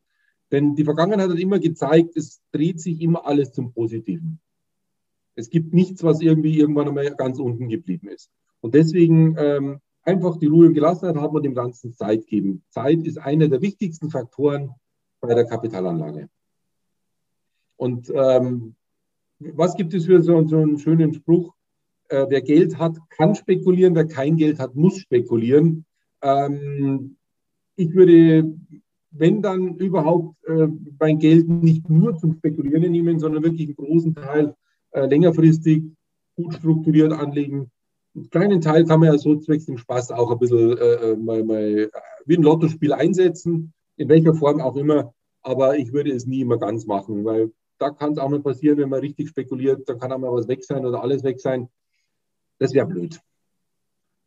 Denn 0.52 0.76
die 0.76 0.86
Vergangenheit 0.86 1.30
hat 1.30 1.40
immer 1.40 1.60
gezeigt, 1.60 2.16
es 2.16 2.42
dreht 2.52 2.80
sich 2.80 3.02
immer 3.02 3.26
alles 3.26 3.52
zum 3.52 3.74
Positiven. 3.74 4.40
Es 5.36 5.50
gibt 5.50 5.74
nichts, 5.74 6.04
was 6.04 6.22
irgendwie 6.22 6.58
irgendwann 6.58 6.88
einmal 6.88 7.14
ganz 7.16 7.40
unten 7.40 7.68
geblieben 7.68 8.08
ist. 8.08 8.32
Und 8.62 8.74
deswegen 8.74 9.36
ähm, 9.38 9.80
einfach 10.06 10.38
die 10.38 10.48
Ruhe 10.48 10.68
und 10.68 10.74
Gelassenheit 10.74 11.16
haben 11.16 11.36
und 11.36 11.44
dem 11.44 11.56
Ganzen 11.56 11.94
Zeit 11.94 12.28
geben. 12.28 12.64
Zeit 12.70 13.04
ist 13.04 13.18
einer 13.18 13.48
der 13.48 13.62
wichtigsten 13.62 14.10
Faktoren 14.10 14.72
bei 15.20 15.34
der 15.34 15.46
Kapitalanlage. 15.46 16.30
Und 17.78 18.12
ähm, 18.16 18.76
was 19.40 19.76
gibt 19.76 19.94
es 19.94 20.06
für 20.06 20.22
so, 20.22 20.48
so 20.48 20.58
einen 20.58 20.80
schönen 20.80 21.14
Spruch? 21.14 21.54
Äh, 22.08 22.28
wer 22.30 22.42
Geld 22.42 22.78
hat, 22.78 22.98
kann 23.10 23.36
spekulieren, 23.36 23.96
wer 23.96 24.08
kein 24.08 24.38
Geld 24.38 24.60
hat, 24.60 24.76
muss 24.76 25.00
spekulieren. 25.00 25.86
Ähm, 26.22 27.18
ich 27.76 27.94
würde, 27.94 28.56
wenn 29.12 29.42
dann 29.42 29.76
überhaupt, 29.76 30.38
äh, 30.46 30.68
mein 31.00 31.20
Geld 31.20 31.50
nicht 31.50 31.90
nur 31.90 32.16
zum 32.16 32.36
Spekulieren 32.36 32.92
nehmen, 32.92 33.20
sondern 33.20 33.44
wirklich 33.44 33.68
einen 33.68 33.76
großen 33.76 34.16
Teil 34.16 34.56
äh, 34.92 35.08
längerfristig 35.08 35.84
gut 36.36 36.54
strukturiert 36.54 37.12
anlegen, 37.12 37.72
einen 38.16 38.30
kleinen 38.30 38.62
Teil 38.62 38.86
kann 38.86 39.00
man 39.00 39.12
ja 39.12 39.18
so 39.18 39.36
zwecks 39.38 39.66
dem 39.66 39.78
Spaß 39.78 40.12
auch 40.12 40.32
ein 40.32 40.40
bisschen 40.40 40.78
äh, 40.78 41.12
äh, 41.12 41.16
mal, 41.16 41.44
mal 41.44 41.90
wie 42.26 42.38
ein 42.38 42.44
Lottospiel 42.44 42.94
einsetzen, 42.94 43.74
in 43.98 44.10
welcher 44.10 44.34
Form 44.34 44.62
auch 44.62 44.76
immer. 44.76 45.14
Aber 45.42 45.78
ich 45.78 45.94
würde 45.94 46.12
es 46.12 46.26
nie 46.26 46.42
immer 46.42 46.58
ganz 46.58 46.86
machen, 46.86 47.26
weil 47.26 47.52
da 47.78 47.90
kann 47.90 48.14
es 48.14 48.18
auch 48.18 48.30
mal 48.30 48.42
passieren, 48.42 48.78
wenn 48.78 48.90
man 48.90 49.02
richtig 49.02 49.30
spekuliert, 49.30 49.88
da 49.88 49.96
kann 49.96 50.12
auch 50.12 50.18
mal 50.18 50.32
was 50.32 50.48
weg 50.48 50.64
sein 50.64 50.86
oder 50.86 51.02
alles 51.02 51.24
weg 51.24 51.40
sein. 51.40 51.70
Das 52.58 52.74
wäre 52.74 52.88
blöd. 52.88 53.20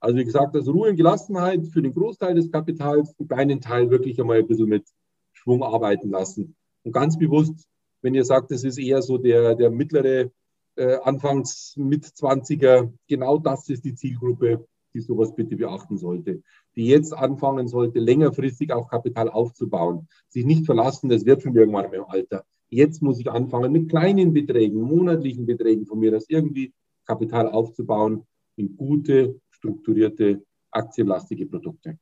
Also 0.01 0.17
wie 0.17 0.25
gesagt, 0.25 0.55
also 0.55 0.71
Ruhe 0.73 0.91
und 0.91 0.97
Gelassenheit 0.97 1.67
für 1.67 1.83
den 1.83 1.95
Großteil 1.95 2.35
des 2.35 2.53
Kapitals, 2.53 3.17
den 3.17 3.27
kleinen 3.27 3.61
Teil 3.61 3.91
wirklich 3.91 4.21
einmal 4.21 4.39
ein 4.39 4.47
bisschen 4.47 4.69
mit 4.69 4.85
Schwung 5.33 5.63
arbeiten 5.63 6.11
lassen. 6.11 6.55
Und 6.85 6.93
ganz 6.93 7.19
bewusst, 7.19 7.67
wenn 8.03 8.15
ihr 8.15 8.25
sagt, 8.25 8.51
das 8.51 8.65
ist 8.65 8.79
eher 8.79 9.03
so 9.03 9.19
der, 9.19 9.55
der 9.55 9.71
mittlere 9.71 10.31
äh, 10.79 10.99
Anfangs 11.03 11.75
mit 11.77 12.05
20er, 12.05 12.93
genau 13.09 13.39
das 13.39 13.69
ist 13.69 13.85
die 13.85 13.95
Zielgruppe, 13.95 14.67
die 14.95 15.01
sowas 15.01 15.35
bitte 15.35 15.57
beachten 15.57 15.99
sollte. 15.99 16.43
Die 16.77 16.87
jetzt 16.87 17.13
anfangen 17.13 17.69
sollte, 17.69 17.99
längerfristig 17.99 18.73
auch 18.73 18.89
Kapital 18.89 19.29
aufzubauen. 19.29 20.09
Sich 20.29 20.45
nicht 20.45 20.67
verlassen, 20.67 21.09
das 21.09 21.27
wird 21.27 21.43
schon 21.43 21.57
irgendwann 21.57 21.93
im 21.93 22.05
Alter. 22.05 22.45
Jetzt 22.71 23.03
muss 23.03 23.19
ich 23.19 23.31
anfangen, 23.31 23.73
mit 23.73 23.89
kleinen 23.89 24.33
Beträgen, 24.33 24.81
monatlichen 24.81 25.47
Beträgen 25.47 25.85
von 25.87 25.99
mir, 25.99 26.11
das 26.11 26.27
irgendwie 26.29 26.73
Kapital 27.07 27.49
aufzubauen 27.49 28.25
in 28.57 28.77
gute, 28.77 29.41
strukturierte, 29.51 30.45
aktienlastige 30.71 31.47
Produkte. 31.47 31.99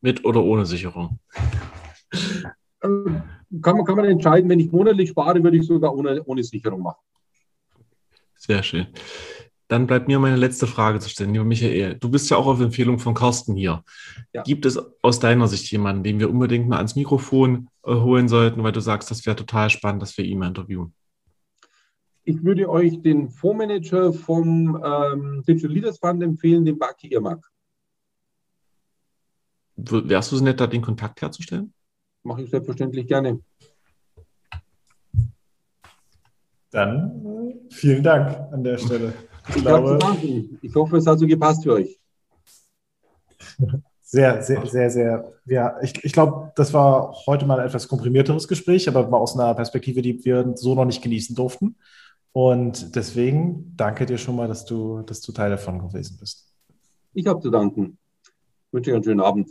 Mit 0.00 0.24
oder 0.24 0.42
ohne 0.42 0.66
Sicherung? 0.66 1.18
Ähm, 2.82 3.22
kann 3.60 3.76
man, 3.76 3.84
kann 3.84 3.96
man 3.96 4.06
entscheiden, 4.06 4.48
wenn 4.48 4.60
ich 4.60 4.72
monatlich 4.72 5.10
spare, 5.10 5.42
würde 5.42 5.56
ich 5.56 5.66
sogar 5.66 5.94
ohne, 5.94 6.22
ohne 6.24 6.42
Sicherung 6.42 6.82
machen. 6.82 7.00
Sehr 8.36 8.62
schön. 8.62 8.86
Dann 9.68 9.86
bleibt 9.86 10.08
mir 10.08 10.18
meine 10.18 10.36
letzte 10.36 10.66
Frage 10.66 10.98
zu 10.98 11.08
stellen, 11.08 11.32
lieber 11.32 11.44
Michael. 11.44 11.96
Du 11.98 12.10
bist 12.10 12.28
ja 12.28 12.36
auch 12.36 12.46
auf 12.46 12.60
Empfehlung 12.60 12.98
von 12.98 13.14
Carsten 13.14 13.54
hier. 13.54 13.82
Ja. 14.34 14.42
Gibt 14.42 14.66
es 14.66 14.78
aus 15.02 15.18
deiner 15.18 15.48
Sicht 15.48 15.70
jemanden, 15.70 16.02
den 16.02 16.18
wir 16.18 16.28
unbedingt 16.28 16.68
mal 16.68 16.76
ans 16.76 16.96
Mikrofon 16.96 17.68
äh, 17.84 17.94
holen 17.94 18.28
sollten, 18.28 18.62
weil 18.62 18.72
du 18.72 18.80
sagst, 18.80 19.10
das 19.10 19.24
wäre 19.24 19.36
total 19.36 19.70
spannend, 19.70 20.02
dass 20.02 20.18
wir 20.18 20.24
ihn 20.24 20.38
mal 20.38 20.48
interviewen? 20.48 20.92
Ich 22.24 22.44
würde 22.44 22.68
euch 22.68 23.00
den 23.00 23.30
Fondsmanager 23.30 24.12
vom 24.12 24.80
ähm, 24.84 25.42
Digital 25.46 25.70
Leaders 25.70 25.98
Fund 25.98 26.22
empfehlen, 26.22 26.64
den 26.64 26.78
Baki 26.78 27.08
Irmak. 27.08 27.50
Wärst 29.76 30.32
du 30.32 30.36
so 30.36 30.44
nett, 30.44 30.60
da 30.60 30.66
den 30.66 30.82
Kontakt 30.82 31.22
herzustellen? 31.22 31.72
Mache 32.22 32.42
ich 32.42 32.50
selbstverständlich 32.50 33.06
gerne. 33.06 33.40
Dann 36.70 37.60
vielen 37.70 38.02
Dank 38.02 38.52
an 38.52 38.64
der 38.64 38.78
Stelle. 38.78 39.12
Ich, 39.48 39.56
ich, 39.56 39.62
glaube, 39.62 39.98
ich 40.62 40.74
hoffe, 40.74 40.96
es 40.96 41.06
hat 41.06 41.18
so 41.18 41.26
gepasst 41.26 41.64
für 41.64 41.74
euch. 41.74 41.98
Sehr, 44.04 44.42
sehr, 44.42 44.66
sehr, 44.66 44.90
sehr. 44.90 45.32
Ja, 45.46 45.80
ich, 45.80 46.04
ich 46.04 46.12
glaube, 46.12 46.52
das 46.54 46.74
war 46.74 47.14
heute 47.24 47.46
mal 47.46 47.58
ein 47.58 47.66
etwas 47.66 47.88
komprimierteres 47.88 48.46
Gespräch, 48.46 48.86
aber 48.86 49.08
mal 49.08 49.16
aus 49.16 49.34
einer 49.38 49.54
Perspektive, 49.54 50.02
die 50.02 50.22
wir 50.22 50.52
so 50.54 50.74
noch 50.74 50.84
nicht 50.84 51.00
genießen 51.00 51.34
durften. 51.34 51.76
Und 52.32 52.94
deswegen 52.94 53.72
danke 53.74 54.04
dir 54.04 54.18
schon 54.18 54.36
mal, 54.36 54.48
dass 54.48 54.66
du, 54.66 55.00
dass 55.00 55.22
du 55.22 55.32
Teil 55.32 55.48
davon 55.48 55.78
gewesen 55.78 56.18
bist. 56.20 56.52
Ich 57.14 57.26
habe 57.26 57.40
zu 57.40 57.50
danken. 57.50 57.96
Ich 58.22 58.72
wünsche 58.72 58.90
euch 58.90 58.96
einen 58.96 59.04
schönen 59.04 59.20
Abend. 59.20 59.48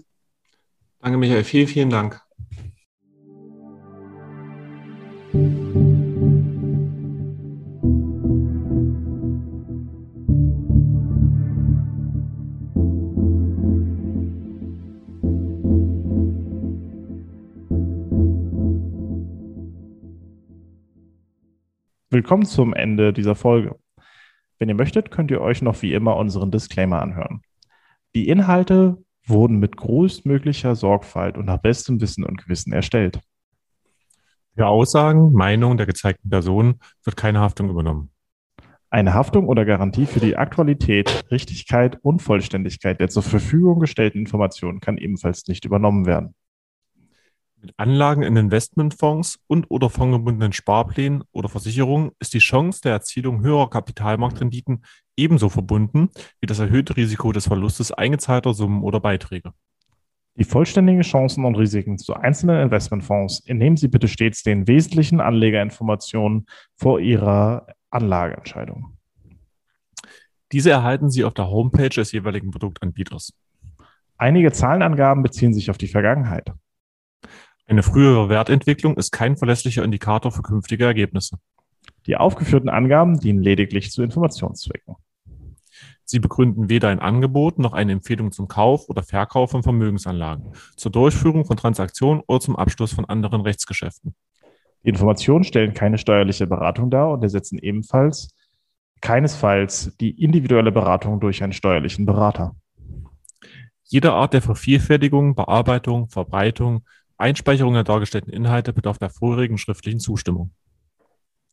Danke, 1.00 1.18
Michael. 1.18 1.44
Vielen, 1.44 1.68
vielen 1.68 1.90
Dank. 1.90 2.22
Willkommen 22.22 22.46
zum 22.46 22.76
Ende 22.76 23.14
dieser 23.14 23.34
Folge. 23.34 23.80
Wenn 24.60 24.70
ihr 24.70 24.76
möchtet, 24.76 25.10
könnt 25.10 25.32
ihr 25.32 25.42
euch 25.42 25.64
noch 25.64 25.82
wie 25.82 25.92
immer 25.96 26.18
unseren 26.18 26.52
Disclaimer 26.52 27.02
anhören. 27.02 27.42
Die 28.14 28.28
Inhalte 28.28 29.04
wurden 29.26 29.58
mit 29.58 29.76
größtmöglicher 29.76 30.76
Sorgfalt 30.76 31.36
und 31.36 31.46
nach 31.46 31.58
bestem 31.58 32.00
Wissen 32.00 32.24
und 32.24 32.38
Gewissen 32.38 32.74
erstellt. 32.74 33.22
Für 34.56 34.68
Aussagen, 34.68 35.32
Meinungen 35.32 35.78
der 35.78 35.88
gezeigten 35.88 36.30
Person 36.30 36.76
wird 37.04 37.18
keine 37.18 37.40
Haftung 37.40 37.72
übernommen. 37.72 38.12
Eine 38.92 39.16
Haftung 39.16 39.48
oder 39.48 39.66
Garantie 39.66 40.06
für 40.06 40.20
die 40.20 40.38
Aktualität, 40.38 41.26
Richtigkeit 41.32 41.98
und 42.04 42.22
Vollständigkeit 42.22 43.00
der 43.00 43.10
zur 43.10 43.24
Verfügung 43.24 43.80
gestellten 43.80 44.20
Informationen 44.20 44.80
kann 44.80 45.00
ebenfalls 45.00 45.48
nicht 45.48 45.66
übernommen 45.66 46.06
werden. 46.06 46.36
Mit 47.62 47.76
Anlagen 47.78 48.24
in 48.24 48.36
Investmentfonds 48.38 49.38
und/oder 49.45 49.91
fondgebundenen 49.91 50.51
Sparplänen 50.51 51.24
oder 51.32 51.47
Versicherungen 51.47 52.09
ist 52.18 52.34
die 52.34 52.39
Chance 52.39 52.82
der 52.82 52.93
Erzielung 52.93 53.43
höherer 53.43 53.70
Kapitalmarktrenditen 53.70 54.84
ebenso 55.16 55.47
verbunden 55.47 56.09
wie 56.39 56.47
das 56.47 56.57
erhöhte 56.57 56.97
Risiko 56.97 57.32
des 57.32 57.47
Verlustes 57.47 57.91
eingezahlter 57.91 58.55
Summen 58.55 58.82
oder 58.82 58.99
Beiträge. 58.99 59.51
Die 60.38 60.43
vollständigen 60.43 61.03
Chancen 61.03 61.45
und 61.45 61.55
Risiken 61.55 61.99
zu 61.99 62.16
einzelnen 62.16 62.64
Investmentfonds 62.64 63.41
entnehmen 63.45 63.78
Sie 63.78 63.89
bitte 63.89 64.07
stets 64.07 64.41
den 64.41 64.66
wesentlichen 64.68 65.22
Anlegerinformationen 65.22 66.47
vor 66.76 66.99
Ihrer 66.99 67.68
Anlageentscheidung. 67.91 68.97
Diese 70.51 70.72
erhalten 70.72 71.12
Sie 71.12 71.26
auf 71.26 71.36
der 71.36 71.47
Homepage 71.47 71.89
des 71.89 72.12
jeweiligen 72.12 72.49
Produktanbieters. 72.49 73.34
Einige 74.18 74.51
Zahlenangaben 74.51 75.22
beziehen 75.22 75.53
sich 75.53 75.70
auf 75.70 75.78
die 75.78 75.88
Vergangenheit. 75.88 76.51
Eine 77.68 77.84
frühere 77.84 78.30
Wertentwicklung 78.30 78.97
ist 78.97 79.12
kein 79.12 79.38
verlässlicher 79.38 79.84
Indikator 79.84 80.32
für 80.32 80.41
künftige 80.41 80.86
Ergebnisse. 80.86 81.38
Die 82.05 82.18
aufgeführten 82.18 82.70
Angaben 82.70 83.20
dienen 83.20 83.41
lediglich 83.41 83.91
zu 83.91 84.03
Informationszwecken. 84.03 84.95
Sie 86.03 86.20
begründen 86.20 86.68
weder 86.68 86.89
ein 86.89 86.99
Angebot 86.99 87.57
noch 87.57 87.74
eine 87.74 87.93
Empfehlung 87.93 88.32
zum 88.32 88.47
Kauf 88.47 88.89
oder 88.89 89.03
Verkauf 89.03 89.51
von 89.51 89.64
Vermögensanlagen, 89.64 90.51
zur 90.76 90.91
Durchführung 90.91 91.45
von 91.45 91.55
Transaktionen 91.55 92.22
oder 92.28 92.41
zum 92.41 92.57
Abschluss 92.57 92.91
von 92.91 93.05
anderen 93.05 93.41
Rechtsgeschäften. 93.41 94.14
Die 94.84 94.89
Informationen 94.89 95.43
stellen 95.43 95.74
keine 95.74 95.97
steuerliche 95.97 96.47
Beratung 96.47 96.89
dar 96.89 97.12
und 97.12 97.24
ersetzen 97.24 97.59
ebenfalls 97.59 98.36
keinesfalls 99.01 99.95
die 99.99 100.22
individuelle 100.24 100.72
Beratung 100.72 101.20
durch 101.20 101.43
einen 101.43 101.53
steuerlichen 101.53 102.05
Berater. 102.05 102.55
Jede 103.84 104.14
Art 104.14 104.34
der 104.34 104.41
Vervielfältigung, 104.41 105.36
Bearbeitung, 105.36 106.07
Verbreitung, 106.07 106.86
Einspeicherung 107.22 107.74
der 107.74 107.84
dargestellten 107.84 108.34
Inhalte 108.34 108.74
bedarf 108.74 108.98
der 108.98 109.10
vorherigen 109.10 109.58
schriftlichen 109.58 110.00
Zustimmung. 110.00 110.52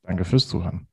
Danke 0.03 0.25
fürs 0.25 0.49
Zuhören. 0.49 0.89